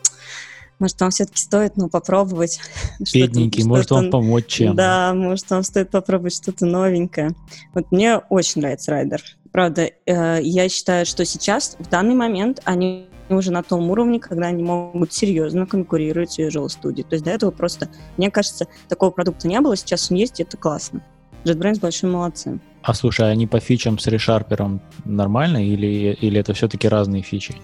может, 0.78 1.00
вам 1.00 1.10
все-таки 1.10 1.38
стоит, 1.40 1.76
ну, 1.76 1.88
попробовать. 1.88 2.60
что-то- 3.04 3.18
Бедненький, 3.18 3.64
может 3.64 3.86
что-то- 3.86 4.02
вам 4.02 4.10
помочь 4.10 4.46
чем? 4.46 4.76
Да, 4.76 5.14
может, 5.14 5.50
вам 5.50 5.62
стоит 5.62 5.90
попробовать 5.90 6.34
что-то 6.34 6.66
новенькое. 6.66 7.34
Вот 7.74 7.90
мне 7.92 8.18
очень 8.18 8.60
нравится 8.60 8.90
Rider. 8.90 9.22
Правда, 9.52 9.90
э, 10.04 10.38
я 10.42 10.68
считаю, 10.68 11.06
что 11.06 11.24
сейчас, 11.24 11.76
в 11.78 11.88
данный 11.88 12.14
момент, 12.14 12.60
они 12.64 13.08
уже 13.28 13.50
на 13.50 13.62
том 13.62 13.90
уровне, 13.90 14.20
когда 14.20 14.46
они 14.46 14.62
могут 14.62 15.12
серьезно 15.12 15.66
конкурировать 15.66 16.32
с 16.32 16.38
Visual 16.38 16.66
Studio. 16.66 17.02
То 17.02 17.14
есть 17.14 17.24
до 17.24 17.30
этого 17.30 17.50
просто, 17.50 17.88
мне 18.16 18.30
кажется, 18.30 18.66
такого 18.88 19.10
продукта 19.10 19.48
не 19.48 19.60
было, 19.60 19.76
сейчас 19.76 20.10
он 20.10 20.16
есть, 20.18 20.40
и 20.40 20.42
это 20.42 20.56
классно. 20.56 21.02
JetBrains 21.44 21.80
большие 21.80 22.10
молодцы. 22.10 22.58
А 22.82 22.94
слушай, 22.94 23.26
а 23.28 23.30
они 23.30 23.46
по 23.46 23.60
фичам 23.60 23.98
с 23.98 24.06
решарпером 24.06 24.80
нормально 25.04 25.64
или, 25.64 26.16
или 26.20 26.40
это 26.40 26.54
все-таки 26.54 26.88
разные 26.88 27.22
фичи? 27.22 27.56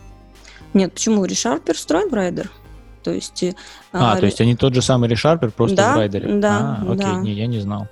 Нет, 0.75 0.93
почему? 0.95 1.25
ReSharper 1.25 1.75
встроен 1.75 2.09
в 2.09 2.15
Rider. 2.14 2.51
То 3.03 3.13
есть... 3.13 3.43
э, 3.43 3.55
А, 3.93 4.17
то 4.17 4.27
есть 4.27 4.41
они 4.41 4.57
тот 4.57 4.75
же 4.75 4.83
самый 4.83 5.09
ReSharper, 5.09 5.51
просто 5.51 5.77
Да, 5.77 5.95
в 5.95 5.99
райдере? 5.99 6.35
да, 6.37 6.79
А, 6.81 6.93
окей, 6.93 7.05
да. 7.05 7.21
не, 7.21 7.33
я 7.33 7.47
не 7.47 7.59
знал. 7.61 7.89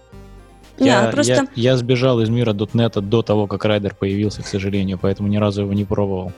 Я, 0.79 1.07
ну 1.07 1.13
просто... 1.13 1.33
я, 1.33 1.47
я 1.55 1.77
сбежал 1.77 2.21
из 2.21 2.31
мира 2.31 2.55
.NET 2.55 3.01
до 3.01 3.23
того, 3.23 3.47
как 3.47 3.65
райдер 3.65 3.95
появился, 3.95 4.43
к 4.43 4.47
сожалению, 4.47 4.99
поэтому 5.01 5.29
ни 5.29 5.37
разу 5.37 5.63
его 5.63 5.73
не 5.75 5.85
пробовал. 5.85 6.33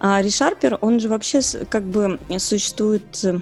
А 0.00 0.22
ReSharper, 0.22 0.78
он 0.80 1.00
же 1.00 1.08
вообще 1.08 1.40
как 1.68 1.84
бы 1.84 2.18
существует 2.38 3.24
э, 3.24 3.38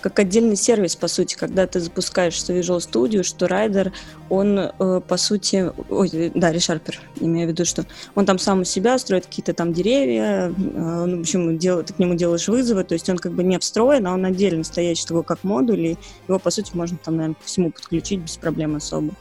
как 0.00 0.18
отдельный 0.18 0.56
сервис, 0.56 0.96
по 0.96 1.08
сути, 1.08 1.34
когда 1.34 1.66
ты 1.66 1.80
запускаешь 1.80 2.34
что 2.34 2.52
Visual 2.52 2.78
Studio, 2.78 3.22
что 3.22 3.46
Rider, 3.46 3.92
он, 4.28 4.58
э, 4.58 5.00
по 5.06 5.16
сути, 5.16 5.72
ой, 5.88 6.30
да, 6.34 6.52
ReSharper, 6.52 6.94
имею 7.20 7.48
в 7.48 7.50
виду, 7.50 7.64
что 7.64 7.84
он 8.14 8.26
там 8.26 8.38
сам 8.38 8.60
у 8.60 8.64
себя 8.64 8.98
строит 8.98 9.26
какие-то 9.26 9.54
там 9.54 9.72
деревья, 9.72 10.48
э, 10.48 11.04
ну, 11.06 11.18
в 11.18 11.20
общем, 11.20 11.58
дел- 11.58 11.82
ты 11.82 11.92
к 11.92 11.98
нему 11.98 12.14
делаешь 12.14 12.48
вызовы, 12.48 12.84
то 12.84 12.94
есть 12.94 13.08
он 13.08 13.18
как 13.18 13.32
бы 13.32 13.42
не 13.42 13.58
встроен, 13.58 14.06
а 14.06 14.14
он 14.14 14.24
отдельно 14.24 14.64
стоящий 14.64 15.06
такой, 15.06 15.24
как 15.24 15.44
модуль, 15.44 15.80
и 15.80 15.98
его, 16.28 16.38
по 16.38 16.50
сути, 16.50 16.70
можно 16.74 16.98
там, 17.02 17.16
наверное, 17.16 17.34
ко 17.34 17.44
всему 17.44 17.70
подключить 17.70 18.20
без 18.20 18.36
проблем 18.36 18.76
особо. 18.76 19.14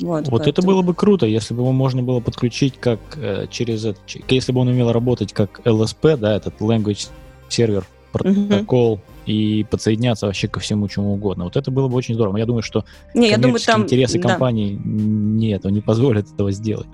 Вот, 0.00 0.28
Вот 0.28 0.46
это 0.46 0.62
было 0.62 0.82
бы 0.82 0.94
круто, 0.94 1.26
если 1.26 1.54
бы 1.54 1.60
его 1.62 1.72
можно 1.72 2.02
было 2.02 2.20
подключить 2.20 2.74
как 2.80 2.98
э, 3.16 3.46
через 3.50 3.84
это, 3.84 3.98
если 4.28 4.52
бы 4.52 4.60
он 4.60 4.68
умел 4.68 4.90
работать 4.90 5.32
как 5.32 5.60
LSP, 5.64 6.16
да, 6.16 6.36
этот 6.36 6.60
language 6.60 7.08
сервер 7.48 7.86
протокол 8.12 9.00
и 9.26 9.64
подсоединяться 9.64 10.26
вообще 10.26 10.48
ко 10.48 10.60
всему 10.60 10.88
чему 10.88 11.14
угодно. 11.14 11.44
Вот 11.44 11.56
это 11.56 11.70
было 11.70 11.88
бы 11.88 11.96
очень 11.96 12.14
здорово. 12.14 12.36
Я 12.36 12.46
думаю, 12.46 12.62
что 12.62 12.84
Не, 13.14 13.30
я 13.30 13.38
думаю, 13.38 13.60
там... 13.60 13.82
интересы 13.82 14.18
да. 14.18 14.30
компании 14.30 14.80
нет, 14.84 15.64
не 15.64 15.80
позволят 15.80 16.30
этого 16.32 16.50
сделать. 16.52 16.86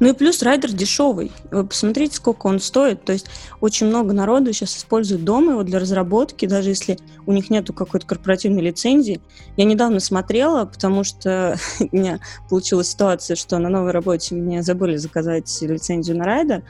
Ну 0.00 0.10
и 0.10 0.12
плюс 0.12 0.42
райдер 0.42 0.72
дешевый. 0.72 1.32
Вы 1.50 1.66
посмотрите, 1.66 2.16
сколько 2.16 2.46
он 2.46 2.60
стоит. 2.60 3.04
То 3.04 3.12
есть 3.12 3.26
очень 3.60 3.86
много 3.86 4.12
народу 4.12 4.52
сейчас 4.52 4.76
использует 4.76 5.24
дома 5.24 5.52
его 5.52 5.62
для 5.62 5.78
разработки, 5.78 6.46
даже 6.46 6.70
если 6.70 6.98
у 7.26 7.32
них 7.32 7.50
нету 7.50 7.72
какой-то 7.72 8.06
корпоративной 8.06 8.62
лицензии. 8.62 9.20
Я 9.56 9.64
недавно 9.64 10.00
смотрела, 10.00 10.64
потому 10.64 11.04
что 11.04 11.56
у 11.80 11.96
меня 11.96 12.20
получилась 12.48 12.88
ситуация, 12.88 13.36
что 13.36 13.58
на 13.58 13.68
новой 13.68 13.90
работе 13.90 14.34
мне 14.34 14.62
забыли 14.62 14.96
заказать 14.96 15.50
лицензию 15.62 16.16
на 16.16 16.24
райдер. 16.24 16.62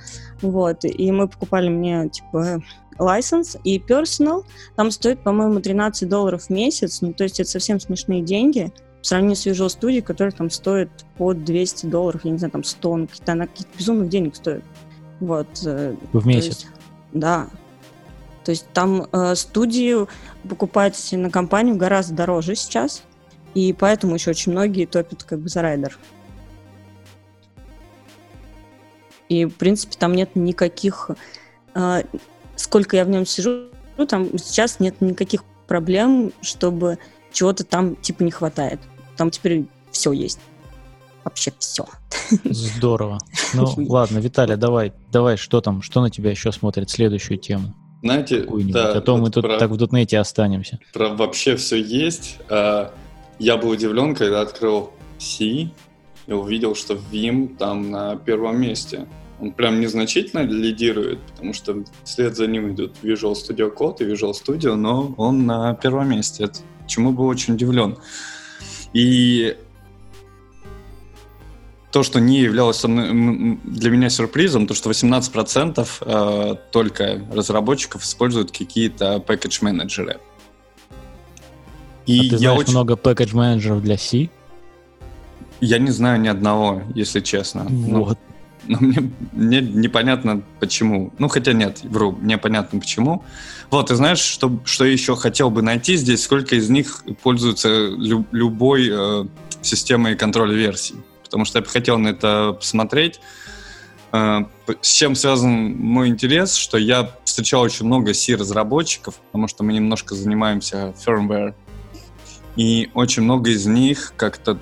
Вот, 0.42 0.84
и 0.84 1.10
мы 1.12 1.28
покупали 1.28 1.68
мне, 1.68 2.08
типа, 2.10 2.62
license 2.99 3.59
и 3.64 3.78
personal. 3.78 4.45
Там 4.76 4.90
стоит, 4.90 5.20
по-моему, 5.20 5.61
13 5.61 6.09
долларов 6.09 6.45
в 6.45 6.51
месяц. 6.51 7.01
Ну, 7.01 7.12
то 7.12 7.24
есть 7.24 7.40
это 7.40 7.51
совсем 7.51 7.80
смешные 7.80 8.22
деньги 8.22 8.72
по 8.99 9.09
сравнению 9.09 9.36
с 9.36 9.47
Visual 9.47 9.66
Studio, 9.66 10.03
который 10.03 10.32
там 10.32 10.51
стоит 10.51 10.90
под 11.18 11.45
200 11.45 11.86
долларов, 11.86 12.24
я 12.24 12.30
не 12.30 12.38
знаю, 12.38 12.53
там 12.53 12.64
100, 12.64 12.97
ну, 12.97 13.07
какие-то, 13.07 13.32
она 13.32 13.47
каких-то 13.47 13.78
безумных 13.78 14.09
денег 14.09 14.36
стоит. 14.36 14.64
Вот. 15.20 15.47
э, 15.66 15.95
В 16.12 16.26
месяц. 16.26 16.47
есть, 16.47 16.66
да. 17.12 17.49
То 18.45 18.51
есть 18.51 18.66
там 18.72 19.07
э, 19.11 19.34
студию 19.34 20.09
покупать 20.49 21.09
на 21.12 21.30
компанию 21.30 21.76
гораздо 21.76 22.14
дороже 22.14 22.55
сейчас, 22.55 23.03
и 23.55 23.72
поэтому 23.72 24.14
еще 24.14 24.30
очень 24.30 24.53
многие 24.53 24.86
топят 24.86 25.24
как 25.24 25.40
бы 25.40 25.49
за 25.49 25.62
райдер. 25.62 25.99
И, 29.28 29.47
в 29.47 29.55
принципе, 29.55 29.97
там 29.99 30.14
нет 30.14 30.36
никаких... 30.36 31.11
Э, 31.74 32.03
сколько 32.57 32.96
я 32.96 33.05
в 33.05 33.09
нем 33.09 33.26
сижу, 33.26 33.68
там 34.09 34.38
сейчас 34.38 34.80
нет 34.80 35.00
никаких 35.00 35.44
проблем, 35.66 36.32
чтобы 36.42 36.98
чего-то 37.32 37.64
там 37.64 37.96
типа 37.96 38.22
не 38.22 38.30
хватает. 38.30 38.80
Там 39.16 39.30
теперь 39.30 39.66
все 39.90 40.12
есть. 40.12 40.40
Вообще 41.24 41.52
все. 41.59 41.86
Здорово. 42.44 43.18
Ну 43.55 43.72
ладно, 43.88 44.18
Виталий, 44.18 44.57
давай, 44.57 44.92
давай, 45.12 45.36
что 45.36 45.61
там, 45.61 45.80
что 45.80 46.00
на 46.00 46.11
тебя 46.11 46.30
еще 46.32 46.50
смотрит 46.50 46.90
следующую 46.90 47.38
тему? 47.38 47.72
Знаете, 48.02 48.44
да, 48.48 48.92
а 48.92 49.00
то 49.00 49.16
мы 49.16 49.30
тут 49.30 49.44
про, 49.44 49.59
так 49.59 49.70
в 49.70 49.76
дотнете 49.76 50.18
останемся. 50.18 50.80
Про 50.92 51.11
вообще 51.11 51.57
все 51.57 51.80
есть. 51.80 52.38
А, 52.50 52.92
я 53.38 53.57
был 53.57 53.70
удивлен, 53.70 54.14
когда 54.14 54.40
открыл 54.40 54.90
C 55.18 55.44
и 56.26 56.32
увидел, 56.32 56.74
что 56.74 56.94
Vim 56.94 57.57
там 57.57 57.90
на 57.90 58.16
первом 58.16 58.61
месте. 58.61 59.07
Он 59.41 59.53
прям 59.53 59.80
незначительно 59.80 60.41
лидирует, 60.41 61.20
потому 61.32 61.53
что 61.53 61.85
вслед 62.05 62.37
за 62.37 62.47
ним 62.47 62.72
идут 62.72 62.95
Visual 63.03 63.32
Studio 63.32 63.74
Code 63.74 63.99
и 64.01 64.05
Visual 64.05 64.32
Studio, 64.32 64.74
но 64.74 65.14
он 65.16 65.47
на 65.47 65.74
первом 65.74 66.11
месте. 66.11 66.45
Это, 66.45 66.61
чему 66.87 67.12
был 67.12 67.26
очень 67.26 67.55
удивлен. 67.55 67.97
И 68.93 69.57
то, 71.95 72.03
что 72.03 72.18
не 72.18 72.41
являлось 72.41 72.80
для 72.82 73.91
меня 73.91 74.11
сюрпризом, 74.11 74.66
то, 74.66 74.74
что 74.74 74.91
18% 74.91 75.89
э, 76.01 76.57
только 76.72 77.20
разработчиков 77.32 78.03
используют 78.03 78.51
какие-то 78.51 79.20
пакетж-менеджеры. 79.20 80.18
И 82.07 82.18
а 82.18 82.22
ты 82.22 82.26
я 82.26 82.39
знаешь 82.39 82.59
очень... 82.59 82.72
много 82.72 82.97
пакетж-менеджеров 82.97 83.80
для 83.82 83.97
C? 83.97 84.28
Я 85.61 85.78
не 85.78 85.93
знаю 85.93 86.20
ни 86.20 86.26
одного, 86.26 86.82
если 86.97 87.20
честно. 87.20 87.64
Вот. 87.68 88.18
Но, 88.18 88.34
но 88.66 88.78
мне, 88.80 89.10
мне 89.32 89.60
непонятно 89.60 90.42
почему. 90.60 91.12
Ну, 91.18 91.28
хотя 91.28 91.52
нет, 91.52 91.80
вру, 91.82 92.12
мне 92.12 92.38
понятно 92.38 92.80
почему. 92.80 93.24
Вот, 93.70 93.90
и 93.90 93.94
знаешь, 93.94 94.20
что, 94.20 94.60
что 94.64 94.84
еще 94.84 95.16
хотел 95.16 95.50
бы 95.50 95.62
найти 95.62 95.96
здесь, 95.96 96.22
сколько 96.22 96.56
из 96.56 96.68
них 96.68 97.04
пользуются 97.22 97.68
лю- 97.68 98.26
любой 98.32 98.88
э, 98.90 99.26
системой 99.62 100.16
контроля 100.16 100.54
версий 100.54 100.96
потому 101.34 101.46
что 101.46 101.58
я 101.58 101.62
бы 101.64 101.68
хотел 101.68 101.98
на 101.98 102.08
это 102.10 102.52
посмотреть. 102.52 103.18
Э, 104.12 104.44
с 104.80 104.88
чем 104.88 105.16
связан 105.16 105.50
мой 105.50 106.06
интерес, 106.06 106.54
что 106.54 106.78
я 106.78 107.10
встречал 107.24 107.62
очень 107.62 107.86
много 107.86 108.14
C-разработчиков, 108.14 109.16
потому 109.16 109.48
что 109.48 109.64
мы 109.64 109.72
немножко 109.72 110.14
занимаемся 110.14 110.94
firmware, 111.04 111.54
и 112.54 112.88
очень 112.94 113.24
много 113.24 113.50
из 113.50 113.66
них 113.66 114.12
как-то 114.16 114.60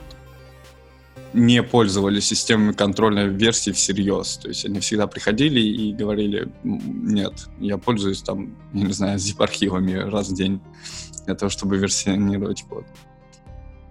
не 1.32 1.62
пользовались 1.62 2.26
системами 2.26 2.72
контрольной 2.72 3.28
версии 3.28 3.70
всерьез. 3.70 4.36
То 4.36 4.48
есть 4.48 4.64
они 4.64 4.80
всегда 4.80 5.06
приходили 5.06 5.60
и 5.60 5.92
говорили, 5.92 6.48
нет, 6.64 7.48
я 7.58 7.78
пользуюсь 7.78 8.22
там, 8.22 8.56
не 8.72 8.92
знаю, 8.92 9.18
zip-архивами 9.18 9.94
раз 9.94 10.28
в 10.28 10.34
день 10.34 10.60
для 11.26 11.34
того, 11.34 11.50
чтобы 11.50 11.76
версионировать 11.78 12.62
код. 12.62 12.84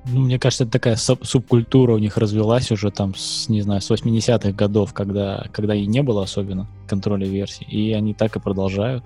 Ну, 0.06 0.22
мне 0.22 0.40
кажется, 0.40 0.64
это 0.64 0.74
такая 0.74 0.96
суб 0.96 1.24
субкультура 1.26 1.94
у 1.94 2.00
них 2.00 2.18
развелась 2.18 2.72
уже 2.72 2.90
там, 2.90 3.14
с, 3.14 3.48
не 3.50 3.62
знаю, 3.62 3.82
с 3.82 3.92
80-х 3.92 4.52
годов, 4.52 4.94
когда, 4.94 5.48
когда 5.52 5.76
и 5.76 5.86
не 5.86 6.02
было 6.02 6.24
особенно 6.24 6.68
контроля 6.88 7.28
версий. 7.28 7.66
И 7.66 7.94
они 7.94 8.16
так 8.16 8.36
и 8.36 8.40
продолжают 8.40 9.04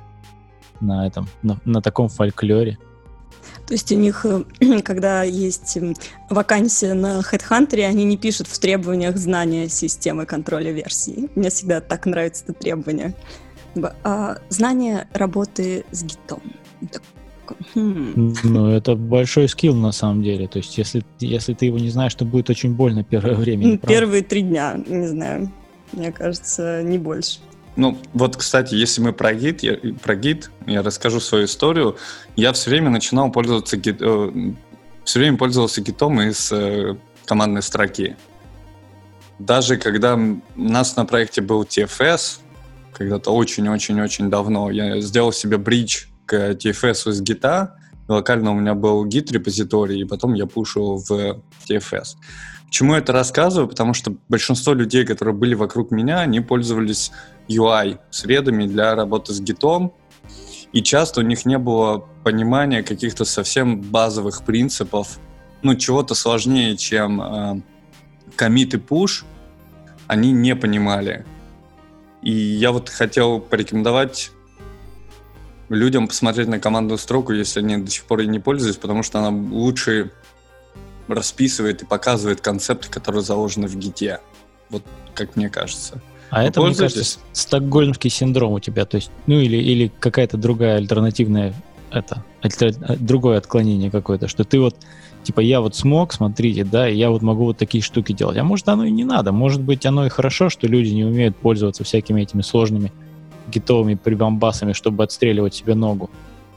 на 0.80 1.06
этом, 1.06 1.28
на, 1.44 1.60
на 1.66 1.82
таком 1.82 2.08
фольклоре. 2.08 2.78
То 3.68 3.74
есть 3.74 3.92
у 3.92 3.96
них, 3.96 4.26
э, 4.26 4.44
когда 4.84 5.24
есть 5.24 5.78
вакансия 6.30 6.94
на 6.94 7.20
HeadHunter, 7.20 7.84
они 7.86 8.06
не 8.06 8.18
пишут 8.18 8.48
в 8.48 8.60
требованиях 8.60 9.18
знания 9.18 9.70
системы 9.70 10.26
контроля 10.26 10.72
версий. 10.72 11.30
Мне 11.36 11.50
всегда 11.50 11.82
так 11.82 12.06
нравится 12.06 12.44
это 12.48 12.54
требование. 12.54 13.16
А, 14.04 14.38
знание 14.50 15.08
работы 15.14 15.86
с 15.92 16.04
гитом. 16.04 16.42
Хм. 17.76 18.34
Ну, 18.44 18.70
это 18.70 18.96
большой 18.96 19.48
скилл 19.50 19.76
на 19.76 19.92
самом 19.92 20.24
деле. 20.24 20.48
То 20.48 20.58
есть, 20.58 20.78
если, 20.78 21.04
если 21.20 21.54
ты 21.54 21.66
его 21.66 21.78
не 21.78 21.90
знаешь, 21.90 22.16
то 22.16 22.26
будет 22.26 22.50
очень 22.50 22.74
больно 22.74 23.04
первое 23.04 23.36
время. 23.36 23.78
Первые 23.78 24.24
три 24.24 24.42
дня, 24.42 24.82
не 24.88 25.08
знаю. 25.08 25.52
Мне 25.92 26.12
кажется, 26.12 26.82
не 26.84 26.98
больше. 26.98 27.40
Ну, 27.76 27.98
вот, 28.14 28.38
кстати, 28.38 28.74
если 28.74 29.02
мы 29.02 29.12
про 29.12 29.34
гид, 29.34 29.62
я, 29.62 29.78
про 30.02 30.16
гид, 30.16 30.50
я 30.66 30.82
расскажу 30.82 31.20
свою 31.20 31.46
историю. 31.46 31.98
Я 32.36 32.54
все 32.54 32.70
время 32.70 32.90
начинал 32.90 33.32
пользоваться 33.32 33.76
гид, 33.76 33.98
э, 34.00 34.54
все 35.04 35.20
время 35.20 35.38
пользовался 35.38 35.82
гитом 35.82 36.22
из 36.22 36.52
э, 36.52 36.96
командной 37.26 37.62
строки. 37.62 38.16
Даже 39.40 39.78
когда 39.78 40.16
у 40.16 40.40
нас 40.56 40.96
на 40.96 41.06
проекте 41.06 41.42
был 41.42 41.64
TFS, 41.64 42.40
когда-то 42.94 43.32
очень-очень-очень 43.32 44.30
давно, 44.30 44.72
я 44.72 45.02
сделал 45.02 45.34
себе 45.34 45.58
бридж 45.58 46.06
к 46.26 46.52
TFS 46.52 47.12
из 47.12 47.22
гита. 47.22 47.78
Локально 48.08 48.52
у 48.52 48.56
меня 48.56 48.74
был 48.74 49.04
гит 49.06 49.32
репозиторий, 49.32 50.02
и 50.02 50.06
потом 50.06 50.34
я 50.34 50.46
пушил 50.46 50.98
в 50.98 51.42
TFS. 51.68 52.16
Почему 52.76 52.92
я 52.92 53.00
это 53.00 53.14
рассказываю? 53.14 53.70
Потому 53.70 53.94
что 53.94 54.18
большинство 54.28 54.74
людей, 54.74 55.06
которые 55.06 55.34
были 55.34 55.54
вокруг 55.54 55.92
меня, 55.92 56.20
они 56.20 56.42
пользовались 56.42 57.10
UI 57.48 58.00
средами 58.10 58.68
для 58.68 58.96
работы 58.96 59.32
с 59.32 59.40
гитом, 59.40 59.94
и 60.74 60.84
часто 60.84 61.22
у 61.22 61.24
них 61.24 61.46
не 61.46 61.58
было 61.58 62.06
понимания 62.26 62.84
каких-то 62.84 63.24
совсем 63.24 63.80
базовых 63.80 64.44
принципов, 64.44 65.20
ну, 65.62 65.76
чего-то 65.76 66.16
сложнее, 66.16 66.76
чем 66.76 67.22
э, 67.22 67.62
commit 68.36 68.76
и 68.76 68.78
push, 68.78 69.24
они 70.08 70.34
не 70.34 70.54
понимали. 70.54 71.26
И 72.22 72.34
я 72.34 72.74
вот 72.74 72.90
хотел 72.90 73.40
порекомендовать 73.40 74.32
людям 75.70 76.10
посмотреть 76.10 76.50
на 76.50 76.60
командную 76.60 76.98
строку, 76.98 77.32
если 77.32 77.62
они 77.62 77.78
до 77.78 77.90
сих 77.90 78.04
пор 78.04 78.20
и 78.20 78.28
не 78.28 78.40
пользуются, 78.40 78.82
потому 78.82 79.02
что 79.02 79.20
она 79.20 79.30
лучше 79.30 80.12
расписывает 81.08 81.84
и 81.84 81.86
показывает 81.86 82.42
концепты, 82.42 82.90
которые 82.90 83.22
заложены 83.22 83.68
в 83.68 83.76
гите. 83.76 84.20
Вот 84.70 84.84
как 85.14 85.36
мне 85.36 85.50
кажется. 85.50 86.02
А 86.30 86.42
Вы 86.42 86.48
это, 86.48 86.62
мне 86.62 86.76
кажется, 86.76 87.20
стокгольмский 87.34 88.10
синдром 88.10 88.54
у 88.54 88.60
тебя, 88.60 88.86
то 88.86 88.96
есть, 88.96 89.12
ну 89.28 89.40
или, 89.40 89.58
или 89.58 89.92
какая-то 90.00 90.38
другая 90.38 90.78
альтернативная, 90.78 91.54
это, 91.92 92.24
альтер, 92.42 92.74
другое 93.00 93.38
отклонение 93.38 93.92
какое-то, 93.92 94.28
что 94.28 94.44
ты 94.44 94.60
вот, 94.60 94.76
типа, 95.24 95.40
я 95.40 95.62
вот 95.62 95.76
смог, 95.76 96.14
смотрите, 96.14 96.64
да, 96.64 96.90
и 96.90 96.98
я 96.98 97.10
вот 97.10 97.22
могу 97.22 97.46
вот 97.46 97.58
такие 97.58 97.84
штуки 97.84 98.12
делать. 98.12 98.38
А 98.38 98.44
может, 98.44 98.68
оно 98.68 98.86
и 98.86 98.92
не 98.92 99.04
надо, 99.04 99.32
может 99.32 99.62
быть, 99.62 99.86
оно 99.86 100.06
и 100.08 100.10
хорошо, 100.10 100.50
что 100.50 100.68
люди 100.68 100.90
не 100.90 101.06
умеют 101.06 101.38
пользоваться 101.38 101.84
всякими 101.84 102.22
этими 102.24 102.42
сложными 102.42 102.92
гитовыми 103.48 103.94
прибамбасами, 103.94 104.74
чтобы 104.74 105.04
отстреливать 105.04 105.54
себе 105.54 105.76
ногу. 105.76 106.10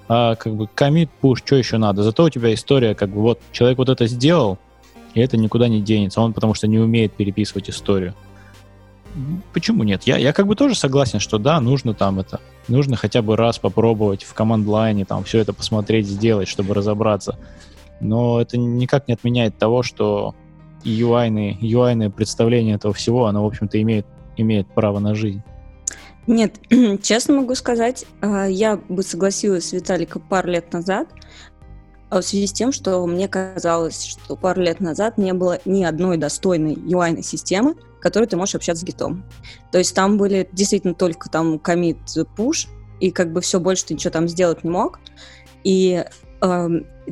А 0.09 0.37
как 0.37 0.55
бы 0.55 0.67
комит, 0.67 1.11
пуш, 1.21 1.43
что 1.45 1.57
еще 1.57 1.77
надо? 1.77 2.03
Зато 2.03 2.25
у 2.25 2.31
тебя 2.31 2.53
история, 2.55 2.95
как 2.95 3.11
бы 3.11 3.21
вот 3.21 3.41
человек 3.53 3.79
вот 3.79 3.91
это 3.91 4.07
сделал, 4.07 4.59
и 5.15 5.21
это 5.21 5.37
никуда 5.37 5.69
не 5.69 5.83
денется. 5.83 6.21
Он 6.21 6.33
потому 6.33 6.55
что 6.55 6.67
не 6.67 6.79
умеет 6.79 7.13
переписывать 7.13 7.69
историю. 7.69 8.15
Почему 9.53 9.83
нет? 9.83 10.05
Я, 10.05 10.17
я 10.17 10.33
как 10.33 10.47
бы 10.47 10.55
тоже 10.55 10.75
согласен, 10.75 11.19
что 11.19 11.39
да, 11.39 11.61
нужно 11.61 11.93
там 11.95 12.21
это, 12.21 12.41
нужно 12.69 12.97
хотя 12.97 13.21
бы 13.21 13.37
раз 13.37 13.59
попробовать 13.59 14.23
в 14.23 14.33
команд-лайне 14.35 15.05
там 15.05 15.25
все 15.25 15.41
это 15.41 15.53
посмотреть, 15.53 16.07
сделать, 16.07 16.49
чтобы 16.49 16.75
разобраться. 16.75 17.39
Но 18.01 18.41
это 18.41 18.57
никак 18.59 19.09
не 19.09 19.15
отменяет 19.15 19.59
того, 19.59 19.83
что 19.83 20.35
UI-ные, 20.85 21.59
UI 21.59 22.11
представление 22.11 22.77
этого 22.77 22.95
всего, 22.95 23.27
оно, 23.27 23.43
в 23.43 23.47
общем-то, 23.47 23.81
имеет, 23.83 24.07
имеет 24.37 24.69
право 24.69 25.01
на 25.01 25.15
жизнь. 25.15 25.43
Нет, 26.27 26.57
честно 27.03 27.35
могу 27.35 27.55
сказать, 27.55 28.05
а, 28.21 28.47
я 28.47 28.77
бы 28.77 29.03
согласилась 29.03 29.69
с 29.69 29.73
Виталиком 29.73 30.23
пару 30.23 30.51
лет 30.51 30.73
назад, 30.73 31.09
а, 32.11 32.21
в 32.21 32.25
связи 32.25 32.47
с 32.47 32.53
тем, 32.53 32.73
что 32.73 33.07
мне 33.07 33.29
казалось, 33.29 34.05
что 34.05 34.37
пару 34.37 34.61
лет 34.61 34.81
назад 34.81 35.19
не 35.19 35.33
было 35.33 35.59
ни 35.65 35.85
одной 35.85 36.17
достойной 36.17 36.75
UI 36.75 37.23
системы, 37.23 37.77
которой 38.01 38.27
ты 38.27 38.37
можешь 38.37 38.55
общаться 38.55 38.85
с 38.85 38.87
гитом. 38.87 39.25
То 39.73 39.79
есть 39.79 39.95
там 39.95 40.19
были 40.19 40.49
действительно 40.53 40.95
только 40.95 41.29
там 41.29 41.57
commit, 41.57 41.99
push, 42.37 42.69
и 43.01 43.11
как 43.11 43.33
бы 43.33 43.41
все 43.41 43.61
больше 43.61 43.87
ты 43.87 43.95
ничего 43.95 44.11
там 44.11 44.29
сделать 44.29 44.65
не 44.65 44.71
мог. 44.71 45.01
И 45.65 46.05
э, 46.41 46.69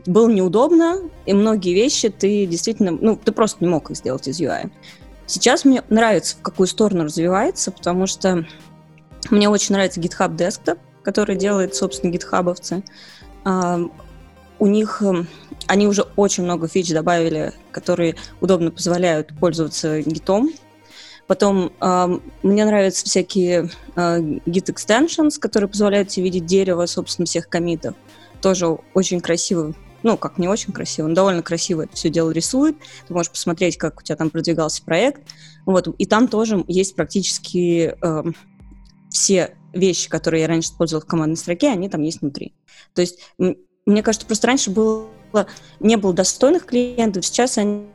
было 0.07 0.29
неудобно, 0.31 1.01
и 1.27 1.33
многие 1.33 1.75
вещи 1.75 2.09
ты 2.09 2.47
действительно, 2.47 2.93
ну, 2.93 3.17
ты 3.17 3.33
просто 3.33 3.65
не 3.65 3.71
мог 3.71 3.91
их 3.91 3.97
сделать 3.97 4.29
из 4.29 4.41
UI. 4.41 4.71
Сейчас 5.27 5.65
мне 5.65 5.83
нравится, 5.89 6.37
в 6.37 6.43
какую 6.43 6.67
сторону 6.67 7.05
развивается, 7.05 7.73
потому 7.73 8.07
что 8.07 8.47
мне 9.31 9.49
очень 9.49 9.75
нравится 9.75 10.01
GitHub 10.01 10.37
Desktop, 10.37 10.79
который 11.03 11.37
делает, 11.37 11.75
собственно, 11.75 12.11
гитхабовцы. 12.11 12.83
У 14.59 14.67
них 14.67 15.03
эм, 15.03 15.29
они 15.67 15.87
уже 15.87 16.03
очень 16.17 16.45
много 16.45 16.67
фич 16.67 16.91
добавили, 16.91 17.53
которые 17.73 18.17
удобно 18.41 18.71
позволяют 18.71 19.39
пользоваться 19.39 20.01
гитом. 20.01 20.51
Потом 21.27 21.73
э, 21.79 22.19
мне 22.43 22.65
нравятся 22.65 23.05
всякие 23.05 23.69
э, 23.97 24.19
git 24.19 24.73
extensions, 24.73 25.39
которые 25.39 25.69
позволяют 25.69 26.09
тебе 26.09 26.25
видеть 26.25 26.47
дерево, 26.47 26.87
собственно, 26.87 27.27
всех 27.27 27.51
комитов. 27.51 27.95
Тоже 28.41 28.79
очень 28.95 29.21
красиво 29.21 29.75
ну, 30.07 30.17
как 30.17 30.39
не 30.39 30.47
очень 30.47 30.73
красиво, 30.73 31.07
он 31.07 31.15
довольно 31.15 31.43
красиво 31.43 31.83
это 31.83 31.97
все 31.97 32.11
дело 32.11 32.31
рисует. 32.31 32.77
Ты 33.09 33.13
можешь 33.13 33.33
посмотреть, 33.33 33.77
как 33.77 33.99
у 33.99 34.03
тебя 34.05 34.15
там 34.15 34.31
продвигался 34.31 34.85
проект. 34.85 35.21
Вот, 35.67 35.89
и 35.99 36.07
там 36.07 36.29
тоже 36.29 36.65
есть 36.69 36.95
практически 36.95 37.97
э, 38.01 38.23
все 39.11 39.57
вещи, 39.73 40.09
которые 40.09 40.43
я 40.43 40.49
раньше 40.49 40.69
использовала 40.69 41.05
в 41.05 41.09
командной 41.09 41.37
строке, 41.37 41.71
они 41.71 41.89
там 41.89 42.03
есть 42.03 42.21
внутри. 42.21 42.55
То 42.95 43.01
есть, 43.01 43.19
мне 43.37 44.03
кажется, 44.05 44.29
просто 44.29 44.47
раньше 44.47 44.71
было, 44.71 45.09
не 45.81 45.97
было 45.97 46.15
достойных 46.15 46.67
клиентов, 46.67 47.27
сейчас 47.27 47.59
они 47.59 47.87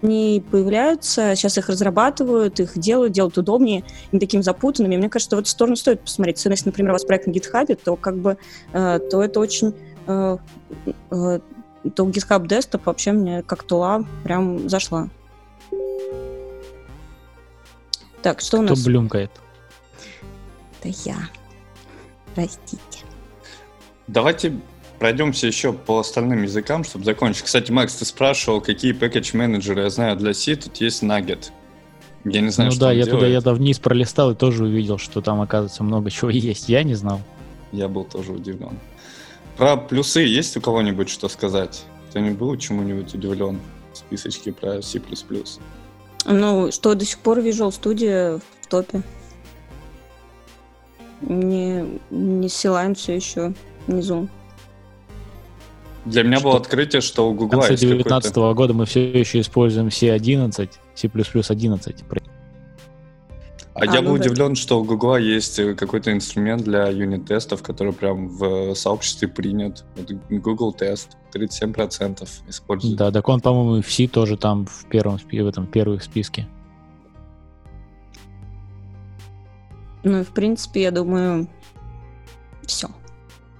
они 0.00 0.44
появляются, 0.48 1.34
сейчас 1.34 1.58
их 1.58 1.68
разрабатывают, 1.68 2.60
их 2.60 2.78
делают, 2.78 3.12
делают 3.12 3.36
удобнее, 3.36 3.82
не 4.12 4.20
такими 4.20 4.42
запутанными. 4.42 4.96
Мне 4.96 5.08
кажется, 5.08 5.34
в 5.34 5.40
эту 5.40 5.48
сторону 5.48 5.74
стоит 5.74 6.02
посмотреть. 6.02 6.44
Если, 6.44 6.66
например, 6.66 6.92
у 6.92 6.94
вас 6.94 7.04
проект 7.04 7.26
на 7.26 7.32
GitHub, 7.32 7.74
то 7.84 7.96
как 7.96 8.16
бы 8.16 8.38
э, 8.72 9.00
то 9.10 9.22
это 9.24 9.40
очень 9.40 9.74
то 10.08 10.40
GitHub 12.06 12.46
Desktop 12.46 12.82
вообще 12.86 13.12
мне 13.12 13.42
как 13.42 13.62
тула 13.62 14.04
прям 14.24 14.68
зашла. 14.68 15.08
Так, 18.22 18.40
что 18.40 18.58
у 18.58 18.62
Кто 18.62 18.70
нас? 18.70 18.84
блюмкает? 18.84 19.30
Это 20.80 20.92
я. 21.04 21.16
Простите. 22.34 23.04
Давайте 24.08 24.58
пройдемся 24.98 25.46
еще 25.46 25.72
по 25.72 26.00
остальным 26.00 26.42
языкам, 26.42 26.82
чтобы 26.82 27.04
закончить. 27.04 27.42
Кстати, 27.42 27.70
Макс, 27.70 27.94
ты 27.94 28.04
спрашивал, 28.04 28.60
какие 28.60 28.92
package 28.98 29.36
менеджеры 29.36 29.82
я 29.82 29.90
знаю 29.90 30.16
для 30.16 30.34
C. 30.34 30.56
Тут 30.56 30.76
есть 30.78 31.02
Nugget. 31.02 31.50
Я 32.24 32.40
не 32.40 32.48
знаю, 32.50 32.70
ну 32.70 32.72
что 32.72 32.86
да, 32.86 32.92
я 32.92 33.04
делает. 33.04 33.20
туда 33.20 33.26
я 33.28 33.38
туда 33.40 33.54
вниз 33.54 33.78
пролистал 33.78 34.32
и 34.32 34.34
тоже 34.34 34.64
увидел, 34.64 34.98
что 34.98 35.20
там, 35.20 35.40
оказывается, 35.40 35.84
много 35.84 36.10
чего 36.10 36.30
есть. 36.50 36.68
Я 36.68 36.82
не 36.82 36.94
знал. 36.94 37.20
Я 37.70 37.86
был 37.88 38.04
тоже 38.04 38.32
удивлен. 38.32 38.78
Про 39.58 39.76
плюсы 39.76 40.20
есть 40.20 40.56
у 40.56 40.60
кого-нибудь 40.60 41.08
что 41.08 41.28
сказать? 41.28 41.84
Кто-нибудь 42.10 42.38
был 42.38 42.56
чему-нибудь 42.56 43.12
удивлен 43.12 43.58
в 43.92 43.98
списочке 43.98 44.52
про 44.52 44.80
C++? 44.80 45.02
Ну, 46.26 46.70
что 46.70 46.94
до 46.94 47.04
сих 47.04 47.18
пор 47.18 47.40
Visual 47.40 47.70
Studio 47.70 48.40
в 48.62 48.66
топе. 48.68 49.02
Не, 51.22 51.98
не 52.10 52.46
Sealine 52.46 52.94
все 52.94 53.16
еще 53.16 53.52
внизу. 53.88 54.28
Для 56.04 56.22
меня 56.22 56.38
Что? 56.38 56.48
было 56.48 56.56
открытие, 56.58 57.02
что 57.02 57.28
у 57.28 57.32
В 57.32 57.36
Google 57.36 57.58
конце 57.58 57.72
есть 57.72 57.82
2019 57.82 58.32
какой-то... 58.32 58.54
года 58.54 58.74
мы 58.74 58.86
все 58.86 59.10
еще 59.10 59.40
используем 59.40 59.88
C11, 59.88 60.70
C++ 60.94 61.08
11. 61.08 62.04
А, 63.80 63.84
я 63.84 64.00
А, 64.00 64.02
был 64.02 64.12
ну 64.12 64.18
да. 64.18 64.24
удивлен, 64.24 64.56
что 64.56 64.80
у 64.80 64.84
Google 64.84 65.16
есть 65.16 65.58
э, 65.58 65.74
какой-то 65.74 66.12
инструмент 66.12 66.64
для 66.64 66.88
юнит-тестов, 66.88 67.62
который 67.62 67.92
прям 67.92 68.28
в 68.28 68.74
сообществе 68.74 69.28
принят. 69.28 69.84
Google 70.30 70.72
тест. 70.72 71.16
37% 71.32 72.28
используют. 72.48 72.96
Да, 72.96 73.12
так 73.12 73.28
он, 73.28 73.40
по-моему, 73.40 73.82
в 73.82 73.92
C 73.92 74.08
тоже 74.08 74.36
там 74.36 74.66
в 74.66 74.86
первом 74.86 75.18
в 75.18 75.46
этом 75.46 75.66
первых 75.66 76.02
списке. 76.02 76.48
Ну 80.02 80.20
и 80.20 80.24
в 80.24 80.30
принципе, 80.30 80.82
я 80.82 80.90
думаю, 80.90 81.46
все. 82.64 82.88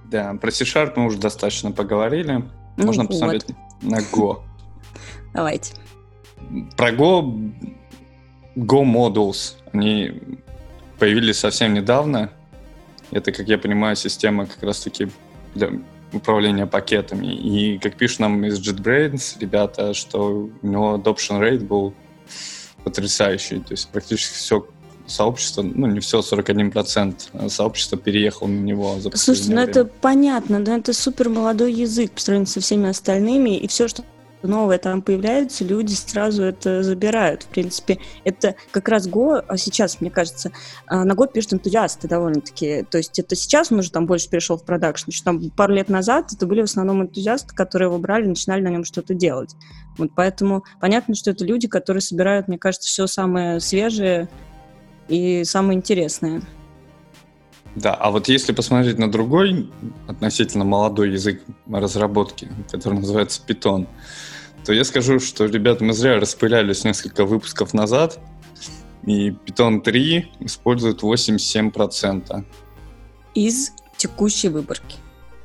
Да, 0.05 0.33
про 0.33 0.51
C-Sharp 0.51 0.93
мы 0.95 1.05
уже 1.05 1.17
достаточно 1.17 1.71
поговорили. 1.71 2.43
Ну 2.77 2.85
Можно 2.85 3.03
вот. 3.03 3.09
посмотреть 3.09 3.45
на 3.81 3.99
Go. 3.99 4.41
Давайте. 5.33 5.75
Про 6.75 6.91
Go, 6.91 7.51
Go 8.59 8.83
Modules, 8.83 9.55
они 9.71 10.21
появились 10.97 11.39
совсем 11.39 11.73
недавно. 11.73 12.31
Это, 13.11 13.31
как 13.31 13.47
я 13.47 13.57
понимаю, 13.57 13.95
система 13.95 14.45
как 14.45 14.61
раз-таки 14.63 15.07
для 15.55 15.71
управления 16.11 16.65
пакетами. 16.65 17.27
И 17.27 17.79
как 17.79 17.95
пишут 17.95 18.19
нам 18.19 18.45
из 18.45 18.59
JetBrains, 18.59 19.39
ребята, 19.39 19.93
что 19.93 20.49
у 20.61 20.67
него 20.67 20.95
adoption 20.95 21.39
rate 21.39 21.65
был 21.65 21.93
потрясающий. 22.83 23.59
То 23.59 23.71
есть 23.73 23.89
практически 23.89 24.35
все 24.35 24.67
сообщество, 25.07 25.63
ну 25.63 25.87
не 25.87 25.99
все, 25.99 26.19
41% 26.19 27.49
сообщества 27.49 27.97
переехало 27.97 28.47
на 28.47 28.59
него 28.59 28.99
за 28.99 29.09
Слушайте, 29.15 29.51
ну 29.51 29.55
последнее 29.55 29.63
это 29.63 29.83
время. 29.83 29.95
понятно, 30.01 30.59
да, 30.63 30.77
это 30.77 30.93
супер 30.93 31.29
молодой 31.29 31.73
язык 31.73 32.11
по 32.11 32.21
сравнению 32.21 32.47
со 32.47 32.59
всеми 32.59 32.89
остальными, 32.89 33.57
и 33.57 33.67
все, 33.67 33.87
что 33.87 34.03
новое 34.43 34.77
там 34.77 35.01
появляется, 35.01 35.63
люди 35.63 35.93
сразу 35.93 36.43
это 36.43 36.83
забирают. 36.83 37.43
В 37.43 37.47
принципе, 37.47 37.99
это 38.23 38.55
как 38.71 38.87
раз 38.89 39.07
Go, 39.07 39.43
а 39.47 39.57
сейчас, 39.57 40.01
мне 40.01 40.09
кажется, 40.09 40.51
а, 40.87 41.03
на 41.03 41.13
Go 41.13 41.31
пишут 41.31 41.53
энтузиасты 41.53 42.07
довольно-таки. 42.07 42.83
То 42.89 42.97
есть 42.97 43.19
это 43.19 43.35
сейчас 43.35 43.71
он 43.71 43.79
уже 43.79 43.91
там 43.91 44.05
больше 44.05 44.29
перешел 44.29 44.57
в 44.57 44.63
продакшн. 44.63 45.09
Еще 45.09 45.23
там 45.23 45.49
пару 45.51 45.73
лет 45.73 45.89
назад 45.89 46.31
это 46.33 46.45
были 46.45 46.61
в 46.61 46.65
основном 46.65 47.01
энтузиасты, 47.03 47.53
которые 47.55 47.87
его 47.87 47.97
брали 47.97 48.25
и 48.25 48.29
начинали 48.29 48.61
на 48.61 48.69
нем 48.69 48.83
что-то 48.85 49.13
делать. 49.13 49.55
Вот 49.97 50.11
поэтому 50.15 50.63
понятно, 50.79 51.15
что 51.15 51.31
это 51.31 51.45
люди, 51.45 51.67
которые 51.67 52.01
собирают, 52.01 52.47
мне 52.47 52.57
кажется, 52.57 52.87
все 52.87 53.07
самое 53.07 53.59
свежее 53.59 54.29
и 55.07 55.43
самое 55.43 55.77
интересное. 55.77 56.41
Да, 57.75 57.93
а 57.93 58.11
вот 58.11 58.27
если 58.27 58.51
посмотреть 58.51 58.97
на 58.97 59.11
другой, 59.11 59.69
относительно 60.07 60.65
молодой 60.65 61.11
язык 61.11 61.41
разработки, 61.71 62.49
который 62.71 62.99
называется 62.99 63.41
Python, 63.45 63.87
то 64.69 64.73
я 64.73 64.83
скажу, 64.83 65.19
что, 65.19 65.45
ребята, 65.45 65.83
мы 65.83 65.93
зря 65.93 66.19
распылялись 66.19 66.83
несколько 66.83 67.25
выпусков 67.25 67.73
назад, 67.73 68.19
и 69.03 69.31
Python 69.31 69.81
3 69.81 70.33
использует 70.41 71.01
87% 71.01 72.45
Из 73.33 73.71
текущей 73.97 74.49
выборки. 74.49 74.97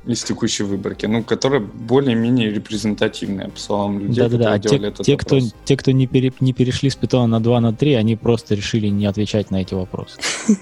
Из 0.05 0.23
текущей 0.23 0.63
выборки, 0.63 1.05
ну, 1.05 1.23
которая 1.23 1.59
более-менее 1.61 2.51
репрезентативная, 2.51 3.49
по 3.49 3.59
словам 3.59 3.99
людей, 3.99 4.15
Да-да-да, 4.23 4.53
а 4.53 4.57
которые 4.57 4.61
те, 4.61 4.69
делали 4.69 4.87
этот 4.89 5.05
те, 5.05 5.17
кто, 5.17 5.39
те, 5.65 5.77
кто 5.77 5.91
не, 5.91 6.07
пере- 6.07 6.33
не 6.39 6.53
перешли 6.53 6.89
с 6.89 6.95
питона 6.95 7.27
на 7.27 7.39
2 7.41 7.59
на 7.61 7.73
3, 7.73 7.93
они 7.95 8.15
просто 8.15 8.55
решили 8.55 8.87
не 8.87 9.05
отвечать 9.05 9.51
на 9.51 9.61
эти 9.61 9.73
вопросы. 9.73 10.19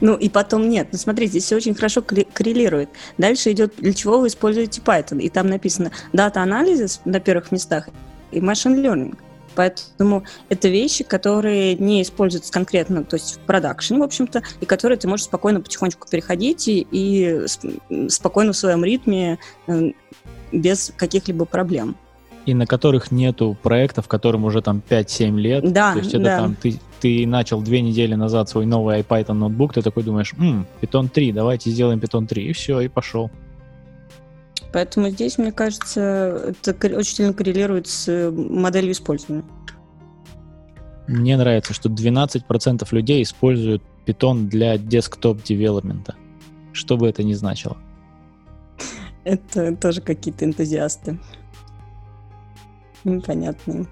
Ну 0.00 0.14
и 0.14 0.30
потом 0.30 0.70
нет. 0.70 0.88
Ну 0.92 0.98
смотрите, 0.98 1.32
здесь 1.32 1.44
все 1.44 1.56
очень 1.56 1.74
хорошо 1.74 2.00
корре- 2.00 2.26
коррелирует. 2.32 2.88
Дальше 3.18 3.52
идет, 3.52 3.74
для 3.76 3.92
чего 3.92 4.20
вы 4.20 4.28
используете 4.28 4.80
Python. 4.80 5.20
И 5.20 5.28
там 5.28 5.48
написано 5.48 5.90
data 6.14 6.43
analysis 6.43 7.02
на 7.04 7.20
первых 7.20 7.52
местах 7.52 7.88
и 8.30 8.40
machine 8.40 8.80
learning. 8.82 9.16
Поэтому 9.56 10.24
это 10.48 10.68
вещи, 10.68 11.02
которые 11.02 11.74
не 11.74 12.02
используются 12.02 12.52
конкретно, 12.52 13.02
то 13.04 13.16
есть 13.16 13.36
в 13.36 13.38
production, 13.40 13.96
в 13.96 14.02
общем-то, 14.02 14.42
и 14.60 14.66
которые 14.66 14.98
ты 14.98 15.08
можешь 15.08 15.24
спокойно 15.24 15.60
потихонечку 15.60 16.06
переходить 16.08 16.68
и, 16.68 16.86
и 16.90 17.24
сп- 17.46 18.08
спокойно 18.10 18.52
в 18.52 18.56
своем 18.56 18.84
ритме, 18.84 19.38
э, 19.66 19.90
без 20.52 20.92
каких-либо 20.96 21.44
проблем. 21.46 21.96
И 22.44 22.54
на 22.54 22.66
которых 22.66 23.10
нету 23.10 23.56
проектов, 23.60 24.06
которым 24.06 24.44
уже 24.44 24.62
там 24.62 24.80
5-7 24.88 25.36
лет. 25.36 25.72
Да, 25.72 25.94
То 25.94 25.98
есть 25.98 26.14
это 26.14 26.22
да. 26.22 26.36
там 26.38 26.54
ты, 26.54 26.78
ты 27.00 27.26
начал 27.26 27.60
две 27.60 27.80
недели 27.80 28.14
назад 28.14 28.48
свой 28.48 28.66
новый 28.66 29.00
iPython 29.00 29.32
ноутбук, 29.32 29.74
ты 29.74 29.82
такой 29.82 30.04
думаешь, 30.04 30.32
«М, 30.38 30.66
Python 30.80 31.08
3, 31.08 31.32
давайте 31.32 31.70
сделаем 31.70 31.98
Python 31.98 32.26
3, 32.26 32.46
и 32.46 32.52
все, 32.52 32.80
и 32.80 32.88
пошел. 32.88 33.30
Поэтому 34.76 35.08
здесь, 35.08 35.38
мне 35.38 35.52
кажется, 35.52 36.54
это 36.62 36.98
очень 36.98 37.16
сильно 37.16 37.32
коррелирует 37.32 37.86
с 37.86 38.08
э, 38.08 38.30
моделью 38.30 38.92
использования. 38.92 39.42
Мне 41.08 41.38
нравится, 41.38 41.72
что 41.72 41.88
12% 41.88 42.86
людей 42.90 43.22
используют 43.22 43.82
Python 44.04 44.48
для 44.48 44.76
десктоп-девелопмента. 44.76 46.14
Что 46.74 46.98
бы 46.98 47.08
это 47.08 47.22
ни 47.22 47.32
значило. 47.32 47.78
Это 49.24 49.74
тоже 49.76 50.02
какие-то 50.02 50.44
энтузиасты. 50.44 51.18
Непонятные. 53.04 53.86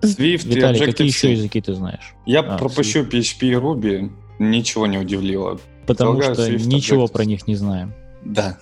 Swift 0.00 0.46
и 0.46 0.54
Виталий, 0.54 0.78
какие 0.78 1.08
еще 1.08 1.32
языки 1.32 1.60
ты 1.60 1.74
знаешь? 1.74 2.14
Я 2.24 2.42
А, 2.42 2.56
пропущу 2.56 3.00
PHP 3.00 3.48
и 3.48 3.54
Ruby, 3.54 4.12
ничего 4.38 4.86
не 4.86 4.98
удивило. 4.98 5.58
Потому 5.88 6.18
Предлагаю 6.20 6.34
что 6.36 6.52
Swift 6.52 6.66
ничего 6.68 7.08
про 7.08 7.24
них 7.24 7.48
не 7.48 7.56
знаем. 7.56 7.92
Да. 8.24 8.58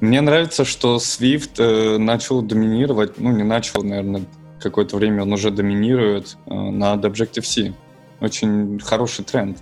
Мне 0.00 0.22
нравится, 0.22 0.64
что 0.64 0.96
Swift 0.96 1.58
э, 1.58 1.98
начал 1.98 2.40
доминировать, 2.40 3.18
ну 3.18 3.32
не 3.32 3.42
начал, 3.42 3.82
наверное, 3.82 4.22
какое-то 4.58 4.96
время 4.96 5.22
он 5.22 5.32
уже 5.32 5.50
доминирует 5.50 6.38
э, 6.46 6.54
над 6.54 7.04
Objective-C. 7.04 7.74
Очень 8.20 8.78
хороший 8.80 9.24
тренд. 9.24 9.58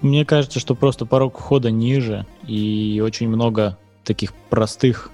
Мне 0.00 0.24
кажется, 0.24 0.58
что 0.58 0.74
просто 0.74 1.06
порог 1.06 1.38
входа 1.38 1.70
ниже, 1.70 2.26
и 2.46 3.00
очень 3.04 3.28
много 3.28 3.78
таких 4.04 4.34
простых, 4.50 5.10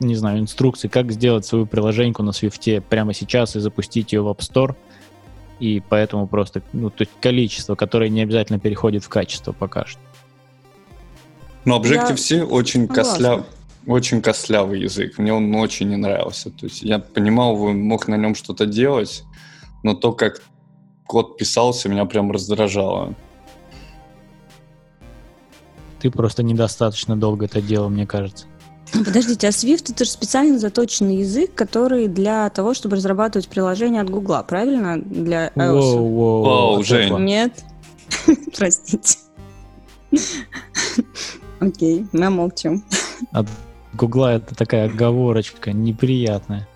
не 0.00 0.16
знаю, 0.16 0.40
инструкций, 0.40 0.90
как 0.90 1.12
сделать 1.12 1.46
свою 1.46 1.66
приложеньку 1.66 2.22
на 2.22 2.30
Swift 2.30 2.80
прямо 2.80 3.14
сейчас 3.14 3.56
и 3.56 3.60
запустить 3.60 4.12
ее 4.12 4.22
в 4.22 4.28
App 4.28 4.38
Store. 4.38 4.74
И 5.58 5.82
поэтому 5.88 6.26
просто, 6.26 6.62
ну, 6.72 6.90
то 6.90 7.02
есть 7.02 7.12
количество, 7.20 7.74
которое 7.74 8.10
не 8.10 8.22
обязательно 8.22 8.58
переходит 8.58 9.04
в 9.04 9.08
качество 9.08 9.52
пока 9.52 9.86
что. 9.86 10.00
Но 11.64 11.80
Objective-C 11.80 12.44
очень 12.44 12.86
согласна. 12.86 13.12
косляв... 13.12 13.46
очень 13.86 14.22
костлявый 14.22 14.80
язык. 14.80 15.18
Мне 15.18 15.32
он 15.32 15.54
очень 15.54 15.88
не 15.88 15.96
нравился. 15.96 16.50
То 16.50 16.66
есть 16.66 16.82
я 16.82 16.98
понимал, 16.98 17.56
мог 17.56 18.06
на 18.06 18.16
нем 18.16 18.34
что-то 18.34 18.66
делать, 18.66 19.24
но 19.82 19.94
то, 19.94 20.12
как 20.12 20.42
код 21.06 21.36
писался, 21.38 21.88
меня 21.88 22.04
прям 22.04 22.30
раздражало. 22.30 23.14
Ты 26.00 26.10
просто 26.10 26.42
недостаточно 26.42 27.16
долго 27.16 27.46
это 27.46 27.62
делал, 27.62 27.88
мне 27.88 28.06
кажется. 28.06 28.46
Подождите, 28.92 29.48
а 29.48 29.50
Swift 29.50 29.92
это 29.92 30.04
же 30.04 30.10
специально 30.10 30.58
заточенный 30.58 31.16
язык, 31.16 31.54
который 31.54 32.08
для 32.08 32.48
того, 32.50 32.74
чтобы 32.74 32.96
разрабатывать 32.96 33.48
приложение 33.48 34.00
от 34.00 34.10
Гугла, 34.10 34.44
правильно? 34.46 35.00
Для 35.00 35.48
iOS. 35.48 35.80
Воу, 35.80 36.08
воу, 36.08 36.42
Воу, 36.42 36.84
Жень. 36.84 37.16
Нет? 37.18 37.64
Простите. 38.56 39.18
Окей, 41.60 42.06
мы 42.12 42.30
молчим. 42.30 42.84
От 43.32 43.46
Гугла 43.94 44.36
это 44.36 44.54
такая 44.54 44.88
оговорочка 44.88 45.72
неприятная. 45.72 46.68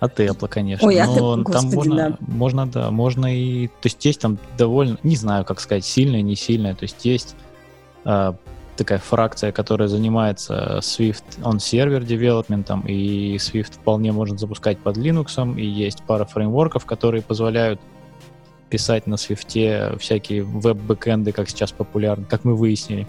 От 0.00 0.20
Apple, 0.20 0.48
конечно. 0.48 0.86
Ой, 0.86 1.00
от 1.00 1.08
Но 1.08 1.14
Apple, 1.14 1.52
там 1.52 1.70
господи, 1.70 1.74
можно, 1.76 2.10
да. 2.10 2.16
можно, 2.20 2.66
да, 2.66 2.90
можно 2.90 3.34
и... 3.34 3.68
То 3.68 3.84
есть 3.84 4.04
есть 4.04 4.20
там 4.20 4.38
довольно, 4.58 4.98
не 5.02 5.16
знаю, 5.16 5.44
как 5.44 5.60
сказать, 5.60 5.84
сильная, 5.84 6.20
не 6.20 6.36
сильная. 6.36 6.74
То 6.74 6.82
есть 6.82 7.04
есть 7.04 7.36
а, 8.04 8.36
такая 8.76 8.98
фракция, 8.98 9.52
которая 9.52 9.88
занимается 9.88 10.78
Swift 10.82 11.24
on 11.42 11.56
Server 11.56 12.00
Development, 12.00 12.86
и 12.86 13.36
Swift 13.36 13.74
вполне 13.74 14.12
можно 14.12 14.36
запускать 14.36 14.78
под 14.78 14.96
Linux, 14.96 15.58
и 15.58 15.64
есть 15.64 16.02
пара 16.02 16.24
фреймворков, 16.24 16.84
которые 16.84 17.22
позволяют 17.22 17.80
писать 18.70 19.06
на 19.06 19.14
Swift 19.14 19.98
всякие 19.98 20.42
веб-бэкэнды, 20.42 21.32
как 21.32 21.48
сейчас 21.48 21.72
популярно, 21.72 22.24
как 22.24 22.44
мы 22.44 22.56
выяснили 22.56 23.06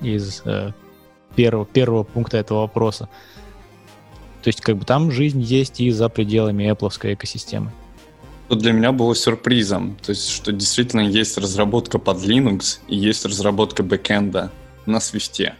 из 0.00 0.42
э, 0.44 0.72
первого, 1.34 1.66
первого 1.66 2.04
пункта 2.04 2.36
этого 2.36 2.60
вопроса. 2.60 3.08
То 4.42 4.48
есть, 4.48 4.60
как 4.60 4.76
бы 4.76 4.84
там 4.84 5.10
жизнь 5.10 5.40
есть 5.40 5.80
и 5.80 5.90
за 5.90 6.08
пределами 6.08 6.70
Apple 6.70 6.90
экосистемы. 7.12 7.72
Для 8.48 8.72
меня 8.72 8.92
было 8.92 9.14
сюрпризом. 9.14 9.96
То 10.02 10.10
есть, 10.10 10.30
что 10.30 10.52
действительно 10.52 11.02
есть 11.02 11.36
разработка 11.36 11.98
под 11.98 12.18
Linux 12.18 12.78
и 12.88 12.96
есть 12.96 13.26
разработка 13.26 13.82
бэкэнда 13.82 14.50
на 14.88 15.00
свифте. 15.00 15.54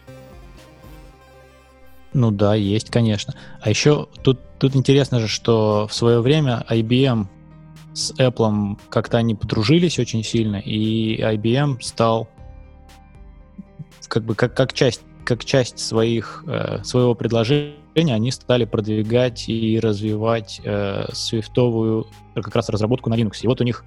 Ну 2.13 2.31
да, 2.31 2.55
есть, 2.55 2.91
конечно. 2.91 3.35
А 3.61 3.69
еще 3.69 4.09
тут, 4.23 4.41
тут 4.59 4.75
интересно 4.75 5.21
же, 5.21 5.29
что 5.29 5.87
в 5.89 5.95
свое 5.95 6.21
время 6.21 6.65
IBM 6.69 7.27
с 7.93 8.13
Apple 8.13 8.79
как-то 8.89 9.19
они 9.19 9.35
подружились 9.35 9.99
очень 9.99 10.25
сильно, 10.25 10.57
и 10.57 11.21
IBM 11.21 11.81
стал 11.83 12.29
как 14.09 14.25
бы 14.25 14.35
как, 14.35 14.55
как 14.57 14.73
часть 14.73 15.03
как 15.25 15.45
часть 15.45 15.79
своих 15.79 16.43
э, 16.47 16.83
своего 16.85 17.15
предложения 17.15 17.75
они 18.15 18.31
стали 18.31 18.65
продвигать 18.65 19.47
и 19.49 19.79
развивать 19.79 20.61
э, 20.65 21.05
свифтовую 21.13 22.07
как 22.35 22.55
раз 22.57 22.71
разработку 22.71 23.11
на 23.11 23.15
Linux. 23.15 23.41
И 23.43 23.47
вот 23.47 23.61
у 23.61 23.65
них 23.65 23.85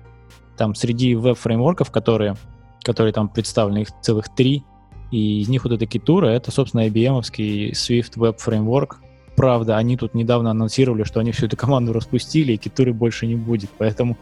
там 0.57 0.75
среди 0.75 1.15
веб-фреймворков, 1.15 1.89
которые, 1.89 2.35
которые 2.83 3.13
там 3.13 3.27
представлены, 3.27 3.79
их 3.79 3.89
целых 4.01 4.29
три, 4.35 4.63
и 5.11 5.41
из 5.41 5.49
них 5.49 5.65
вот 5.65 5.73
эта 5.73 5.85
Китура, 5.85 6.27
это, 6.27 6.51
собственно, 6.51 6.87
IBM-овский 6.87 7.71
Swift 7.71 8.15
Web 8.15 8.37
Framework. 8.43 8.95
Правда, 9.35 9.77
они 9.77 9.97
тут 9.97 10.13
недавно 10.13 10.51
анонсировали, 10.51 11.03
что 11.03 11.19
они 11.19 11.31
всю 11.31 11.47
эту 11.47 11.57
команду 11.57 11.93
распустили, 11.93 12.53
и 12.53 12.57
Китуры 12.57 12.93
больше 12.93 13.27
не 13.27 13.35
будет. 13.35 13.69
Поэтому 13.77 14.17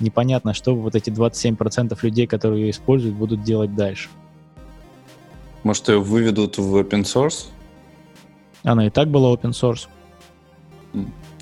непонятно, 0.00 0.54
что 0.54 0.74
вот 0.74 0.94
эти 0.94 1.10
27% 1.10 1.96
людей, 2.02 2.26
которые 2.26 2.62
ее 2.62 2.70
используют, 2.70 3.16
будут 3.16 3.42
делать 3.42 3.74
дальше. 3.74 4.08
Может, 5.62 5.88
ее 5.88 6.00
выведут 6.00 6.56
в 6.56 6.76
open 6.76 7.02
source? 7.02 7.48
Она 8.62 8.86
и 8.86 8.90
так 8.90 9.08
была 9.08 9.32
open 9.34 9.50
source. 9.50 9.88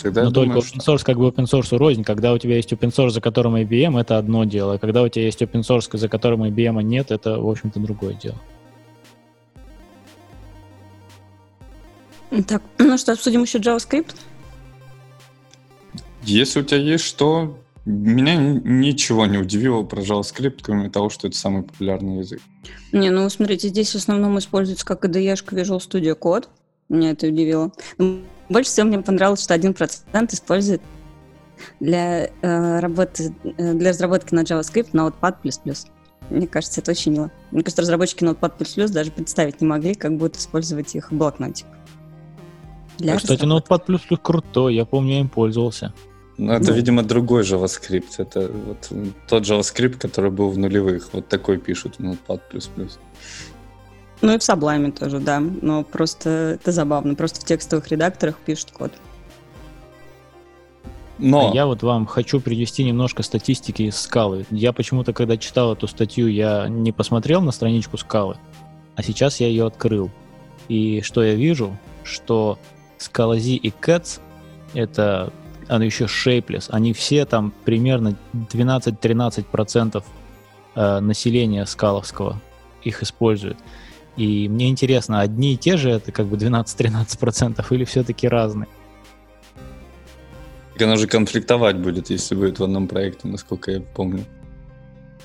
Тогда 0.03 0.23
Но 0.23 0.29
я 0.29 0.33
только 0.33 0.55
думаю, 0.55 0.61
open 0.61 0.79
source 0.79 1.05
как 1.05 1.19
бы 1.19 1.29
open 1.29 1.45
source 1.45 1.77
рознь. 1.77 2.03
Когда 2.03 2.33
у 2.33 2.39
тебя 2.39 2.57
есть 2.57 2.73
open 2.73 2.91
source, 2.91 3.11
за 3.11 3.21
которым 3.21 3.55
IBM, 3.57 4.01
это 4.01 4.19
одно 4.19 4.45
дело. 4.45 4.75
А 4.75 4.79
когда 4.79 5.03
у 5.03 5.09
тебя 5.09 5.25
есть 5.25 5.41
open 5.43 5.61
source, 5.61 5.97
за 5.97 6.09
которым 6.09 6.43
IBM 6.45 6.83
нет, 6.83 7.11
это, 7.11 7.41
в 7.41 7.49
общем-то, 7.49 7.79
другое 7.81 8.15
дело. 8.15 8.37
Так, 12.47 12.63
ну 12.79 12.99
что, 12.99 13.13
обсудим 13.13 13.43
еще 13.43 13.59
JavaScript? 13.59 14.15
Если 16.23 16.61
у 16.61 16.63
тебя 16.63 16.81
есть 16.81 17.05
что, 17.05 17.59
меня 17.87 18.37
ничего 18.37 19.25
не 19.27 19.39
удивило 19.39 19.83
про 19.83 20.03
JavaScript, 20.03 20.59
кроме 20.61 20.91
того, 20.91 21.09
что 21.09 21.29
это 21.29 21.37
самый 21.37 21.63
популярный 21.63 22.19
язык. 22.19 22.41
Не, 22.93 23.11
ну 23.11 23.29
смотрите, 23.31 23.69
здесь 23.69 23.93
в 23.93 23.97
основном 23.97 24.39
используется 24.39 24.85
как 24.85 25.05
IDE-шка 25.05 25.55
Visual 25.55 25.79
Studio 25.79 26.19
Code. 26.19 26.49
Меня 26.91 27.13
это 27.13 27.29
удивило. 27.29 27.73
Но 27.97 28.19
Больше 28.49 28.71
всего 28.71 28.87
мне 28.87 29.01
понравилось, 29.01 29.43
что 29.43 29.55
1% 29.55 30.35
использует 30.35 30.83
для, 31.81 32.27
э, 32.43 32.81
работы, 32.81 33.35
э, 33.45 33.73
для 33.75 33.91
разработки 33.91 34.35
на 34.35 34.41
JavaScript 34.41 34.93
Notepad++. 34.93 35.37
Мне 36.31 36.47
кажется, 36.47 36.81
это 36.81 36.91
очень 36.91 37.13
мило. 37.13 37.31
Мне 37.51 37.63
кажется, 37.63 37.83
разработчики 37.83 38.23
Notepad++ 38.23 38.93
даже 38.93 39.11
представить 39.11 39.61
не 39.61 39.67
могли, 39.67 39.95
как 39.95 40.17
будут 40.17 40.37
использовать 40.37 40.95
их 40.95 41.13
блокнотик. 41.13 41.67
Для 42.99 43.15
А, 43.15 43.17
Кстати. 43.17 43.43
Notepad++ 43.45 44.17
крутой, 44.17 44.75
я 44.75 44.85
помню, 44.85 45.15
я 45.15 45.21
им 45.21 45.29
пользовался. 45.29 45.93
Но 46.37 46.53
это, 46.55 46.71
Ну. 46.71 46.77
видимо, 46.77 47.03
другой 47.03 47.43
JavaScript. 47.43 48.15
Это 48.19 48.49
вот 48.49 48.91
тот 49.29 49.43
JavaScript, 49.43 49.99
который 49.99 50.31
был 50.31 50.51
в 50.51 50.59
нулевых. 50.59 51.11
Вот 51.13 51.29
такой 51.29 51.59
пишут 51.59 51.97
в 51.99 52.01
Notepad++. 52.01 52.41
Ну 54.21 54.35
и 54.35 54.39
в 54.39 54.41
Sublime 54.41 54.93
тоже, 54.93 55.21
да. 55.21 55.41
Но 55.41 55.85
просто 55.85 56.59
это 56.61 56.73
забавно. 56.73 57.15
Просто 57.15 57.41
в 57.41 57.45
текстовых 57.45 57.89
редакторах 57.89 58.37
пишут 58.45 58.73
код. 58.73 58.93
Но 61.19 61.51
А 61.51 61.55
Я 61.55 61.67
вот 61.67 61.83
вам 61.83 62.07
хочу 62.07 62.41
привести 62.41 62.85
немножко 62.85 63.23
статистики 63.25 63.83
из 63.83 63.97
скалы. 63.97 64.47
Я 64.51 64.73
почему-то, 64.73 65.13
когда 65.13 65.37
читал 65.37 65.73
эту 65.73 65.89
статью, 65.89 66.29
я 66.29 66.69
не 66.69 66.93
посмотрел 66.93 67.41
на 67.41 67.51
страничку 67.51 67.97
скалы, 67.97 68.37
а 68.95 69.03
сейчас 69.03 69.41
я 69.41 69.49
ее 69.49 69.67
открыл. 69.67 70.11
И 70.69 71.01
что 71.03 71.25
я 71.25 71.35
вижу, 71.35 71.77
что 72.05 72.59
Z 72.99 73.51
и 73.51 73.71
Cats 73.71 74.21
это 74.75 75.33
а 75.69 75.83
еще 75.83 76.05
Shapeless, 76.05 76.69
они 76.71 76.93
все 76.93 77.27
там 77.27 77.53
примерно 77.65 78.17
12-13% 78.33 80.03
э, 80.75 81.01
населения 81.01 81.67
скаловского 81.67 82.41
их 82.83 83.03
используют. 83.03 83.59
И 84.17 84.49
мне 84.49 84.69
интересно, 84.69 85.21
одни 85.21 85.55
и 85.55 85.57
те 85.57 85.77
же 85.77 85.91
это 85.91 86.11
как 86.11 86.27
бы 86.27 86.37
12-13% 86.37 87.65
или 87.71 87.85
все-таки 87.85 88.27
разные? 88.27 88.69
она 90.81 90.97
же 90.97 91.09
конфликтовать 91.09 91.77
будет, 91.77 92.09
если 92.09 92.37
будет 92.37 92.61
в 92.61 92.65
одном 92.65 92.87
проекте, 92.87 93.27
насколько 93.27 93.73
я 93.73 93.81
помню. 93.81 94.25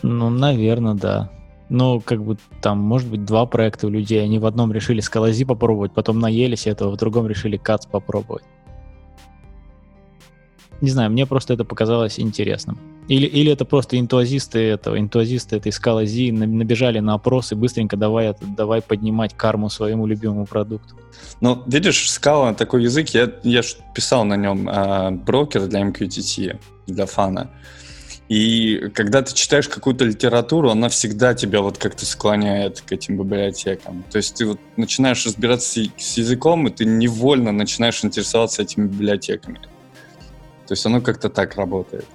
Ну, 0.01 0.31
наверное, 0.31 0.95
да. 0.95 1.29
Ну, 1.73 2.01
как 2.01 2.23
бы 2.23 2.37
там, 2.61 2.77
может 2.77 3.09
быть, 3.09 3.25
два 3.25 3.47
проекта 3.47 3.87
у 3.87 3.89
людей. 3.89 4.23
Они 4.23 4.37
в 4.37 4.45
одном 4.45 4.71
решили 4.71 4.99
скалази 4.99 5.43
попробовать, 5.43 5.91
потом 5.91 6.19
наелись 6.19 6.67
этого, 6.67 6.91
в 6.91 6.97
другом 6.97 7.27
решили 7.27 7.57
кац 7.57 7.87
попробовать. 7.87 8.43
Не 10.81 10.91
знаю, 10.91 11.09
мне 11.09 11.25
просто 11.25 11.55
это 11.55 11.65
показалось 11.65 12.19
интересным. 12.19 12.77
Или, 13.07 13.25
или 13.25 13.51
это 13.51 13.65
просто 13.65 13.99
энтузиасты 13.99 14.59
этого, 14.59 14.99
энтузиасты 14.99 15.55
этой 15.55 15.71
скалази 15.71 16.31
набежали 16.31 16.99
на 16.99 17.15
опрос 17.15 17.51
и 17.51 17.55
быстренько 17.55 17.97
давай, 17.97 18.35
давай 18.55 18.83
поднимать 18.83 19.33
карму 19.33 19.71
своему 19.71 20.05
любимому 20.05 20.45
продукту. 20.45 20.93
Ну, 21.41 21.63
видишь, 21.65 22.05
Scala 22.07 22.53
такой 22.53 22.83
язык, 22.83 23.09
я, 23.15 23.31
я 23.41 23.61
писал 23.95 24.25
на 24.25 24.37
нем 24.37 24.69
э, 24.69 25.09
брокер 25.09 25.65
для 25.65 25.81
MQTT, 25.81 26.59
для 26.85 27.05
фана. 27.07 27.49
И 28.29 28.89
когда 28.93 29.21
ты 29.21 29.33
читаешь 29.33 29.67
какую-то 29.67 30.05
литературу, 30.05 30.69
она 30.69 30.87
всегда 30.89 31.33
тебя 31.33 31.61
вот 31.61 31.77
как-то 31.77 32.05
склоняет 32.05 32.81
к 32.81 32.91
этим 32.91 33.17
библиотекам. 33.17 34.03
То 34.09 34.17
есть 34.17 34.35
ты 34.35 34.45
вот 34.45 34.59
начинаешь 34.77 35.25
разбираться 35.25 35.81
с, 35.97 36.17
языком, 36.17 36.67
и 36.67 36.71
ты 36.71 36.85
невольно 36.85 37.51
начинаешь 37.51 38.03
интересоваться 38.03 38.61
этими 38.61 38.87
библиотеками. 38.87 39.59
То 40.67 40.71
есть 40.71 40.85
оно 40.85 41.01
как-то 41.01 41.29
так 41.29 41.55
работает. 41.55 42.05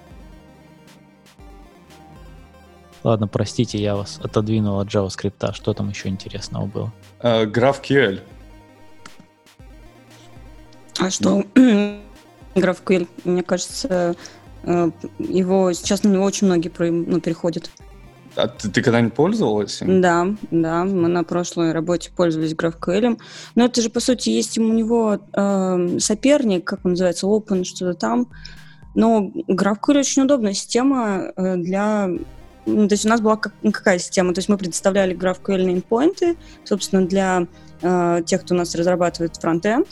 Ладно, 3.04 3.28
простите, 3.28 3.78
я 3.78 3.94
вас 3.94 4.18
отодвинул 4.22 4.80
от 4.80 4.88
JavaScript. 4.88 5.52
Что 5.52 5.72
там 5.72 5.90
еще 5.90 6.08
интересного 6.08 6.66
было? 6.66 6.92
Э, 7.20 7.44
GraphQL. 7.44 8.20
А 10.98 11.10
что 11.10 11.44
GraphQL, 12.54 13.08
мне 13.24 13.42
кажется, 13.42 14.16
его 14.64 15.72
сейчас 15.72 16.02
на 16.02 16.08
него 16.08 16.24
очень 16.24 16.46
многие 16.46 16.70
ну, 16.90 17.20
переходят. 17.20 17.70
А 18.36 18.46
ты, 18.46 18.70
ты 18.70 18.82
когда-нибудь 18.82 19.14
пользовалась 19.14 19.82
им? 19.82 20.00
Да, 20.00 20.28
да, 20.50 20.84
мы 20.84 21.08
на 21.08 21.24
прошлой 21.24 21.72
работе 21.72 22.10
пользовались 22.14 22.54
GraphQL. 22.54 23.18
Но 23.56 23.64
это 23.64 23.82
же, 23.82 23.90
по 23.90 24.00
сути, 24.00 24.30
есть 24.30 24.58
у 24.58 24.62
него 24.62 25.18
э, 25.32 25.98
соперник, 25.98 26.64
как 26.64 26.84
он 26.84 26.92
называется, 26.92 27.26
Open, 27.26 27.64
что-то 27.64 27.94
там. 27.94 28.28
Но 28.94 29.32
GraphQL 29.48 29.98
очень 29.98 30.22
удобная 30.22 30.52
система 30.52 31.32
э, 31.36 31.56
для 31.56 32.10
ну, 32.66 32.86
то 32.86 32.92
есть 32.92 33.06
у 33.06 33.08
нас 33.08 33.20
была 33.22 33.36
как, 33.36 33.54
ну, 33.62 33.72
какая 33.72 33.98
система? 33.98 34.34
То 34.34 34.40
есть 34.40 34.48
мы 34.48 34.58
предоставляли 34.58 35.16
GraphQL 35.16 35.82
endpoinты, 35.82 36.36
собственно, 36.64 37.06
для 37.06 37.46
э, 37.80 38.22
тех, 38.26 38.42
кто 38.42 38.54
у 38.54 38.58
нас 38.58 38.74
разрабатывает 38.74 39.36
фронтенд. 39.36 39.88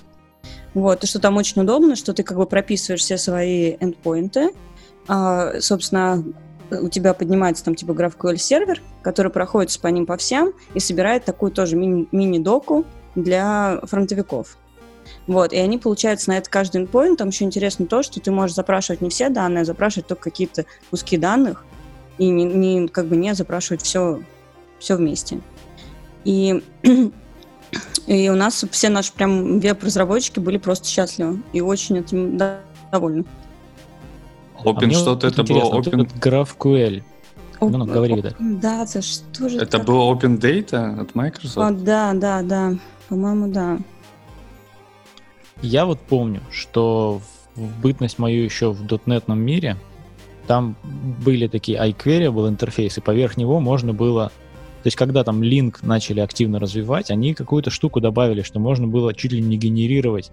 Вот, 0.74 1.04
и 1.04 1.06
что 1.06 1.20
там 1.20 1.36
очень 1.36 1.62
удобно, 1.62 1.96
что 1.96 2.12
ты 2.12 2.22
как 2.22 2.36
бы 2.36 2.46
прописываешь 2.46 3.00
все 3.00 3.16
свои 3.16 3.76
endpoinты, 3.76 4.54
э, 5.08 5.60
собственно, 5.60 6.22
у 6.70 6.88
тебя 6.88 7.14
поднимается 7.14 7.64
там 7.64 7.74
типа 7.74 7.92
GraphQL 7.92 8.36
сервер, 8.36 8.82
который 9.02 9.30
проходит 9.30 9.78
по 9.80 9.86
ним 9.88 10.06
по 10.06 10.16
всем 10.16 10.52
и 10.74 10.80
собирает 10.80 11.24
такую 11.24 11.52
тоже 11.52 11.76
мини- 11.76 12.08
мини-доку 12.12 12.84
для 13.14 13.80
фронтовиков. 13.84 14.58
Вот, 15.26 15.52
и 15.52 15.56
они, 15.56 15.78
получается, 15.78 16.30
на 16.30 16.38
это 16.38 16.50
каждый 16.50 16.82
endpoint, 16.82 17.16
там 17.16 17.28
еще 17.28 17.44
интересно 17.44 17.86
то, 17.86 18.02
что 18.02 18.20
ты 18.20 18.30
можешь 18.30 18.56
запрашивать 18.56 19.00
не 19.00 19.10
все 19.10 19.28
данные, 19.28 19.62
а 19.62 19.64
запрашивать 19.64 20.08
только 20.08 20.24
какие-то 20.24 20.66
куски 20.90 21.16
данных, 21.16 21.64
и 22.18 22.28
не, 22.28 22.44
не, 22.44 22.88
как 22.88 23.06
бы 23.06 23.16
не 23.16 23.34
запрашивать 23.34 23.82
все, 23.82 24.20
все 24.78 24.96
вместе. 24.96 25.40
И, 26.24 26.62
и 28.06 28.28
у 28.28 28.34
нас 28.34 28.64
все 28.70 28.88
наши 28.88 29.12
прям 29.12 29.60
веб-разработчики 29.60 30.38
были 30.38 30.58
просто 30.58 30.86
счастливы 30.88 31.42
и 31.52 31.60
очень 31.60 31.98
этим 31.98 32.38
довольны. 32.90 33.24
Open 34.64 34.90
а 34.90 34.94
что-то 34.94 35.26
это 35.26 35.42
было 35.44 35.80
Open... 35.80 36.08
GraphQL. 36.18 37.02
Ну, 37.60 37.68
ну, 37.68 37.84
говори, 37.86 38.20
да. 38.20 38.30
Да, 38.38 38.82
это 38.82 39.02
что 39.02 39.48
же 39.48 39.56
это? 39.56 39.64
Это 39.64 39.78
было 39.78 40.12
Open 40.12 40.38
Data 40.38 41.00
от 41.00 41.14
Microsoft? 41.14 41.58
О, 41.58 41.70
да, 41.72 42.12
да, 42.14 42.42
да. 42.42 42.74
По-моему, 43.08 43.48
да. 43.48 43.78
Я 45.62 45.86
вот 45.86 46.00
помню, 46.00 46.42
что 46.50 47.20
в 47.54 47.80
бытность 47.80 48.18
мою 48.18 48.44
еще 48.44 48.72
в 48.72 48.86
дотнетном 48.86 49.38
мире 49.38 49.76
там 50.46 50.76
были 50.84 51.48
такие 51.48 51.78
iQueryable 51.78 52.48
интерфейсы, 52.48 53.00
поверх 53.00 53.36
него 53.36 53.60
можно 53.60 53.92
было... 53.92 54.30
То 54.86 54.88
есть, 54.88 54.96
когда 54.96 55.24
там 55.24 55.42
Link 55.42 55.78
начали 55.82 56.20
активно 56.20 56.60
развивать, 56.60 57.10
они 57.10 57.34
какую-то 57.34 57.70
штуку 57.70 58.00
добавили, 58.00 58.42
что 58.42 58.60
можно 58.60 58.86
было 58.86 59.12
чуть 59.12 59.32
ли 59.32 59.42
не 59.42 59.56
генерировать 59.56 60.30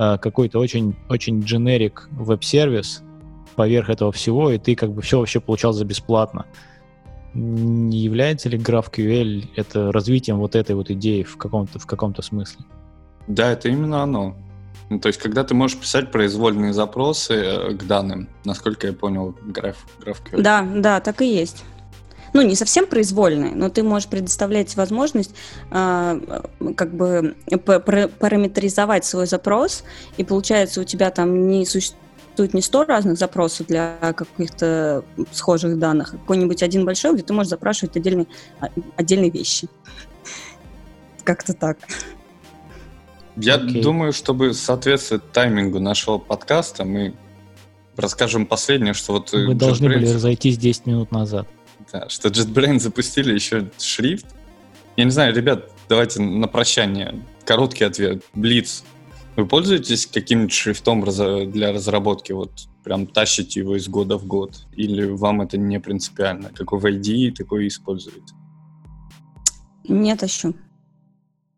э, 0.00 0.18
какой-то 0.20 0.58
очень, 0.58 0.96
очень 1.08 1.38
generic 1.42 2.08
веб-сервис 2.10 3.04
поверх 3.54 3.88
этого 3.88 4.10
всего, 4.10 4.50
и 4.50 4.58
ты 4.58 4.74
как 4.74 4.90
бы 4.90 5.00
все 5.00 5.20
вообще 5.20 5.38
получал 5.38 5.72
за 5.74 5.84
бесплатно. 5.84 6.46
Не 7.34 7.98
является 7.98 8.48
ли 8.48 8.58
GraphQL 8.58 9.44
это 9.54 9.92
развитием 9.92 10.38
вот 10.38 10.56
этой 10.56 10.74
вот 10.74 10.90
идеи 10.90 11.22
в 11.22 11.36
каком-то 11.36 11.78
в 11.78 11.86
каком-то 11.86 12.20
смысле? 12.20 12.64
Да, 13.28 13.52
это 13.52 13.68
именно 13.68 14.02
оно. 14.02 14.34
Ну, 14.90 14.98
то 14.98 15.06
есть, 15.06 15.20
когда 15.20 15.44
ты 15.44 15.54
можешь 15.54 15.78
писать 15.78 16.10
произвольные 16.10 16.72
запросы 16.72 17.34
э, 17.34 17.74
к 17.74 17.86
данным, 17.86 18.28
насколько 18.44 18.88
я 18.88 18.92
понял, 18.92 19.36
граф, 19.46 19.76
GraphQL. 20.04 20.42
Да, 20.42 20.66
да, 20.68 20.98
так 20.98 21.22
и 21.22 21.32
есть. 21.32 21.64
Ну, 22.32 22.42
не 22.42 22.54
совсем 22.54 22.86
произвольные, 22.86 23.54
но 23.54 23.68
ты 23.68 23.82
можешь 23.82 24.08
предоставлять 24.08 24.76
возможность 24.76 25.34
э, 25.70 26.40
как 26.76 26.94
бы 26.94 27.36
параметризовать 28.18 29.04
свой 29.04 29.26
запрос, 29.26 29.84
и 30.16 30.24
получается 30.24 30.80
у 30.80 30.84
тебя 30.84 31.10
там 31.10 31.48
не 31.48 31.64
существует 31.66 32.54
не 32.54 32.62
100 32.62 32.84
разных 32.84 33.18
запросов 33.18 33.66
для 33.66 33.96
каких-то 34.00 35.04
схожих 35.32 35.78
данных, 35.78 36.14
а 36.14 36.18
какой-нибудь 36.18 36.62
один 36.62 36.84
большой, 36.84 37.14
где 37.14 37.22
ты 37.22 37.32
можешь 37.32 37.50
запрашивать 37.50 37.96
отдельные, 37.96 38.26
а, 38.60 38.68
отдельные 38.96 39.30
вещи. 39.30 39.68
Как-то 41.24 41.52
так. 41.52 41.78
Я 43.36 43.56
okay. 43.56 43.82
думаю, 43.82 44.12
чтобы 44.12 44.52
соответствовать 44.52 45.30
таймингу 45.32 45.78
нашего 45.78 46.18
подкаста, 46.18 46.84
мы 46.84 47.14
расскажем 47.96 48.46
последнее, 48.46 48.94
что 48.94 49.14
вот... 49.14 49.32
Мы 49.32 49.40
JetBrains... 49.40 49.54
должны 49.54 49.88
были 49.88 50.12
разойтись 50.12 50.58
10 50.58 50.86
минут 50.86 51.10
назад. 51.12 51.46
Да, 51.92 52.08
что 52.08 52.28
JetBrains 52.28 52.80
запустили 52.80 53.32
еще 53.32 53.70
шрифт. 53.78 54.26
Я 54.96 55.04
не 55.04 55.10
знаю, 55.10 55.34
ребят, 55.34 55.70
давайте 55.88 56.20
на 56.20 56.48
прощание. 56.48 57.24
Короткий 57.44 57.84
ответ. 57.84 58.24
Блиц. 58.34 58.84
Вы 59.36 59.46
пользуетесь 59.46 60.06
каким-нибудь 60.06 60.52
шрифтом 60.52 61.04
для 61.04 61.72
разработки? 61.72 62.32
Вот 62.32 62.50
прям 62.82 63.06
тащите 63.06 63.60
его 63.60 63.76
из 63.76 63.88
года 63.88 64.18
в 64.18 64.26
год? 64.26 64.66
Или 64.74 65.04
вам 65.04 65.40
это 65.42 65.56
не 65.56 65.78
принципиально? 65.78 66.50
Какой 66.54 66.80
в 66.80 66.84
IDE, 66.84 67.32
такой 67.32 67.64
и 67.64 67.68
используете? 67.68 68.34
Не 69.86 70.16
тащу. 70.16 70.54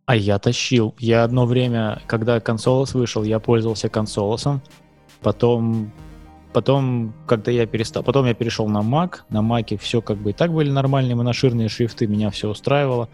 А 0.04 0.14
я 0.14 0.38
тащил. 0.38 0.94
Я 0.98 1.24
одно 1.24 1.46
время, 1.46 2.02
когда 2.06 2.40
консолос 2.40 2.94
вышел, 2.94 3.22
я 3.22 3.38
пользовался 3.38 3.88
консолосом. 3.88 4.60
Потом, 5.20 5.92
потом, 6.52 7.12
когда 7.26 7.50
я 7.50 7.66
перестал, 7.66 8.02
потом 8.02 8.26
я 8.26 8.34
перешел 8.34 8.68
на 8.68 8.78
Mac. 8.78 9.20
На 9.28 9.38
Mac 9.38 9.76
все 9.78 10.00
как 10.00 10.16
бы 10.18 10.30
и 10.30 10.32
так 10.32 10.52
были 10.52 10.70
нормальные 10.70 11.14
моноширные 11.14 11.68
шрифты, 11.68 12.06
меня 12.06 12.30
все 12.30 12.48
устраивало. 12.48 13.08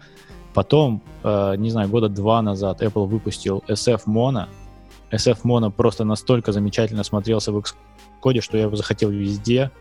Потом, 0.53 1.01
э, 1.23 1.55
не 1.57 1.69
знаю, 1.69 1.89
года 1.89 2.09
два 2.09 2.41
назад 2.41 2.81
Apple 2.81 3.05
выпустил 3.05 3.63
SF 3.67 4.01
Mono. 4.07 4.47
SF 5.11 5.39
Mono 5.43 5.71
просто 5.71 6.03
настолько 6.03 6.51
замечательно 6.51 7.03
смотрелся 7.03 7.51
в 7.51 7.57
Xcode, 7.57 8.41
что 8.41 8.57
я 8.57 8.63
его 8.63 8.75
захотел 8.75 9.09
везде 9.09 9.71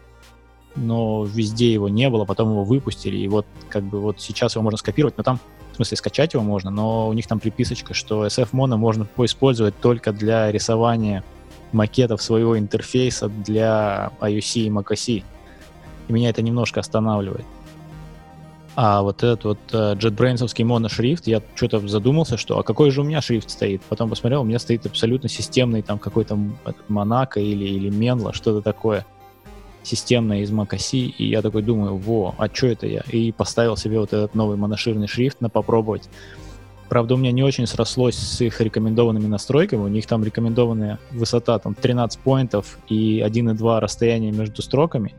но 0.76 1.24
везде 1.24 1.72
его 1.72 1.88
не 1.88 2.10
было, 2.10 2.24
потом 2.24 2.50
его 2.50 2.62
выпустили, 2.62 3.16
и 3.16 3.28
вот 3.28 3.46
как 3.68 3.82
бы 3.82 4.00
вот 4.00 4.20
сейчас 4.20 4.54
его 4.54 4.62
можно 4.62 4.76
скопировать, 4.76 5.16
но 5.16 5.24
там 5.24 5.40
в 5.72 5.76
смысле, 5.76 5.98
скачать 5.98 6.32
его 6.32 6.42
можно, 6.42 6.70
но 6.70 7.06
у 7.06 7.12
них 7.12 7.26
там 7.26 7.38
приписочка, 7.38 7.92
что 7.92 8.24
SF 8.24 8.52
Mono 8.52 8.76
можно 8.76 9.06
использовать 9.18 9.78
только 9.78 10.12
для 10.12 10.50
рисования 10.50 11.22
макетов 11.72 12.22
своего 12.22 12.58
интерфейса 12.58 13.28
для 13.28 14.10
iOS 14.20 14.60
и 14.60 14.68
macOS. 14.68 15.24
И 16.08 16.12
меня 16.12 16.30
это 16.30 16.42
немножко 16.42 16.80
останавливает. 16.80 17.44
А 18.76 19.00
вот 19.00 19.22
этот 19.22 19.44
вот 19.44 19.58
uh, 19.72 19.96
JetBrains 19.96 20.64
моношрифт, 20.64 21.26
я 21.26 21.40
что-то 21.54 21.86
задумался, 21.88 22.36
что 22.36 22.58
а 22.58 22.62
какой 22.62 22.90
же 22.90 23.00
у 23.00 23.04
меня 23.04 23.22
шрифт 23.22 23.48
стоит? 23.48 23.80
Потом 23.88 24.10
посмотрел, 24.10 24.42
у 24.42 24.44
меня 24.44 24.58
стоит 24.58 24.84
абсолютно 24.84 25.30
системный 25.30 25.80
там 25.80 25.98
какой-то 25.98 26.38
Монако 26.88 27.40
или, 27.40 27.64
или 27.64 27.88
Менла, 27.88 28.34
что-то 28.34 28.60
такое 28.60 29.06
системная 29.82 30.40
из 30.40 30.50
macOS, 30.50 30.94
и 30.94 31.26
я 31.26 31.40
такой 31.40 31.62
думаю, 31.62 31.96
во, 31.96 32.34
а 32.36 32.48
что 32.52 32.66
это 32.66 32.86
я? 32.86 33.00
И 33.10 33.32
поставил 33.32 33.78
себе 33.78 33.98
вот 33.98 34.12
этот 34.12 34.34
новый 34.34 34.58
моноширный 34.58 35.06
шрифт 35.06 35.40
на 35.40 35.48
попробовать. 35.48 36.10
Правда, 36.88 37.14
у 37.14 37.16
меня 37.16 37.32
не 37.32 37.42
очень 37.42 37.66
срослось 37.66 38.16
с 38.16 38.40
их 38.40 38.60
рекомендованными 38.60 39.26
настройками. 39.26 39.80
У 39.80 39.88
них 39.88 40.06
там 40.06 40.22
рекомендованная 40.22 40.98
высота 41.10 41.58
там 41.58 41.74
13 41.74 42.20
поинтов 42.20 42.78
и 42.88 43.20
1,2 43.20 43.80
расстояние 43.80 44.32
между 44.32 44.62
строками. 44.62 45.14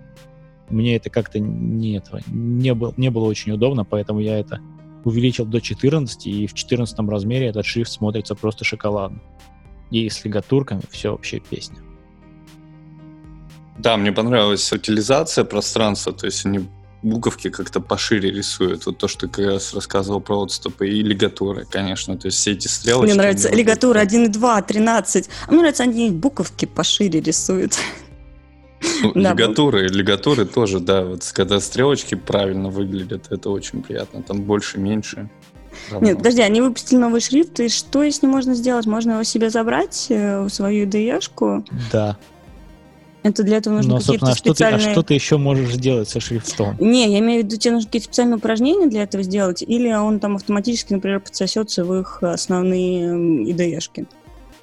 Мне 0.70 0.96
это 0.96 1.10
как-то 1.10 1.40
не, 1.40 1.98
этого, 1.98 2.22
не, 2.28 2.74
был, 2.74 2.94
не 2.98 3.10
было 3.10 3.26
очень 3.26 3.52
удобно, 3.52 3.84
поэтому 3.86 4.20
я 4.20 4.40
это 4.40 4.60
увеличил 5.04 5.46
до 5.46 5.62
14, 5.62 6.28
и 6.28 6.48
в 6.48 6.54
14 6.54 7.00
размере 7.00 7.48
этот 7.48 7.66
шрифт 7.66 7.92
смотрится 7.92 8.36
просто 8.36 8.66
шоколадно. 8.66 9.22
И 9.92 10.10
с 10.10 10.24
лигатурками 10.26 10.82
все 10.90 11.12
вообще 11.12 11.40
песня. 11.40 11.78
Да, 13.78 13.96
мне 13.96 14.12
понравилась 14.12 14.72
утилизация 14.72 15.46
пространства, 15.46 16.12
то 16.12 16.26
есть 16.26 16.46
они 16.46 16.68
буковки 17.02 17.50
как-то 17.50 17.80
пошире 17.80 18.32
рисуют. 18.32 18.86
Вот 18.86 18.98
то, 18.98 19.08
что 19.08 19.28
ты 19.28 19.28
как 19.28 19.46
раз 19.46 19.74
рассказывал 19.74 20.20
про 20.20 20.40
отступы 20.40 20.88
и 20.88 21.02
лигатуры, 21.02 21.66
конечно. 21.70 22.18
То 22.18 22.28
есть 22.28 22.38
все 22.38 22.52
эти 22.52 22.68
стрелочки... 22.68 23.12
Мне 23.12 23.22
нравится 23.22 23.50
лигатура 23.54 24.00
1 24.00 24.32
2, 24.32 24.62
13. 24.62 25.30
А 25.48 25.52
мне 25.52 25.60
нравится, 25.60 25.84
они 25.84 26.10
буковки 26.10 26.66
пошире 26.66 27.20
рисуют. 27.20 27.78
Ну, 29.02 29.12
да, 29.16 29.34
лигатуры, 29.34 29.88
лигатуры 29.88 30.46
тоже, 30.46 30.80
да. 30.80 31.04
Вот 31.04 31.30
когда 31.34 31.60
стрелочки 31.60 32.16
правильно 32.16 32.70
выглядят, 32.70 33.28
это 33.32 33.50
очень 33.50 33.82
приятно. 33.82 34.22
Там 34.22 34.44
больше, 34.44 34.80
меньше. 34.80 35.30
Равно. 35.92 36.08
Нет, 36.08 36.18
подожди, 36.18 36.42
они 36.42 36.62
выпустили 36.62 36.98
новый 36.98 37.22
шрифт, 37.22 37.60
и 37.60 37.70
что 37.70 38.04
с 38.04 38.22
ним 38.22 38.32
можно 38.32 38.56
сделать? 38.56 38.86
Можно 38.86 39.14
его 39.14 39.24
себе 39.24 39.50
забрать 39.50 40.08
э, 40.10 40.42
в 40.42 40.50
свою 40.50 40.88
IDE-шку? 40.88 41.66
Да. 41.92 42.18
Это 43.24 43.44
для 43.44 43.58
этого 43.58 43.76
нужно 43.76 44.00
какие-то 44.00 44.28
а 44.28 44.36
специальные... 44.36 44.84
Ты, 44.84 44.90
а 44.90 44.92
что 44.92 45.04
ты 45.04 45.14
еще 45.14 45.38
можешь 45.38 45.74
сделать 45.74 46.08
со 46.08 46.20
шрифтом? 46.20 46.76
Не, 46.80 47.12
я 47.12 47.20
имею 47.20 47.42
в 47.42 47.46
виду, 47.46 47.58
тебе 47.58 47.74
нужно 47.74 47.88
какие-то 47.88 48.06
специальные 48.06 48.38
упражнения 48.38 48.88
для 48.88 49.04
этого 49.04 49.24
сделать, 49.24 49.62
или 49.62 49.92
он 49.92 50.20
там 50.20 50.36
автоматически, 50.36 50.94
например, 50.94 51.20
подсосется 51.20 51.84
в 51.84 52.00
их 52.00 52.20
основные 52.22 53.52
IDE-шки. 53.52 54.08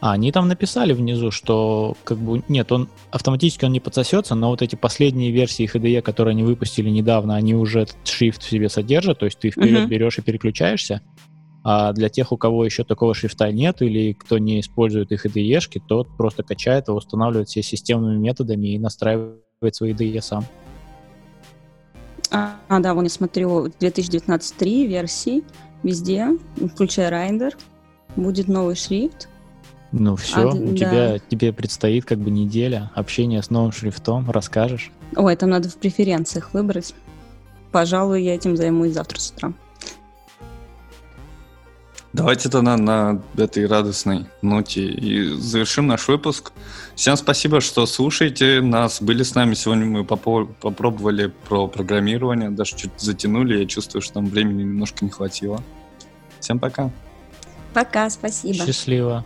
А, 0.00 0.12
они 0.12 0.32
там 0.32 0.48
написали 0.48 0.92
внизу, 0.92 1.30
что 1.30 1.96
как 2.04 2.18
бы 2.18 2.42
нет, 2.48 2.70
он 2.72 2.88
автоматически 3.10 3.64
он 3.64 3.72
не 3.72 3.80
подсосется, 3.80 4.34
но 4.34 4.50
вот 4.50 4.60
эти 4.60 4.76
последние 4.76 5.30
версии 5.30 5.62
их 5.62 5.76
IDE, 5.76 6.02
которые 6.02 6.32
они 6.32 6.42
выпустили 6.42 6.90
недавно, 6.90 7.36
они 7.36 7.54
уже 7.54 7.80
этот 7.80 7.96
шрифт 8.04 8.42
в 8.42 8.50
себе 8.50 8.68
содержат, 8.68 9.20
то 9.20 9.24
есть 9.24 9.38
ты 9.38 9.50
вперед 9.50 9.84
uh-huh. 9.84 9.88
берешь 9.88 10.18
и 10.18 10.22
переключаешься, 10.22 11.00
а 11.64 11.94
для 11.94 12.10
тех, 12.10 12.30
у 12.30 12.36
кого 12.36 12.64
еще 12.66 12.84
такого 12.84 13.14
шрифта 13.14 13.50
нет 13.50 13.80
или 13.80 14.12
кто 14.12 14.36
не 14.36 14.60
использует 14.60 15.10
их 15.12 15.24
IDE-шки, 15.24 15.80
тот 15.88 16.14
просто 16.16 16.42
качает 16.42 16.88
его, 16.88 16.98
устанавливает 16.98 17.48
все 17.48 17.62
системными 17.62 18.18
методами 18.18 18.74
и 18.74 18.78
настраивает 18.78 19.40
свои 19.72 19.94
IDE 19.94 20.20
сам. 20.20 20.44
А, 22.30 22.56
а 22.68 22.80
да, 22.80 22.92
вон 22.92 23.04
я 23.04 23.10
смотрю, 23.10 23.72
2019 23.80 24.62
версии 24.62 25.42
везде, 25.82 26.38
включая 26.74 27.08
Райдер, 27.08 27.56
будет 28.14 28.46
новый 28.46 28.76
шрифт. 28.76 29.28
Ну 29.90 30.16
все, 30.16 30.50
а, 30.50 30.54
у 30.54 30.72
да. 30.72 30.76
тебя 30.76 31.18
тебе 31.18 31.52
предстоит 31.52 32.04
как 32.04 32.18
бы 32.18 32.30
неделя 32.30 32.90
общения 32.94 33.42
с 33.42 33.48
новым 33.48 33.72
шрифтом, 33.72 34.30
расскажешь? 34.30 34.90
Ой, 35.16 35.34
там 35.36 35.50
надо 35.50 35.70
в 35.70 35.76
преференциях 35.76 36.52
выбрать. 36.52 36.94
пожалуй, 37.72 38.22
я 38.22 38.34
этим 38.34 38.56
займусь 38.56 38.92
завтра 38.92 39.18
с 39.18 39.30
утра. 39.30 39.52
Давайте 42.14 42.48
тогда 42.48 42.76
на 42.76 43.20
этой 43.36 43.66
радостной 43.66 44.26
ноте 44.40 44.84
и 44.86 45.34
завершим 45.34 45.88
наш 45.88 46.06
выпуск. 46.06 46.52
Всем 46.94 47.16
спасибо, 47.16 47.60
что 47.60 47.86
слушаете 47.86 48.60
нас. 48.60 49.02
Были 49.02 49.24
с 49.24 49.34
нами 49.34 49.54
сегодня, 49.54 49.84
мы 49.84 50.02
попо- 50.02 50.48
попробовали 50.60 51.32
про 51.48 51.66
программирование, 51.66 52.50
даже 52.50 52.76
чуть 52.76 52.92
затянули. 52.98 53.58
Я 53.58 53.66
чувствую, 53.66 54.00
что 54.00 54.20
нам 54.20 54.30
времени 54.30 54.62
немножко 54.62 55.04
не 55.04 55.10
хватило. 55.10 55.60
Всем 56.38 56.60
пока. 56.60 56.92
Пока, 57.72 58.08
спасибо. 58.10 58.64
Счастливо. 58.64 59.24